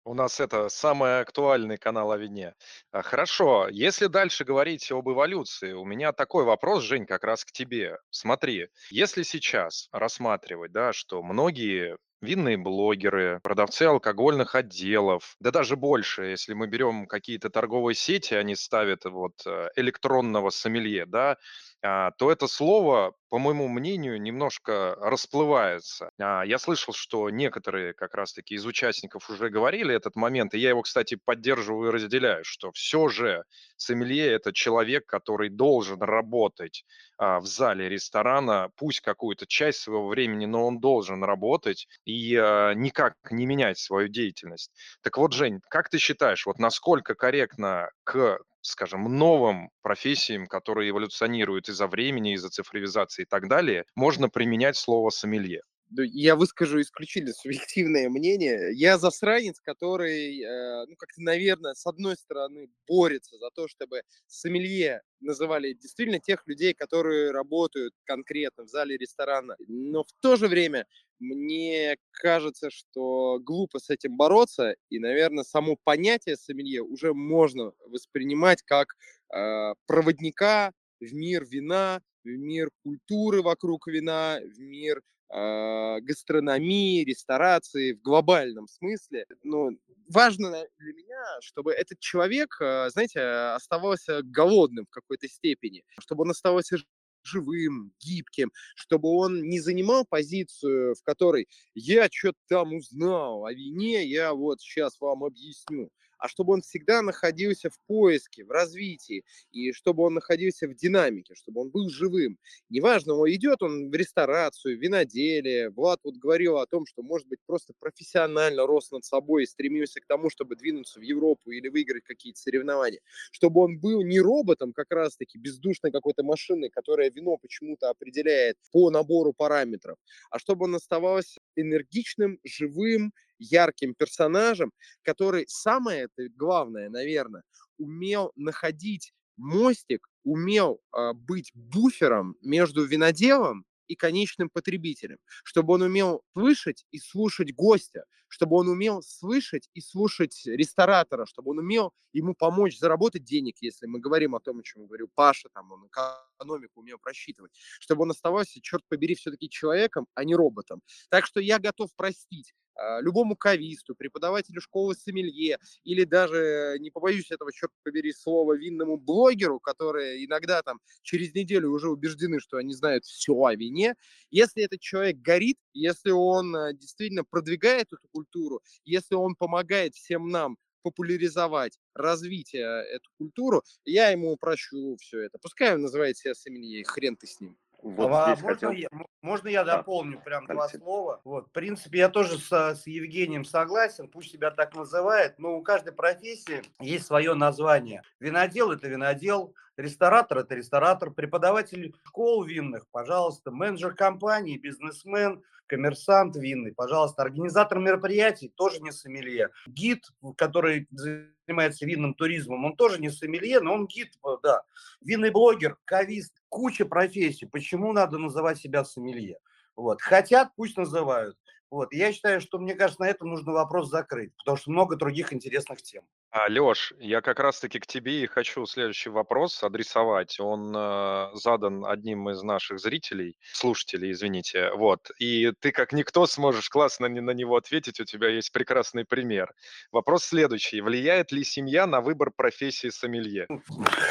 У 0.07 0.13
нас 0.13 0.39
это 0.39 0.69
самый 0.69 1.21
актуальный 1.21 1.79
канал 1.79 2.13
о 2.13 2.19
вине. 2.19 2.55
А, 2.93 3.01
хорошо, 3.01 3.69
если 3.71 4.07
дальше 4.07 4.45
говорить 4.45 4.93
об 4.93 5.09
эволюции, 5.09 5.73
у 5.73 5.85
меня 5.87 6.13
такой 6.13 6.45
вопрос, 6.45 6.85
Жень, 6.85 7.07
как 7.07 7.25
раз 7.25 7.43
к 7.45 7.53
тебе. 7.53 7.97
Смотри, 8.11 8.69
если 8.91 9.23
сейчас 9.23 9.89
рассматривать, 9.93 10.73
да, 10.73 10.93
что 10.93 11.23
многие 11.23 11.97
винные 12.21 12.59
блогеры, 12.59 13.41
продавцы 13.43 13.85
алкогольных 13.85 14.55
отделов, 14.55 15.37
да 15.41 15.51
даже 15.51 15.75
больше, 15.77 16.25
если 16.25 16.53
мы 16.53 16.67
берем 16.67 17.07
какие-то 17.07 17.49
торговые 17.49 17.95
сети, 17.95 18.35
они 18.35 18.57
ставят 18.57 19.07
вот 19.07 19.35
э, 19.47 19.69
электронного 19.77 20.51
сомелье, 20.51 21.07
да, 21.07 21.39
то 21.85 22.31
это 22.33 22.47
слово, 22.47 23.13
по 23.29 23.39
моему 23.39 23.69
мнению, 23.69 24.19
немножко 24.19 24.97
расплывается. 25.01 26.09
А, 26.19 26.43
я 26.45 26.59
слышал, 26.59 26.95
что 26.95 27.29
некоторые 27.29 27.93
как 27.93 28.15
раз-таки 28.15 28.55
из 28.55 28.65
участников 28.65 29.29
уже 29.29 29.51
говорили 29.51 29.95
этот 29.95 30.17
момент, 30.17 30.55
и 30.55 30.59
я 30.59 30.71
его, 30.71 30.81
кстати, 30.81 31.19
поддерживаю 31.23 31.91
и 31.91 31.93
разделяю, 31.93 32.43
что 32.45 32.73
все 32.73 33.09
же 33.09 33.45
сомелье– 33.77 34.33
это 34.33 34.55
человек, 34.55 35.05
который 35.05 35.51
должен 35.51 36.01
работать 36.01 36.87
а, 37.19 37.39
в 37.41 37.47
зале 37.47 37.91
ресторана, 37.91 38.71
пусть 38.77 39.01
какую-то 39.01 39.47
часть 39.47 39.81
своего 39.81 40.09
времени, 40.09 40.47
но 40.47 40.67
он 40.67 40.81
должен 40.81 41.23
работать 41.23 41.87
и 42.07 42.31
никак 42.77 43.15
не 43.31 43.45
менять 43.45 43.79
свою 43.79 44.09
деятельность. 44.09 44.71
Так 45.03 45.19
вот, 45.19 45.35
Жень, 45.35 45.61
как 45.69 45.91
ты 45.91 45.99
считаешь, 45.99 46.47
вот 46.47 46.59
насколько 46.59 47.15
корректно 47.15 47.91
к 48.05 48.39
скажем, 48.65 49.05
новым 49.05 49.71
профессиям, 49.83 50.47
которые 50.47 50.91
эволюционируют 50.91 51.69
из-за 51.69 51.87
времени, 51.87 52.35
из-за 52.35 52.49
цифровизации 52.49 53.23
и 53.23 53.27
так 53.27 53.49
далее, 53.49 53.85
можно 53.95 54.29
применять 54.29 54.77
слово 54.77 55.11
«сомелье». 55.11 55.63
Ну, 55.91 56.03
я 56.03 56.35
выскажу 56.35 56.81
исключительно 56.81 57.33
субъективное 57.35 58.09
мнение. 58.09 58.71
Я 58.75 58.99
засранец, 58.99 59.61
который, 59.61 60.41
э, 60.43 60.87
ну, 60.87 60.97
как-то, 60.97 61.21
наверное, 61.23 61.75
с 61.75 61.87
одной 61.87 62.17
стороны 62.17 62.69
борется 62.89 63.37
за 63.37 63.51
то, 63.51 63.69
чтобы 63.69 64.03
сомелье 64.27 65.03
называли 65.21 65.75
действительно 65.75 66.19
тех 66.19 66.47
людей, 66.47 66.75
которые 66.75 67.31
работают 67.31 67.95
конкретно 68.05 68.65
в 68.65 68.69
зале 68.69 68.97
ресторана. 68.97 69.57
Но 69.69 70.03
в 70.05 70.13
то 70.21 70.37
же 70.37 70.49
время 70.49 70.87
мне 71.19 71.97
кажется, 72.13 72.71
что 72.71 73.39
глупо 73.41 73.79
с 73.79 73.91
этим 73.91 74.17
бороться, 74.17 74.75
и, 74.91 74.99
наверное, 74.99 75.45
само 75.45 75.77
понятие 75.85 76.37
сомелье 76.37 76.83
уже 76.83 77.15
можно 77.15 77.73
воспринимать 77.87 78.63
как 78.63 78.89
э, 79.35 79.75
проводника 79.87 80.73
в 81.01 81.13
мир 81.15 81.45
вина, 81.45 82.01
в 82.25 82.29
мир 82.29 82.71
культуры 82.83 83.43
вокруг 83.43 83.87
вина, 83.87 84.39
в 84.43 84.59
мир 84.59 85.03
э, 85.33 86.01
гастрономии, 86.01 87.05
ресторации 87.05 87.93
в 87.93 88.01
глобальном 88.01 88.67
смысле. 88.69 89.27
Но 89.43 89.71
важно 90.09 90.51
для 90.79 90.93
меня, 90.93 91.25
чтобы 91.41 91.73
этот 91.73 91.99
человек, 92.01 92.57
э, 92.61 92.89
знаете, 92.91 93.21
оставался 93.21 94.23
голодным 94.23 94.87
в 94.87 94.91
какой-то 94.91 95.29
степени, 95.29 95.83
чтобы 96.01 96.23
он 96.23 96.31
оставался 96.31 96.77
живым, 97.25 97.93
гибким, 98.01 98.53
чтобы 98.77 99.09
он 99.09 99.43
не 99.43 99.61
занимал 99.61 100.05
позицию, 100.05 100.95
в 100.95 101.03
которой 101.03 101.49
я 101.75 102.09
что-то 102.11 102.39
там 102.49 102.75
узнал 102.75 103.45
о 103.45 103.53
вине, 103.53 104.05
я 104.05 104.35
вот 104.35 104.61
сейчас 104.61 105.01
вам 105.01 105.25
объясню 105.25 105.91
а 106.25 106.29
чтобы 106.29 106.55
он 106.55 106.63
всегда 106.63 107.03
находился 107.03 107.69
в 107.69 107.79
поиске, 107.87 108.47
в 108.47 108.51
развитии, 108.51 109.25
и 109.53 109.73
чтобы 109.73 110.05
он 110.05 110.15
находился 110.15 110.67
в 110.67 110.75
динамике, 110.75 111.35
чтобы 111.35 111.61
он 111.61 111.69
был 111.69 111.91
живым. 111.91 112.39
Неважно, 112.71 113.13
он 113.13 113.29
идет 113.29 113.63
он 113.63 113.91
в 113.91 113.95
ресторацию, 113.95 114.79
в 114.79 114.81
виноделие. 114.81 115.69
Влад 115.69 116.01
вот 116.03 116.15
говорил 116.17 116.57
о 116.57 116.67
том, 116.67 116.87
что, 116.87 117.03
может 117.03 117.29
быть, 117.29 117.41
просто 117.45 117.75
профессионально 117.79 118.67
рос 118.67 118.91
над 118.91 119.05
собой 119.05 119.43
и 119.43 119.47
стремился 119.47 120.01
к 120.01 120.07
тому, 120.07 120.31
чтобы 120.31 120.57
двинуться 120.57 120.99
в 120.99 121.03
Европу 121.03 121.51
или 121.51 121.69
выиграть 121.69 122.05
какие-то 122.05 122.41
соревнования. 122.41 123.01
Чтобы 123.31 123.61
он 123.61 123.79
был 123.79 124.03
не 124.03 124.19
роботом, 124.19 124.73
как 124.73 124.93
раз-таки, 124.93 125.37
бездушной 125.37 125.93
какой-то 125.93 126.23
машиной, 126.23 126.71
которая 126.71 127.11
вино 127.11 127.37
почему-то 127.37 127.91
определяет 127.91 128.57
по 128.73 128.89
набору 128.89 129.35
параметров, 129.35 129.99
а 130.31 130.39
чтобы 130.39 130.65
он 130.65 130.75
оставался 130.75 131.39
энергичным, 131.55 132.39
живым, 132.45 133.13
ярким 133.39 133.95
персонажем, 133.95 134.73
который, 135.03 135.45
самое 135.49 136.05
это 136.05 136.29
главное, 136.37 136.89
наверное, 136.89 137.43
умел 137.79 138.33
находить 138.37 139.13
мостик, 139.37 140.09
умел 140.23 140.81
э, 140.97 141.13
быть 141.13 141.51
буфером 141.55 142.37
между 142.41 142.85
виноделом 142.85 143.65
и 143.87 143.97
конечным 143.97 144.49
потребителем, 144.49 145.19
чтобы 145.43 145.75
он 145.75 145.83
умел 145.83 146.23
слышать 146.33 146.87
и 146.91 146.99
слушать 146.99 147.55
гостя, 147.55 148.05
чтобы 148.29 148.57
он 148.57 148.69
умел 148.69 149.03
слышать 149.03 149.69
и 149.75 149.81
слушать 149.81 150.43
ресторатора, 150.47 151.27
чтобы 151.27 151.51
он 151.51 151.59
умел 151.59 151.93
ему 152.13 152.35
помочь 152.35 152.79
заработать 152.79 153.25
денег, 153.25 153.57
если 153.61 153.87
мы 153.87 154.01
говорим 154.01 154.35
о 154.35 154.41
том, 154.41 154.59
о 154.59 154.63
чем 154.63 154.87
говорю, 154.87 155.09
Паша, 155.15 155.49
там, 155.53 155.71
он 155.73 155.87
экономику 155.87 156.81
умел 156.81 156.99
просчитывать, 156.99 157.53
чтобы 157.81 158.03
он 158.03 158.11
оставался, 158.11 158.61
черт 158.63 158.83
побери, 158.89 159.15
все-таки 159.15 159.49
человеком, 159.51 160.07
а 160.15 160.25
не 160.25 160.35
роботом. 160.35 160.81
Так 161.11 161.27
что 161.27 161.41
я 161.41 161.59
готов 161.59 161.95
простить 161.95 162.55
любому 163.01 163.37
кависту, 163.37 163.95
преподавателю 163.95 164.61
школы 164.61 164.95
сомелье 164.95 165.59
или 165.85 166.05
даже, 166.05 166.77
не 166.81 166.91
побоюсь 166.91 167.31
этого, 167.31 167.53
черт 167.53 167.73
побери, 167.83 168.13
слова, 168.13 168.55
винному 168.57 168.97
блогеру, 168.97 169.61
которые 169.61 170.25
иногда 170.25 170.63
там 170.63 170.81
через 171.03 171.35
неделю 171.35 171.71
уже 171.71 171.89
убеждены, 171.89 172.41
что 172.41 172.57
они 172.57 172.73
знают 172.75 173.05
все 173.05 173.33
о 173.35 173.55
вине, 173.55 173.95
если 174.31 174.65
этот 174.65 174.81
человек 174.81 175.19
горит, 175.19 175.59
если 175.73 176.11
он 176.11 176.55
а, 176.57 176.73
действительно 176.73 177.25
продвигает 177.25 177.87
эту 177.93 178.09
культуру, 178.11 178.61
если 178.85 179.15
он 179.15 179.35
помогает 179.35 179.95
всем 179.95 180.29
нам 180.29 180.57
популяризовать, 180.83 181.79
развить 181.95 182.55
эту 182.55 183.11
культуру, 183.17 183.63
я 183.87 184.11
ему 184.11 184.37
прощу 184.37 184.97
все 185.01 185.21
это. 185.21 185.39
Пускай 185.41 185.75
он 185.75 185.81
называет 185.81 186.19
себя 186.19 186.35
сомелье, 186.35 186.85
хрен 186.85 187.17
ты 187.17 187.27
с 187.27 187.41
ним. 187.41 187.57
Вот 187.85 188.11
а 188.11 188.33
здесь 188.33 188.43
можно, 188.43 188.55
хотел... 188.55 188.71
я, 188.71 188.89
можно 189.21 189.49
я 189.49 189.63
дополню 189.63 190.17
да. 190.17 190.23
прям 190.23 190.47
два 190.47 190.71
слова? 190.71 191.21
Вот, 191.23 191.49
в 191.49 191.53
принципе, 191.53 191.99
я 191.99 192.09
тоже 192.09 192.39
с, 192.39 192.51
с 192.51 192.87
Евгением 192.87 193.45
согласен, 193.45 194.09
пусть 194.09 194.33
себя 194.33 194.51
так 194.51 194.75
называет, 194.75 195.39
но 195.39 195.55
у 195.59 195.63
каждой 195.63 195.93
профессии 195.93 196.63
есть 196.81 197.07
свое 197.07 197.35
название. 197.35 198.01
Винодел– 198.21 198.71
это 198.73 198.89
винодел, 198.89 199.55
ресторатор– 199.77 200.39
это 200.41 200.55
ресторатор, 200.55 201.11
преподаватель 201.11 201.95
школ 202.07 202.45
винных, 202.45 202.87
пожалуйста, 202.91 203.51
менеджер 203.51 203.95
компании, 203.95 204.57
бизнесмен, 204.57 205.43
коммерсант 205.67 206.37
винный, 206.37 206.73
пожалуйста, 206.73 207.23
организатор 207.23 207.79
мероприятий 207.79 208.49
тоже 208.49 208.81
не 208.81 208.93
сомелье. 208.93 209.51
Гид, 209.67 210.07
который 210.37 210.89
занимается 210.91 211.87
винным 211.87 212.15
туризмом, 212.15 212.65
он 212.65 212.77
тоже 212.77 213.01
не 213.01 213.11
сомелье, 213.11 213.61
но 213.61 213.75
он 213.75 213.87
гид, 213.87 214.13
э, 214.25 214.29
да. 214.43 214.63
Винный 215.01 215.31
блогер, 215.31 215.77
кавист, 215.85 216.43
куча 216.49 216.85
профессий. 216.85 217.47
Почему 217.47 217.93
надо 217.93 218.19
называть 218.19 218.59
себя 218.59 218.85
сомелье? 218.85 219.39
Вот. 219.77 220.01
Хотят, 220.01 220.51
пусть 220.57 220.77
называют. 220.77 221.37
Вот. 221.75 221.93
Я 221.93 222.13
считаю, 222.13 222.41
что, 222.41 222.61
мне 222.61 222.77
кажется, 222.77 223.03
на 223.03 223.09
этом 223.09 223.31
нужно 223.31 223.51
вопрос 223.51 223.91
закрыть, 223.91 224.31
потому 224.37 224.57
что 224.57 224.71
много 224.71 224.95
других 224.95 225.33
интересных 225.33 225.83
тем. 225.83 226.05
А, 226.31 226.49
Леш, 226.49 226.93
я 227.01 227.21
как 227.21 227.41
раз-таки 227.41 227.81
к 227.81 227.87
тебе 227.89 228.23
и 228.23 228.27
хочу 228.29 228.65
следующий 228.65 229.11
вопрос 229.11 229.61
адресовать. 229.61 230.39
Он 230.39 230.73
э, 230.73 231.31
задан 231.35 231.85
одним 231.85 232.31
из 232.31 232.45
наших 232.45 232.79
зрителей, 232.79 233.37
слушателей, 233.53 234.13
извините. 234.13 234.71
Вот. 234.77 235.11
И 235.19 235.51
ты 235.59 235.73
как 235.73 235.93
никто 235.93 236.27
сможешь 236.27 236.69
классно 236.69 237.09
на 237.09 237.33
него 237.33 237.57
ответить, 237.57 237.99
у 237.99 238.05
тебя 238.05 238.29
есть 238.29 238.53
прекрасный 238.53 239.05
пример. 239.05 239.53
Вопрос 239.91 240.27
следующий. 240.27 240.81
Влияет 240.81 241.33
ли 241.33 241.43
семья 241.43 241.89
на 241.89 242.01
выбор 242.01 242.31
профессии 242.31 242.91
сомелье? 242.91 243.49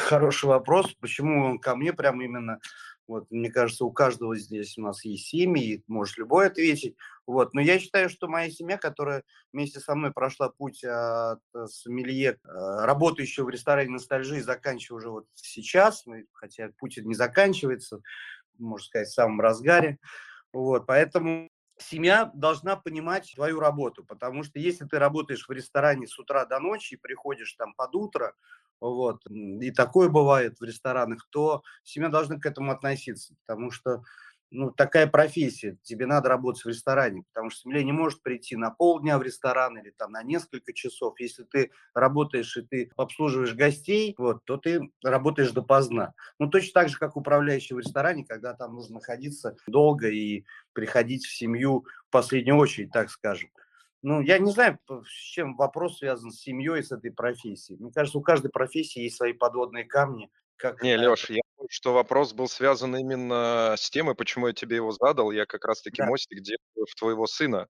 Хороший 0.06 0.50
вопрос. 0.50 0.94
Почему 1.00 1.46
он 1.46 1.58
ко 1.58 1.76
мне 1.76 1.94
прям 1.94 2.20
именно 2.20 2.58
вот, 3.06 3.30
мне 3.30 3.50
кажется, 3.50 3.84
у 3.84 3.92
каждого 3.92 4.36
здесь 4.36 4.78
у 4.78 4.82
нас 4.82 5.04
есть 5.04 5.26
семьи, 5.26 5.82
может 5.86 6.16
любой 6.16 6.46
ответить. 6.46 6.96
Вот. 7.26 7.52
Но 7.52 7.60
я 7.60 7.78
считаю, 7.78 8.08
что 8.08 8.28
моя 8.28 8.50
семья, 8.50 8.78
которая 8.78 9.24
вместе 9.52 9.80
со 9.80 9.94
мной 9.94 10.12
прошла 10.12 10.48
путь 10.48 10.82
от 10.84 11.40
э, 11.54 11.66
сомелье, 11.66 12.38
э, 12.42 12.48
работающего 12.84 13.44
в 13.44 13.50
ресторане 13.50 13.90
ностальжи, 13.90 14.40
заканчивая 14.40 14.98
уже 14.98 15.10
вот 15.10 15.26
сейчас, 15.34 16.06
ну, 16.06 16.16
хотя 16.32 16.70
путь 16.78 16.96
не 16.96 17.14
заканчивается, 17.14 18.00
можно 18.58 18.86
сказать, 18.86 19.08
в 19.08 19.14
самом 19.14 19.40
разгаре. 19.40 19.98
Вот. 20.52 20.86
Поэтому 20.86 21.50
семья 21.78 22.30
должна 22.34 22.76
понимать 22.76 23.32
твою 23.34 23.60
работу, 23.60 24.04
потому 24.04 24.44
что 24.44 24.58
если 24.58 24.86
ты 24.86 24.98
работаешь 24.98 25.46
в 25.46 25.52
ресторане 25.52 26.06
с 26.06 26.18
утра 26.18 26.46
до 26.46 26.58
ночи 26.58 26.94
и 26.94 26.98
приходишь 26.98 27.52
там 27.54 27.74
под 27.74 27.94
утро, 27.94 28.34
вот, 28.80 29.22
и 29.26 29.70
такое 29.70 30.08
бывает 30.08 30.58
в 30.60 30.64
ресторанах, 30.64 31.26
то 31.30 31.62
семья 31.82 32.08
должна 32.08 32.38
к 32.38 32.46
этому 32.46 32.70
относиться, 32.72 33.34
потому 33.46 33.70
что 33.70 34.02
ну, 34.50 34.70
такая 34.70 35.08
профессия, 35.08 35.78
тебе 35.82 36.06
надо 36.06 36.28
работать 36.28 36.64
в 36.64 36.68
ресторане, 36.68 37.24
потому 37.32 37.50
что 37.50 37.62
семья 37.62 37.82
не 37.82 37.90
может 37.92 38.22
прийти 38.22 38.54
на 38.56 38.70
полдня 38.70 39.18
в 39.18 39.22
ресторан 39.22 39.76
или 39.78 39.90
там 39.90 40.12
на 40.12 40.22
несколько 40.22 40.72
часов. 40.72 41.18
Если 41.18 41.42
ты 41.42 41.72
работаешь 41.92 42.56
и 42.56 42.62
ты 42.62 42.90
обслуживаешь 42.96 43.54
гостей, 43.54 44.14
вот, 44.16 44.44
то 44.44 44.56
ты 44.56 44.80
работаешь 45.02 45.50
допоздна. 45.50 46.14
Ну, 46.38 46.48
точно 46.48 46.82
так 46.82 46.88
же, 46.88 46.98
как 46.98 47.16
управляющий 47.16 47.74
в 47.74 47.80
ресторане, 47.80 48.24
когда 48.24 48.54
там 48.54 48.74
нужно 48.74 48.94
находиться 48.94 49.56
долго 49.66 50.08
и 50.08 50.44
приходить 50.72 51.24
в 51.24 51.36
семью 51.36 51.84
в 52.08 52.12
последнюю 52.12 52.56
очередь, 52.56 52.92
так 52.92 53.10
скажем. 53.10 53.50
Ну, 54.04 54.20
я 54.20 54.38
не 54.38 54.50
знаю, 54.50 54.78
с 54.86 55.10
чем 55.10 55.56
вопрос 55.56 55.96
связан 55.96 56.30
с 56.30 56.38
семьей, 56.40 56.82
с 56.82 56.92
этой 56.92 57.10
профессией. 57.10 57.78
Мне 57.80 57.90
кажется, 57.90 58.18
у 58.18 58.20
каждой 58.20 58.50
профессии 58.50 59.00
есть 59.00 59.16
свои 59.16 59.32
подводные 59.32 59.84
камни. 59.84 60.30
Как... 60.56 60.82
Не, 60.82 60.98
Леш, 60.98 61.30
я 61.30 61.40
думаю, 61.56 61.68
что 61.70 61.94
вопрос 61.94 62.34
был 62.34 62.46
связан 62.46 62.94
именно 62.94 63.74
с 63.78 63.88
тем, 63.88 64.10
и 64.10 64.14
почему 64.14 64.48
я 64.48 64.52
тебе 64.52 64.76
его 64.76 64.92
задал. 64.92 65.30
Я 65.30 65.46
как 65.46 65.64
раз-таки 65.64 66.02
да. 66.02 66.06
мостик 66.06 66.42
делаю 66.42 66.86
в 66.86 66.94
твоего 66.94 67.26
сына. 67.26 67.66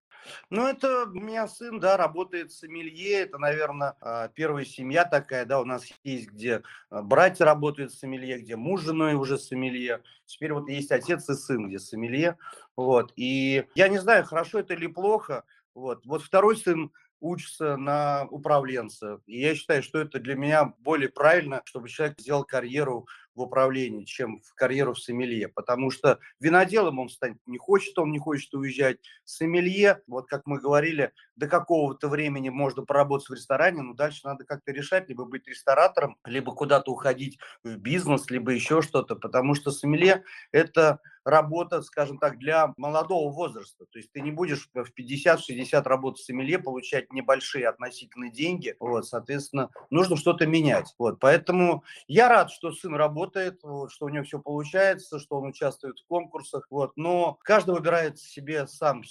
Ну, 0.50 0.66
это 0.66 1.04
у 1.04 1.14
меня 1.14 1.46
сын, 1.46 1.78
да, 1.78 1.96
работает 1.96 2.50
в 2.50 2.58
сомелье. 2.58 3.20
Это, 3.20 3.38
наверное, 3.38 3.94
а, 4.00 4.26
первая 4.26 4.64
семья 4.64 5.04
такая, 5.04 5.44
да, 5.44 5.60
у 5.60 5.64
нас 5.64 5.84
есть, 6.02 6.30
где 6.30 6.62
а, 6.90 7.02
братья 7.02 7.44
работают 7.44 7.92
в 7.92 7.98
сомелье, 7.98 8.40
где 8.40 8.56
муж 8.56 8.80
с 8.80 8.86
женой 8.86 9.14
уже 9.14 9.38
сомелье. 9.38 10.02
Теперь 10.26 10.52
вот 10.52 10.68
есть 10.68 10.90
отец 10.90 11.28
и 11.28 11.34
сын, 11.34 11.68
где 11.68 11.78
сомелье. 11.78 12.38
Вот, 12.74 13.12
и 13.14 13.66
я 13.76 13.86
не 13.86 13.98
знаю, 13.98 14.24
хорошо 14.24 14.58
это 14.58 14.74
или 14.74 14.88
плохо, 14.88 15.44
вот. 15.74 16.04
вот 16.06 16.22
второй 16.22 16.56
сын 16.56 16.90
учится 17.20 17.76
на 17.76 18.26
управленца. 18.30 19.20
И 19.26 19.40
я 19.40 19.54
считаю, 19.54 19.82
что 19.82 19.98
это 19.98 20.20
для 20.20 20.34
меня 20.34 20.74
более 20.78 21.08
правильно, 21.08 21.62
чтобы 21.64 21.88
человек 21.88 22.20
сделал 22.20 22.44
карьеру 22.44 23.06
в 23.34 23.40
управлении, 23.40 24.04
чем 24.04 24.40
в 24.42 24.54
карьеру 24.54 24.92
в 24.92 24.98
сомелье. 24.98 25.48
Потому 25.48 25.90
что 25.90 26.18
виноделом 26.38 26.98
он 26.98 27.08
станет 27.08 27.38
не 27.46 27.58
хочет, 27.58 27.98
он 27.98 28.12
не 28.12 28.18
хочет 28.18 28.52
уезжать. 28.54 28.98
Сомелье, 29.24 30.02
вот 30.06 30.28
как 30.28 30.42
мы 30.46 30.60
говорили, 30.60 31.12
до 31.34 31.48
какого-то 31.48 32.08
времени 32.08 32.50
можно 32.50 32.84
поработать 32.84 33.28
в 33.28 33.34
ресторане, 33.34 33.82
но 33.82 33.94
дальше 33.94 34.20
надо 34.24 34.44
как-то 34.44 34.72
решать, 34.72 35.08
либо 35.08 35.24
быть 35.24 35.48
ресторатором, 35.48 36.16
либо 36.24 36.54
куда-то 36.54 36.92
уходить 36.92 37.38
в 37.64 37.76
бизнес, 37.76 38.30
либо 38.30 38.52
еще 38.52 38.82
что-то. 38.82 39.16
Потому 39.16 39.54
что 39.54 39.70
сомелье– 39.70 40.24
это 40.52 41.00
работа, 41.24 41.82
скажем 41.82 42.18
так, 42.18 42.38
для 42.38 42.72
молодого 42.76 43.32
возраста. 43.32 43.86
То 43.90 43.98
есть 43.98 44.12
ты 44.12 44.20
не 44.20 44.30
будешь 44.30 44.68
в 44.72 44.92
50-60 44.98 45.82
работать 45.82 46.20
в 46.20 46.24
сомелье, 46.24 46.58
получать 46.58 47.12
небольшие 47.12 47.68
относительные 47.68 48.30
деньги. 48.30 48.76
Вот, 48.78 49.06
соответственно, 49.06 49.70
нужно 49.90 50.16
что-то 50.16 50.46
менять. 50.46 50.94
Вот, 50.98 51.18
поэтому 51.20 51.84
я 52.06 52.28
рад, 52.28 52.50
что 52.50 52.72
сын 52.72 52.94
работает, 52.94 53.60
вот, 53.62 53.90
что 53.90 54.06
у 54.06 54.08
него 54.08 54.24
все 54.24 54.38
получается, 54.38 55.18
что 55.18 55.36
он 55.36 55.48
участвует 55.48 55.98
в 55.98 56.06
конкурсах. 56.06 56.66
Вот, 56.70 56.92
но 56.96 57.38
каждый 57.42 57.74
выбирает 57.74 58.18
себе 58.18 58.66
сам 58.66 59.02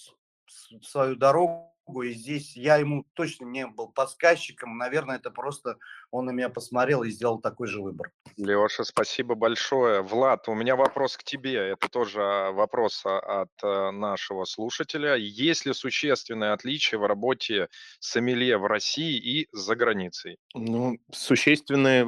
свою 0.81 1.15
дорогу 1.15 1.72
и 2.01 2.13
здесь 2.13 2.55
я 2.55 2.77
ему 2.77 3.05
точно 3.13 3.45
не 3.45 3.67
был 3.67 3.89
подсказчиком. 3.89 4.77
Наверное, 4.77 5.17
это 5.17 5.31
просто 5.31 5.77
он 6.11 6.25
на 6.25 6.31
меня 6.31 6.49
посмотрел 6.49 7.03
и 7.03 7.09
сделал 7.09 7.39
такой 7.39 7.67
же 7.67 7.81
выбор. 7.81 8.11
Леша, 8.37 8.83
спасибо 8.83 9.35
большое. 9.35 10.01
Влад, 10.01 10.47
у 10.47 10.53
меня 10.53 10.75
вопрос 10.75 11.17
к 11.17 11.23
тебе. 11.23 11.55
Это 11.55 11.89
тоже 11.89 12.21
а, 12.21 12.51
вопрос 12.51 13.03
а, 13.05 13.41
от 13.41 13.51
э, 13.63 13.91
нашего 13.91 14.45
слушателя. 14.45 15.15
Есть 15.15 15.65
ли 15.65 15.73
существенное 15.73 16.53
отличие 16.53 16.99
в 16.99 17.05
работе 17.05 17.67
сомелье 17.99 18.57
в 18.57 18.65
России 18.65 19.17
и 19.17 19.47
за 19.51 19.75
границей? 19.75 20.37
Ну, 20.53 20.97
существенное 21.11 22.05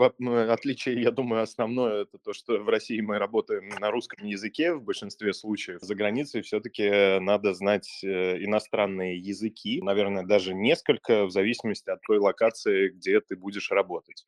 отличие, 0.52 1.02
я 1.02 1.12
думаю, 1.12 1.42
основное, 1.42 2.04
это 2.04 2.18
то, 2.18 2.34
что 2.34 2.60
в 2.60 2.70
России 2.70 3.02
мы 3.02 3.18
работаем 3.18 3.70
на 3.70 3.92
русском 3.92 4.26
языке 4.26 4.74
в 4.74 4.84
большинстве 4.84 5.34
случаев. 5.34 5.82
За 5.82 5.96
границей 5.96 6.44
все-таки 6.44 7.20
надо 7.20 7.54
знать 7.54 8.04
э, 8.04 8.44
иностранные 8.44 9.18
языки 9.18 9.65
языки, 9.66 9.82
наверное, 9.82 10.24
даже 10.24 10.54
несколько, 10.54 11.26
в 11.26 11.32
зависимости 11.32 11.90
от 11.90 12.02
той 12.02 12.20
локации, 12.20 12.90
где 12.90 13.20
ты 13.22 13.36
будешь 13.36 13.72
работать. 13.72 14.26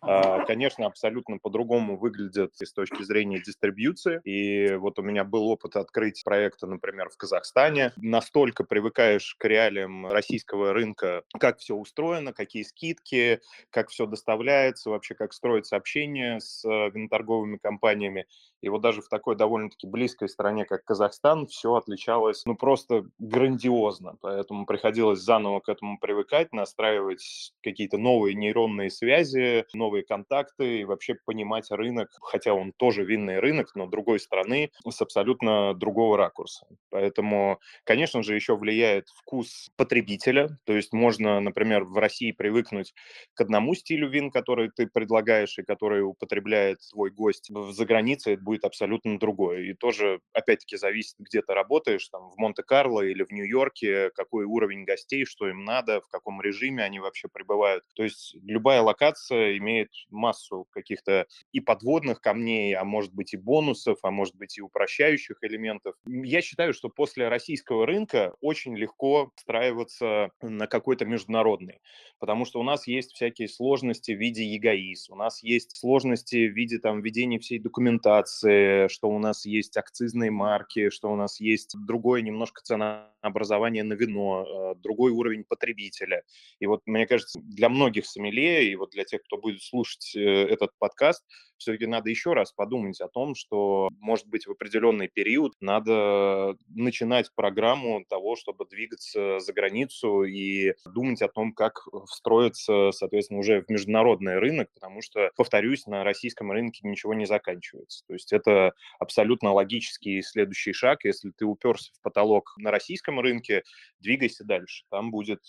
А, 0.00 0.44
конечно, 0.44 0.86
абсолютно 0.86 1.38
по-другому 1.38 1.98
выглядят 1.98 2.54
с 2.56 2.72
точки 2.72 3.02
зрения 3.02 3.40
дистрибьюции. 3.40 4.20
И 4.24 4.74
вот 4.76 4.98
у 4.98 5.02
меня 5.02 5.24
был 5.24 5.48
опыт 5.48 5.76
открыть 5.76 6.22
проекта, 6.24 6.66
например, 6.66 7.10
в 7.10 7.16
Казахстане. 7.16 7.92
Настолько 7.96 8.64
привыкаешь 8.64 9.34
к 9.38 9.44
реалиям 9.44 10.06
российского 10.06 10.72
рынка, 10.72 11.22
как 11.38 11.58
все 11.58 11.74
устроено, 11.74 12.32
какие 12.32 12.62
скидки, 12.62 13.40
как 13.70 13.88
все 13.88 14.06
доставляется, 14.06 14.90
вообще 14.90 15.14
как 15.14 15.32
строится 15.32 15.76
общение 15.76 16.40
с 16.40 16.64
э, 16.64 16.90
виноторговыми 16.90 17.56
компаниями. 17.56 18.26
И 18.62 18.68
вот 18.68 18.80
даже 18.80 19.02
в 19.02 19.08
такой 19.08 19.36
довольно-таки 19.36 19.86
близкой 19.86 20.28
стране, 20.28 20.64
как 20.64 20.84
Казахстан, 20.84 21.46
все 21.46 21.74
отличалось, 21.74 22.42
ну, 22.46 22.56
просто 22.56 23.04
грандиозно. 23.18 24.16
Поэтому 24.20 24.66
приходилось 24.66 25.20
заново 25.20 25.60
к 25.60 25.68
этому 25.68 25.98
привыкать, 25.98 26.52
настраивать 26.52 27.52
какие-то 27.62 27.98
новые 27.98 28.34
нейронные 28.34 28.90
связи, 28.90 29.64
новые 29.74 30.04
контакты 30.04 30.80
и 30.80 30.84
вообще 30.84 31.14
понимать 31.24 31.70
рынок, 31.70 32.10
хотя 32.22 32.54
он 32.54 32.72
тоже 32.76 33.04
винный 33.04 33.40
рынок, 33.40 33.74
но 33.74 33.86
другой 33.86 34.20
страны, 34.20 34.70
с 34.88 35.00
абсолютно 35.02 35.74
другого 35.74 36.16
ракурса. 36.16 36.66
Поэтому, 36.90 37.60
конечно 37.84 38.22
же, 38.22 38.34
еще 38.34 38.56
влияет 38.56 39.08
вкус 39.08 39.70
потребителя, 39.76 40.58
то 40.64 40.72
есть 40.74 40.92
можно, 40.92 41.40
например, 41.40 41.84
в 41.84 41.98
России 41.98 42.32
привыкнуть 42.32 42.94
к 43.34 43.40
одному 43.40 43.74
стилю 43.74 44.08
вин, 44.08 44.30
который 44.30 44.70
ты 44.74 44.86
предлагаешь 44.86 45.58
и 45.58 45.62
который 45.62 46.02
употребляет 46.02 46.78
твой 46.92 47.10
гость. 47.10 47.50
За 47.70 47.84
границей 47.84 48.36
будет 48.46 48.64
абсолютно 48.64 49.18
другое. 49.18 49.64
И 49.64 49.74
тоже, 49.74 50.20
опять-таки, 50.32 50.76
зависит, 50.76 51.16
где 51.18 51.42
ты 51.42 51.52
работаешь, 51.52 52.08
там, 52.08 52.30
в 52.30 52.38
Монте-Карло 52.38 53.02
или 53.02 53.24
в 53.24 53.32
Нью-Йорке, 53.32 54.10
какой 54.14 54.44
уровень 54.44 54.84
гостей, 54.84 55.26
что 55.26 55.48
им 55.48 55.64
надо, 55.64 56.00
в 56.00 56.08
каком 56.08 56.40
режиме 56.40 56.84
они 56.84 57.00
вообще 57.00 57.28
пребывают. 57.28 57.84
То 57.94 58.04
есть 58.04 58.36
любая 58.44 58.80
локация 58.80 59.58
имеет 59.58 59.90
массу 60.10 60.66
каких-то 60.70 61.26
и 61.52 61.60
подводных 61.60 62.20
камней, 62.20 62.74
а 62.74 62.84
может 62.84 63.12
быть 63.12 63.34
и 63.34 63.36
бонусов, 63.36 63.98
а 64.02 64.10
может 64.10 64.36
быть 64.36 64.56
и 64.58 64.62
упрощающих 64.62 65.38
элементов. 65.42 65.96
Я 66.06 66.40
считаю, 66.40 66.72
что 66.72 66.88
после 66.88 67.28
российского 67.28 67.84
рынка 67.84 68.34
очень 68.40 68.76
легко 68.76 69.32
встраиваться 69.34 70.30
на 70.40 70.68
какой-то 70.68 71.04
международный, 71.04 71.80
потому 72.20 72.44
что 72.44 72.60
у 72.60 72.62
нас 72.62 72.86
есть 72.86 73.12
всякие 73.12 73.48
сложности 73.48 74.12
в 74.12 74.18
виде 74.18 74.44
ЕГАИС, 74.44 75.10
у 75.10 75.16
нас 75.16 75.42
есть 75.42 75.76
сложности 75.76 76.46
в 76.46 76.54
виде 76.54 76.78
там 76.78 77.02
ведения 77.02 77.38
всей 77.38 77.58
документации, 77.58 78.35
что 78.40 79.08
у 79.08 79.18
нас 79.18 79.46
есть 79.46 79.76
акцизные 79.76 80.30
марки, 80.30 80.90
что 80.90 81.10
у 81.10 81.16
нас 81.16 81.40
есть 81.40 81.74
другое 81.86 82.22
немножко 82.22 82.62
ценообразование 82.62 83.84
на 83.84 83.94
вино, 83.94 84.44
э, 84.46 84.74
другой 84.80 85.12
уровень 85.12 85.44
потребителя. 85.44 86.22
И 86.58 86.66
вот, 86.66 86.82
мне 86.86 87.06
кажется, 87.06 87.40
для 87.42 87.68
многих 87.68 88.06
сомелье, 88.06 88.70
и 88.70 88.76
вот 88.76 88.90
для 88.90 89.04
тех, 89.04 89.22
кто 89.22 89.36
будет 89.36 89.62
слушать 89.62 90.14
э, 90.14 90.20
этот 90.20 90.70
подкаст, 90.78 91.24
все-таки 91.58 91.86
надо 91.86 92.10
еще 92.10 92.32
раз 92.32 92.52
подумать 92.52 93.00
о 93.00 93.08
том, 93.08 93.34
что, 93.34 93.90
может 94.00 94.26
быть, 94.26 94.46
в 94.46 94.50
определенный 94.50 95.08
период 95.08 95.54
надо 95.60 96.56
начинать 96.68 97.30
программу 97.34 98.04
того, 98.08 98.36
чтобы 98.36 98.66
двигаться 98.66 99.40
за 99.40 99.52
границу 99.52 100.24
и 100.24 100.74
думать 100.84 101.22
о 101.22 101.28
том, 101.28 101.52
как 101.52 101.86
встроиться, 102.08 102.90
соответственно, 102.92 103.40
уже 103.40 103.62
в 103.62 103.68
международный 103.70 104.38
рынок, 104.38 104.70
потому 104.74 105.02
что, 105.02 105.30
повторюсь, 105.36 105.86
на 105.86 106.04
российском 106.04 106.50
рынке 106.52 106.80
ничего 106.88 107.14
не 107.14 107.26
заканчивается. 107.26 108.04
То 108.06 108.14
есть 108.14 108.32
это 108.32 108.72
абсолютно 108.98 109.52
логический 109.52 110.22
следующий 110.22 110.72
шаг. 110.72 111.04
Если 111.04 111.30
ты 111.30 111.44
уперся 111.44 111.90
в 111.94 112.02
потолок 112.02 112.54
на 112.58 112.70
российском 112.70 113.20
рынке, 113.20 113.62
двигайся 114.00 114.44
дальше. 114.44 114.84
Там 114.90 115.10
будет, 115.10 115.40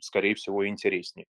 скорее 0.00 0.34
всего, 0.34 0.66
интереснее. 0.66 1.26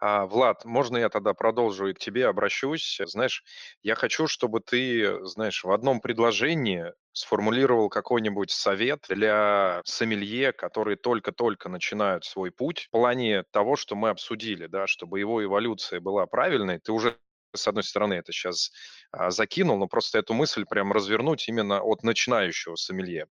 А, 0.00 0.26
Влад, 0.26 0.64
можно 0.64 0.96
я 0.96 1.08
тогда 1.08 1.34
продолжу 1.34 1.88
и 1.88 1.94
к 1.94 1.98
тебе 1.98 2.26
обращусь? 2.26 3.00
Знаешь, 3.06 3.42
я 3.82 3.94
хочу, 3.94 4.26
чтобы 4.26 4.60
ты, 4.60 5.24
знаешь, 5.24 5.64
в 5.64 5.70
одном 5.70 6.00
предложении 6.00 6.92
сформулировал 7.12 7.88
какой-нибудь 7.88 8.50
совет 8.50 9.04
для 9.08 9.80
сомелье, 9.84 10.52
которые 10.52 10.96
только-только 10.96 11.68
начинают 11.68 12.24
свой 12.24 12.50
путь 12.50 12.86
в 12.86 12.90
плане 12.90 13.44
того, 13.50 13.76
что 13.76 13.96
мы 13.96 14.10
обсудили, 14.10 14.66
да, 14.66 14.86
чтобы 14.86 15.18
его 15.20 15.42
эволюция 15.42 16.00
была 16.00 16.26
правильной. 16.26 16.78
Ты 16.80 16.92
уже 16.92 17.16
с 17.54 17.66
одной 17.68 17.84
стороны, 17.84 18.14
это 18.14 18.32
сейчас 18.32 18.72
а, 19.12 19.30
закинул, 19.30 19.78
но 19.78 19.86
просто 19.86 20.18
эту 20.18 20.34
мысль 20.34 20.64
прям 20.68 20.92
развернуть 20.92 21.48
именно 21.48 21.80
от 21.80 22.02
начинающего 22.02 22.76
сомелье. 22.76 23.26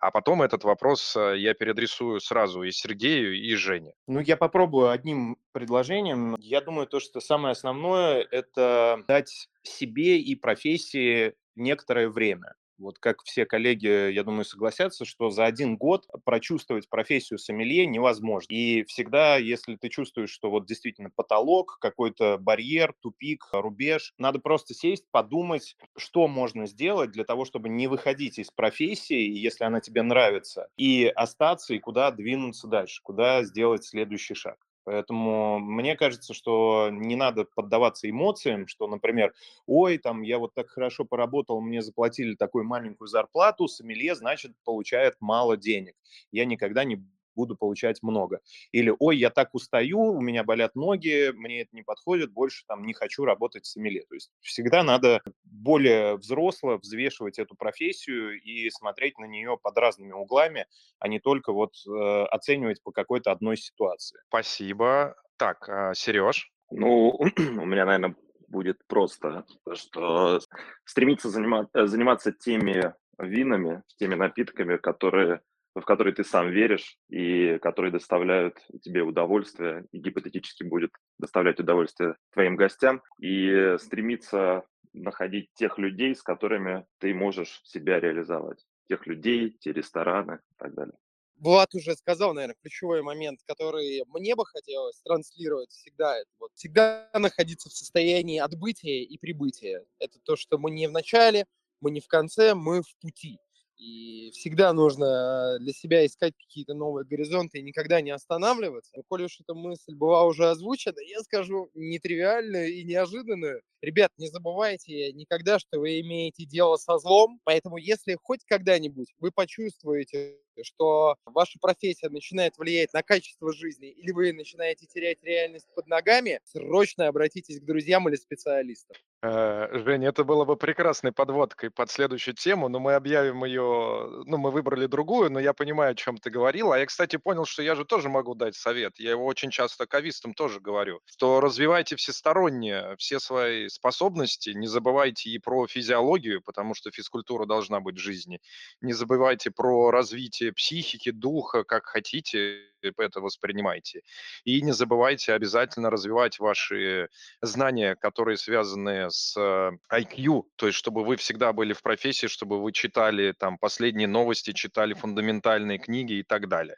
А 0.00 0.12
потом 0.12 0.42
этот 0.42 0.64
вопрос 0.64 1.16
а, 1.16 1.32
я 1.32 1.54
переадресую 1.54 2.20
сразу 2.20 2.62
и 2.62 2.70
Сергею, 2.70 3.36
и 3.36 3.54
Жене. 3.54 3.94
Ну, 4.06 4.20
я 4.20 4.36
попробую 4.36 4.90
одним 4.90 5.38
предложением. 5.52 6.36
Я 6.38 6.60
думаю, 6.60 6.86
то, 6.86 7.00
что 7.00 7.20
самое 7.20 7.52
основное, 7.52 8.26
это 8.30 9.04
дать 9.08 9.48
себе 9.62 10.18
и 10.20 10.34
профессии 10.34 11.34
некоторое 11.56 12.08
время. 12.08 12.54
Вот 12.78 13.00
как 13.00 13.24
все 13.24 13.44
коллеги, 13.44 14.12
я 14.12 14.22
думаю, 14.22 14.44
согласятся, 14.44 15.04
что 15.04 15.30
за 15.30 15.46
один 15.46 15.76
год 15.76 16.06
прочувствовать 16.24 16.88
профессию 16.88 17.38
сомелье 17.38 17.86
невозможно. 17.86 18.52
И 18.54 18.84
всегда, 18.84 19.36
если 19.36 19.74
ты 19.74 19.88
чувствуешь, 19.88 20.30
что 20.30 20.48
вот 20.48 20.64
действительно 20.66 21.10
потолок, 21.10 21.78
какой-то 21.80 22.38
барьер, 22.38 22.94
тупик, 23.00 23.48
рубеж, 23.50 24.14
надо 24.16 24.38
просто 24.38 24.74
сесть, 24.74 25.06
подумать, 25.10 25.76
что 25.96 26.28
можно 26.28 26.66
сделать 26.68 27.10
для 27.10 27.24
того, 27.24 27.44
чтобы 27.44 27.68
не 27.68 27.88
выходить 27.88 28.38
из 28.38 28.50
профессии, 28.52 29.28
если 29.28 29.64
она 29.64 29.80
тебе 29.80 30.02
нравится, 30.02 30.68
и 30.76 31.06
остаться, 31.06 31.74
и 31.74 31.80
куда 31.80 32.12
двинуться 32.12 32.68
дальше, 32.68 33.00
куда 33.02 33.42
сделать 33.42 33.84
следующий 33.84 34.34
шаг. 34.34 34.67
Поэтому 34.88 35.58
мне 35.58 35.96
кажется, 35.96 36.32
что 36.32 36.88
не 36.90 37.14
надо 37.14 37.44
поддаваться 37.44 38.08
эмоциям, 38.08 38.66
что, 38.66 38.86
например, 38.86 39.34
ой, 39.66 39.98
там 39.98 40.22
я 40.22 40.38
вот 40.38 40.54
так 40.54 40.70
хорошо 40.70 41.04
поработал, 41.04 41.60
мне 41.60 41.82
заплатили 41.82 42.34
такую 42.34 42.64
маленькую 42.64 43.06
зарплату, 43.06 43.68
сомелье, 43.68 44.14
значит, 44.14 44.52
получает 44.64 45.16
мало 45.20 45.58
денег. 45.58 45.94
Я 46.32 46.46
никогда 46.46 46.84
не 46.84 47.04
буду 47.38 47.56
получать 47.56 48.02
много. 48.02 48.40
Или, 48.72 48.92
ой, 48.98 49.16
я 49.16 49.30
так 49.30 49.54
устаю, 49.54 50.00
у 50.00 50.20
меня 50.20 50.42
болят 50.42 50.74
ноги, 50.74 51.30
мне 51.34 51.62
это 51.62 51.70
не 51.72 51.82
подходит, 51.82 52.32
больше 52.32 52.64
там 52.66 52.84
не 52.84 52.94
хочу 52.94 53.24
работать 53.24 53.64
в 53.64 53.68
сомелье. 53.68 54.02
То 54.08 54.14
есть 54.16 54.32
всегда 54.40 54.82
надо 54.82 55.22
более 55.44 56.16
взросло 56.16 56.78
взвешивать 56.78 57.38
эту 57.38 57.54
профессию 57.54 58.42
и 58.42 58.68
смотреть 58.70 59.18
на 59.18 59.26
нее 59.26 59.56
под 59.62 59.78
разными 59.78 60.12
углами, 60.12 60.66
а 60.98 61.06
не 61.06 61.20
только 61.20 61.52
вот 61.52 61.74
э, 61.86 62.24
оценивать 62.24 62.82
по 62.82 62.90
какой-то 62.90 63.30
одной 63.30 63.56
ситуации. 63.56 64.18
Спасибо. 64.26 65.14
Так, 65.36 65.68
а, 65.68 65.94
Сереж? 65.94 66.50
Ну, 66.72 67.10
у 67.38 67.64
меня, 67.64 67.84
наверное, 67.84 68.16
будет 68.48 68.78
просто, 68.88 69.44
что 69.74 70.40
стремиться 70.84 71.30
заниматься, 71.30 71.86
заниматься 71.86 72.32
теми 72.32 72.94
винами, 73.18 73.82
теми 73.96 74.14
напитками, 74.16 74.76
которые 74.76 75.40
в 75.80 75.84
которые 75.84 76.14
ты 76.14 76.24
сам 76.24 76.50
веришь 76.50 76.96
и 77.08 77.58
которые 77.58 77.92
доставляют 77.92 78.58
тебе 78.82 79.02
удовольствие 79.02 79.86
и 79.92 79.98
гипотетически 79.98 80.64
будет 80.64 80.90
доставлять 81.18 81.60
удовольствие 81.60 82.16
твоим 82.32 82.56
гостям, 82.56 83.02
и 83.20 83.76
стремиться 83.78 84.64
находить 84.92 85.50
тех 85.54 85.78
людей, 85.78 86.14
с 86.14 86.22
которыми 86.22 86.86
ты 86.98 87.14
можешь 87.14 87.60
себя 87.64 88.00
реализовать. 88.00 88.64
Тех 88.88 89.06
людей, 89.06 89.56
те 89.60 89.72
рестораны 89.72 90.40
и 90.50 90.54
так 90.56 90.74
далее. 90.74 90.94
Влад 91.36 91.72
уже 91.74 91.94
сказал, 91.94 92.34
наверное, 92.34 92.56
ключевой 92.60 93.02
момент, 93.02 93.40
который 93.46 94.02
мне 94.08 94.34
бы 94.34 94.44
хотелось 94.44 95.00
транслировать 95.02 95.70
всегда. 95.70 96.16
Это 96.18 96.30
вот 96.40 96.50
всегда 96.54 97.08
находиться 97.14 97.68
в 97.68 97.72
состоянии 97.72 98.40
отбытия 98.40 99.04
и 99.04 99.18
прибытия. 99.18 99.84
Это 100.00 100.18
то, 100.24 100.34
что 100.34 100.58
мы 100.58 100.72
не 100.72 100.88
в 100.88 100.92
начале, 100.92 101.44
мы 101.80 101.92
не 101.92 102.00
в 102.00 102.08
конце, 102.08 102.54
мы 102.54 102.82
в 102.82 102.96
пути. 103.00 103.38
И 103.78 104.30
всегда 104.32 104.72
нужно 104.72 105.56
для 105.60 105.72
себя 105.72 106.04
искать 106.04 106.34
какие-то 106.36 106.74
новые 106.74 107.06
горизонты 107.06 107.58
и 107.58 107.62
никогда 107.62 108.00
не 108.00 108.10
останавливаться. 108.10 108.90
Но 108.96 109.04
коли 109.08 109.24
уж 109.24 109.38
эта 109.40 109.54
мысль 109.54 109.94
была 109.94 110.24
уже 110.24 110.50
озвучена, 110.50 110.98
я 111.00 111.20
скажу 111.22 111.70
нетривиальную 111.74 112.72
и 112.74 112.82
неожиданную. 112.82 113.62
Ребят, 113.80 114.10
не 114.16 114.26
забывайте 114.28 115.12
никогда, 115.12 115.60
что 115.60 115.78
вы 115.78 116.00
имеете 116.00 116.44
дело 116.44 116.76
со 116.76 116.98
злом. 116.98 117.40
Поэтому 117.44 117.76
если 117.76 118.16
хоть 118.20 118.44
когда-нибудь 118.44 119.14
вы 119.20 119.30
почувствуете, 119.30 120.38
что 120.64 121.16
ваша 121.24 121.58
профессия 121.60 122.08
начинает 122.08 122.58
влиять 122.58 122.92
на 122.92 123.02
качество 123.02 123.52
жизни 123.52 123.88
или 123.88 124.12
вы 124.12 124.32
начинаете 124.32 124.86
терять 124.86 125.22
реальность 125.22 125.68
под 125.74 125.86
ногами, 125.86 126.40
срочно 126.44 127.08
обратитесь 127.08 127.60
к 127.60 127.64
друзьям 127.64 128.08
или 128.08 128.16
специалистам. 128.16 128.96
Э, 129.20 129.68
Женя, 129.72 130.08
это 130.08 130.22
было 130.22 130.44
бы 130.44 130.56
прекрасной 130.56 131.10
подводкой 131.10 131.70
под 131.70 131.90
следующую 131.90 132.34
тему, 132.34 132.68
но 132.68 132.78
мы 132.78 132.94
объявим 132.94 133.44
ее, 133.44 134.22
ну, 134.26 134.36
мы 134.36 134.52
выбрали 134.52 134.86
другую, 134.86 135.30
но 135.30 135.40
я 135.40 135.52
понимаю, 135.52 135.92
о 135.92 135.94
чем 135.96 136.18
ты 136.18 136.30
говорил. 136.30 136.72
А 136.72 136.78
я, 136.78 136.86
кстати, 136.86 137.16
понял, 137.16 137.44
что 137.44 137.62
я 137.62 137.74
же 137.74 137.84
тоже 137.84 138.08
могу 138.08 138.36
дать 138.36 138.54
совет. 138.54 139.00
Я 139.00 139.10
его 139.10 139.26
очень 139.26 139.50
часто 139.50 139.86
кавистам 139.86 140.34
тоже 140.34 140.60
говорю, 140.60 141.00
что 141.04 141.40
развивайте 141.40 141.96
всесторонне 141.96 142.94
все 142.96 143.18
свои 143.18 143.68
способности, 143.68 144.50
не 144.50 144.68
забывайте 144.68 145.30
и 145.30 145.38
про 145.38 145.66
физиологию, 145.66 146.40
потому 146.40 146.74
что 146.74 146.92
физкультура 146.92 147.44
должна 147.44 147.80
быть 147.80 147.96
в 147.96 148.00
жизни. 148.00 148.40
Не 148.80 148.92
забывайте 148.92 149.50
про 149.50 149.90
развитие 149.90 150.47
психики, 150.52 151.10
духа, 151.10 151.64
как 151.64 151.86
хотите, 151.86 152.62
это 152.82 153.20
воспринимайте. 153.20 154.02
И 154.44 154.62
не 154.62 154.72
забывайте 154.72 155.32
обязательно 155.32 155.90
развивать 155.90 156.38
ваши 156.38 157.08
знания, 157.42 157.96
которые 157.96 158.36
связаны 158.36 159.10
с 159.10 159.36
IQ, 159.36 160.44
то 160.56 160.66
есть 160.66 160.78
чтобы 160.78 161.04
вы 161.04 161.16
всегда 161.16 161.52
были 161.52 161.72
в 161.72 161.82
профессии, 161.82 162.26
чтобы 162.26 162.62
вы 162.62 162.72
читали 162.72 163.32
там 163.32 163.58
последние 163.58 164.08
новости, 164.08 164.52
читали 164.52 164.94
фундаментальные 164.94 165.78
книги 165.78 166.14
и 166.14 166.22
так 166.22 166.48
далее. 166.48 166.76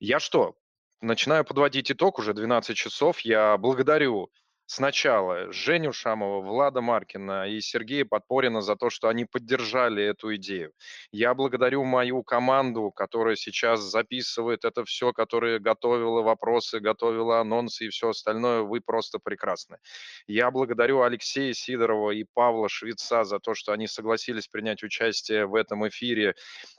Я 0.00 0.20
что, 0.20 0.56
начинаю 1.00 1.44
подводить 1.44 1.90
итог, 1.90 2.18
уже 2.18 2.34
12 2.34 2.76
часов. 2.76 3.20
Я 3.20 3.56
благодарю 3.56 4.30
сначала 4.66 5.52
Женю 5.52 5.92
Шамова, 5.92 6.40
Влада 6.40 6.80
Маркина 6.80 7.48
и 7.48 7.60
Сергея 7.60 8.04
Подпорина 8.04 8.62
за 8.62 8.76
то, 8.76 8.90
что 8.90 9.08
они 9.08 9.24
поддержали 9.24 10.02
эту 10.02 10.34
идею. 10.36 10.72
Я 11.12 11.34
благодарю 11.34 11.84
мою 11.84 12.22
команду, 12.22 12.90
которая 12.90 13.36
сейчас 13.36 13.80
записывает 13.80 14.64
это 14.64 14.84
все, 14.84 15.12
которая 15.12 15.58
готовила 15.58 16.22
вопросы, 16.22 16.80
готовила 16.80 17.40
анонсы 17.40 17.86
и 17.86 17.88
все 17.90 18.10
остальное. 18.10 18.62
Вы 18.62 18.80
просто 18.80 19.18
прекрасны. 19.18 19.76
Я 20.26 20.50
благодарю 20.50 21.02
Алексея 21.02 21.52
Сидорова 21.52 22.12
и 22.12 22.24
Павла 22.32 22.68
Швеца 22.68 23.24
за 23.24 23.38
то, 23.38 23.54
что 23.54 23.72
они 23.72 23.86
согласились 23.86 24.48
принять 24.48 24.82
участие 24.82 25.46
в 25.46 25.54
этом 25.54 25.86
эфире 25.88 26.34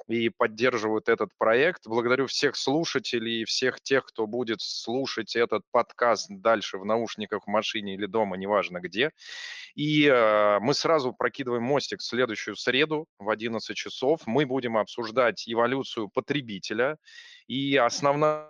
и 0.07 0.29
поддерживают 0.29 1.09
этот 1.09 1.29
проект. 1.37 1.85
Благодарю 1.87 2.25
всех 2.27 2.55
слушателей 2.55 3.41
и 3.41 3.45
всех 3.45 3.79
тех, 3.81 4.05
кто 4.05 4.25
будет 4.27 4.61
слушать 4.61 5.35
этот 5.35 5.61
подкаст 5.71 6.27
дальше 6.29 6.77
в 6.77 6.85
наушниках 6.85 7.43
в 7.45 7.47
машине 7.47 7.74
машине 7.75 7.95
или 7.95 8.05
дома, 8.05 8.37
неважно 8.37 8.79
где. 8.79 9.11
И 9.75 10.07
э, 10.07 10.59
мы 10.61 10.73
сразу 10.73 11.13
прокидываем 11.13 11.63
мостик 11.63 11.99
в 11.99 12.05
следующую 12.05 12.55
среду 12.55 13.07
в 13.19 13.29
11 13.29 13.75
часов. 13.75 14.21
Мы 14.25 14.45
будем 14.45 14.77
обсуждать 14.77 15.43
эволюцию 15.47 16.09
потребителя. 16.09 16.97
И 17.47 17.75
основной 17.77 18.45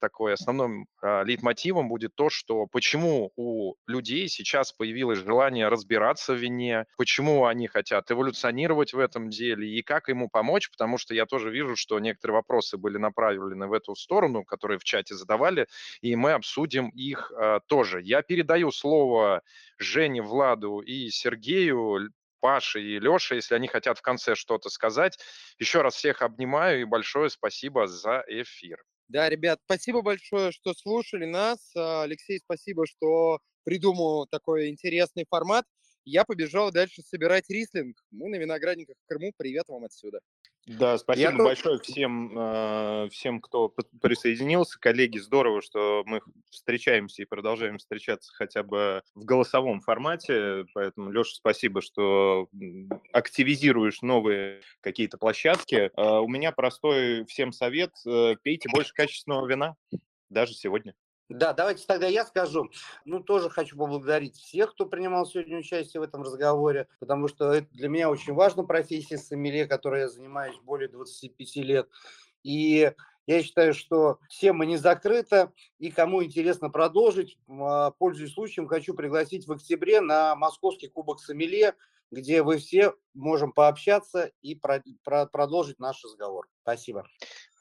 такой, 0.00 0.34
основным 0.34 0.86
э, 1.02 1.24
лейтмотивом 1.24 1.88
будет 1.88 2.14
то, 2.16 2.28
что 2.28 2.66
почему 2.66 3.30
у 3.36 3.74
людей 3.86 4.28
сейчас 4.28 4.72
появилось 4.72 5.20
желание 5.20 5.68
разбираться 5.68 6.32
в 6.32 6.36
вине, 6.38 6.86
почему 6.96 7.46
они 7.46 7.68
хотят 7.68 8.10
эволюционировать 8.10 8.92
в 8.92 8.98
этом 8.98 9.30
деле 9.30 9.68
и 9.68 9.82
как 9.82 10.08
ему 10.08 10.28
помочь, 10.28 10.68
потому 10.70 10.98
что 10.98 11.14
я 11.14 11.26
тоже 11.26 11.50
вижу, 11.50 11.76
что 11.76 12.00
некоторые 12.00 12.36
вопросы 12.36 12.76
были 12.76 12.98
направлены 12.98 13.68
в 13.68 13.72
эту 13.72 13.94
сторону, 13.94 14.44
которые 14.44 14.78
в 14.78 14.84
чате 14.84 15.14
задавали, 15.14 15.68
и 16.00 16.16
мы 16.16 16.32
обсудим 16.32 16.88
их 16.88 17.30
э, 17.30 17.60
тоже. 17.66 18.00
Я 18.02 18.22
передаю 18.22 18.72
слово 18.72 19.42
Жене, 19.78 20.22
Владу 20.22 20.80
и 20.80 21.10
Сергею. 21.10 22.10
Паше 22.40 22.82
и 22.82 22.98
Леше, 22.98 23.36
если 23.36 23.54
они 23.54 23.68
хотят 23.68 23.98
в 23.98 24.02
конце 24.02 24.34
что-то 24.34 24.70
сказать. 24.70 25.18
Еще 25.58 25.82
раз 25.82 25.94
всех 25.94 26.22
обнимаю 26.22 26.80
и 26.80 26.84
большое 26.84 27.30
спасибо 27.30 27.86
за 27.86 28.24
эфир. 28.26 28.82
Да, 29.08 29.28
ребят, 29.28 29.60
спасибо 29.64 30.02
большое, 30.02 30.52
что 30.52 30.72
слушали 30.72 31.26
нас. 31.26 31.72
А, 31.76 32.02
Алексей, 32.02 32.38
спасибо, 32.38 32.86
что 32.86 33.40
придумал 33.64 34.26
такой 34.26 34.68
интересный 34.68 35.26
формат. 35.28 35.64
Я 36.04 36.24
побежал 36.24 36.70
дальше 36.72 37.02
собирать 37.02 37.50
рислинг. 37.50 37.96
Мы 38.10 38.28
на 38.28 38.36
виноградниках 38.36 38.96
в 39.02 39.08
Крыму. 39.08 39.32
Привет 39.36 39.68
вам 39.68 39.84
отсюда. 39.84 40.20
Да, 40.66 40.98
спасибо 40.98 41.30
Я 41.30 41.36
большое 41.36 41.78
тоже... 41.78 41.92
всем, 41.92 42.38
э, 42.38 43.08
всем, 43.10 43.40
кто 43.40 43.74
присоединился. 44.00 44.78
Коллеги, 44.78 45.18
здорово, 45.18 45.62
что 45.62 46.02
мы 46.06 46.20
встречаемся 46.50 47.22
и 47.22 47.24
продолжаем 47.24 47.78
встречаться 47.78 48.32
хотя 48.34 48.62
бы 48.62 49.02
в 49.14 49.24
голосовом 49.24 49.80
формате. 49.80 50.66
Поэтому, 50.74 51.10
Леша, 51.10 51.34
спасибо, 51.34 51.80
что 51.80 52.48
активизируешь 53.12 54.02
новые 54.02 54.60
какие-то 54.80 55.18
площадки. 55.18 55.90
Э, 55.96 56.18
у 56.18 56.28
меня 56.28 56.52
простой 56.52 57.24
всем 57.26 57.52
совет. 57.52 57.92
Э, 58.06 58.36
пейте 58.42 58.68
больше 58.70 58.92
качественного 58.94 59.46
вина, 59.46 59.76
даже 60.28 60.54
сегодня. 60.54 60.94
Да, 61.30 61.52
давайте 61.52 61.86
тогда 61.86 62.08
я 62.08 62.24
скажу. 62.24 62.70
Ну, 63.04 63.20
тоже 63.20 63.50
хочу 63.50 63.76
поблагодарить 63.76 64.36
всех, 64.36 64.72
кто 64.72 64.84
принимал 64.84 65.24
сегодня 65.26 65.58
участие 65.58 66.00
в 66.00 66.04
этом 66.04 66.22
разговоре, 66.22 66.88
потому 66.98 67.28
что 67.28 67.52
это 67.52 67.68
для 67.70 67.88
меня 67.88 68.10
очень 68.10 68.34
важна 68.34 68.64
профессия 68.64 69.16
сомелье, 69.16 69.66
которой 69.66 70.00
я 70.00 70.08
занимаюсь 70.08 70.56
более 70.64 70.88
25 70.88 71.56
лет. 71.56 71.88
И 72.42 72.92
я 73.28 73.42
считаю, 73.44 73.74
что 73.74 74.18
тема 74.28 74.66
не 74.66 74.76
закрыта, 74.76 75.52
и 75.78 75.92
кому 75.92 76.24
интересно 76.24 76.68
продолжить, 76.68 77.38
а, 77.48 77.92
пользуясь 77.92 78.32
случаем, 78.32 78.66
хочу 78.66 78.94
пригласить 78.94 79.46
в 79.46 79.52
октябре 79.52 80.00
на 80.00 80.34
Московский 80.34 80.88
Кубок 80.88 81.20
Сомелье, 81.20 81.76
где 82.10 82.42
вы 82.42 82.58
все 82.58 82.94
можем 83.14 83.52
пообщаться 83.52 84.30
и 84.42 84.54
про, 84.54 84.82
про, 85.04 85.26
продолжить 85.26 85.78
наш 85.78 86.02
разговор. 86.04 86.46
Спасибо. 86.62 87.04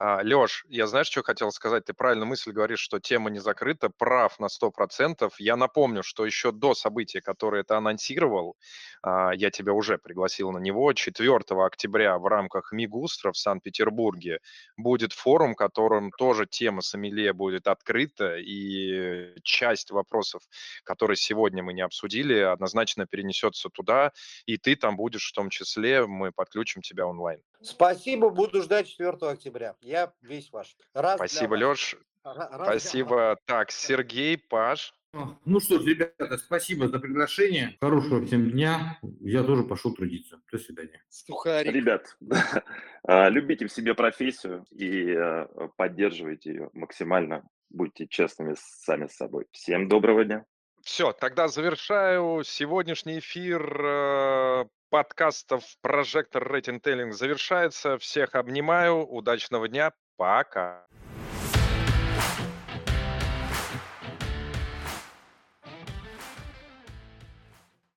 А, 0.02 0.22
Леш, 0.24 0.66
я 0.70 0.88
знаешь, 0.88 1.08
что 1.08 1.24
хотел 1.24 1.52
сказать? 1.52 1.86
Ты 1.86 1.94
правильно 1.94 2.26
мысль 2.26 2.52
говоришь, 2.52 2.80
что 2.80 3.00
тема 3.00 3.30
не 3.30 3.40
закрыта, 3.40 3.90
прав 3.90 4.40
на 4.40 4.48
100%. 4.48 5.32
Я 5.40 5.58
напомню, 5.58 6.04
что 6.04 6.26
еще 6.26 6.52
до 6.52 6.74
события, 6.74 7.22
которое 7.22 7.64
ты 7.64 7.74
анонсировал, 7.74 8.56
а, 9.02 9.32
я 9.34 9.52
тебя 9.52 9.74
уже 9.74 9.98
пригласил 9.98 10.52
на 10.52 10.60
него, 10.60 10.94
4 10.94 11.38
октября 11.66 12.18
в 12.18 12.28
рамках 12.28 12.72
Мигустра 12.72 13.32
в 13.34 13.38
Санкт-Петербурге 13.38 14.40
будет 14.78 15.12
форум, 15.12 15.54
которым 15.54 16.12
тоже 16.12 16.46
тема 16.46 16.82
сомелье 16.82 17.34
будет 17.34 17.68
открыта, 17.68 18.38
и 18.38 19.34
часть 19.44 19.92
вопросов, 19.92 20.44
которые 20.84 21.18
сегодня 21.18 21.62
мы 21.62 21.74
не 21.74 21.82
обсудили, 21.82 22.40
однозначно 22.40 23.06
перенесется 23.06 23.70
туда, 23.70 24.14
и 24.46 24.58
ты 24.58 24.78
там 24.78 24.96
будешь 24.96 25.32
том 25.40 25.50
числе, 25.50 26.06
мы 26.06 26.34
подключим 26.34 26.82
тебя 26.82 27.08
онлайн. 27.08 27.40
Спасибо, 27.62 28.30
буду 28.30 28.62
ждать 28.62 28.90
4 28.90 29.12
октября. 29.22 29.78
Я 29.80 30.12
весь 30.22 30.52
ваш. 30.52 30.76
Раз 30.94 31.16
Спасибо, 31.16 31.56
Леш. 31.56 31.96
Спасибо. 32.22 33.38
Так, 33.46 33.72
Сергей, 33.72 34.38
Паш. 34.38 34.94
Ну 35.46 35.60
что 35.62 35.80
ж, 35.80 35.86
ребята, 35.86 36.38
спасибо 36.38 36.90
за 36.90 37.00
приглашение. 37.00 37.78
Хорошего 37.80 38.24
всем 38.26 38.52
дня. 38.52 39.00
Я 39.22 39.44
тоже 39.44 39.64
пошел 39.64 39.94
трудиться. 39.94 40.42
До 40.52 40.58
свидания. 40.58 41.02
Сухарик. 41.08 41.74
Ребят, 41.74 42.18
а, 43.04 43.30
любите 43.30 43.66
в 43.66 43.72
себе 43.72 43.94
профессию 43.96 44.66
и 44.72 45.16
а, 45.16 45.48
поддерживайте 45.78 46.50
ее 46.52 46.70
максимально. 46.74 47.48
Будьте 47.70 48.08
честными 48.08 48.56
сами 48.58 49.08
с 49.08 49.16
собой. 49.16 49.46
Всем 49.52 49.88
доброго 49.88 50.26
дня. 50.26 50.46
Все, 50.90 51.14
тогда 51.14 51.48
завершаю 51.48 52.44
сегодняшний 52.44 53.20
эфир 53.20 53.62
э, 53.80 54.66
подкастов 54.90 55.64
Прожектор 55.84 56.44
Рейтинг 56.44 56.84
Теллинг 56.84 57.14
завершается. 57.14 58.00
Всех 58.00 58.34
обнимаю. 58.34 59.06
Удачного 59.06 59.68
дня. 59.68 59.94
Пока. 60.18 60.88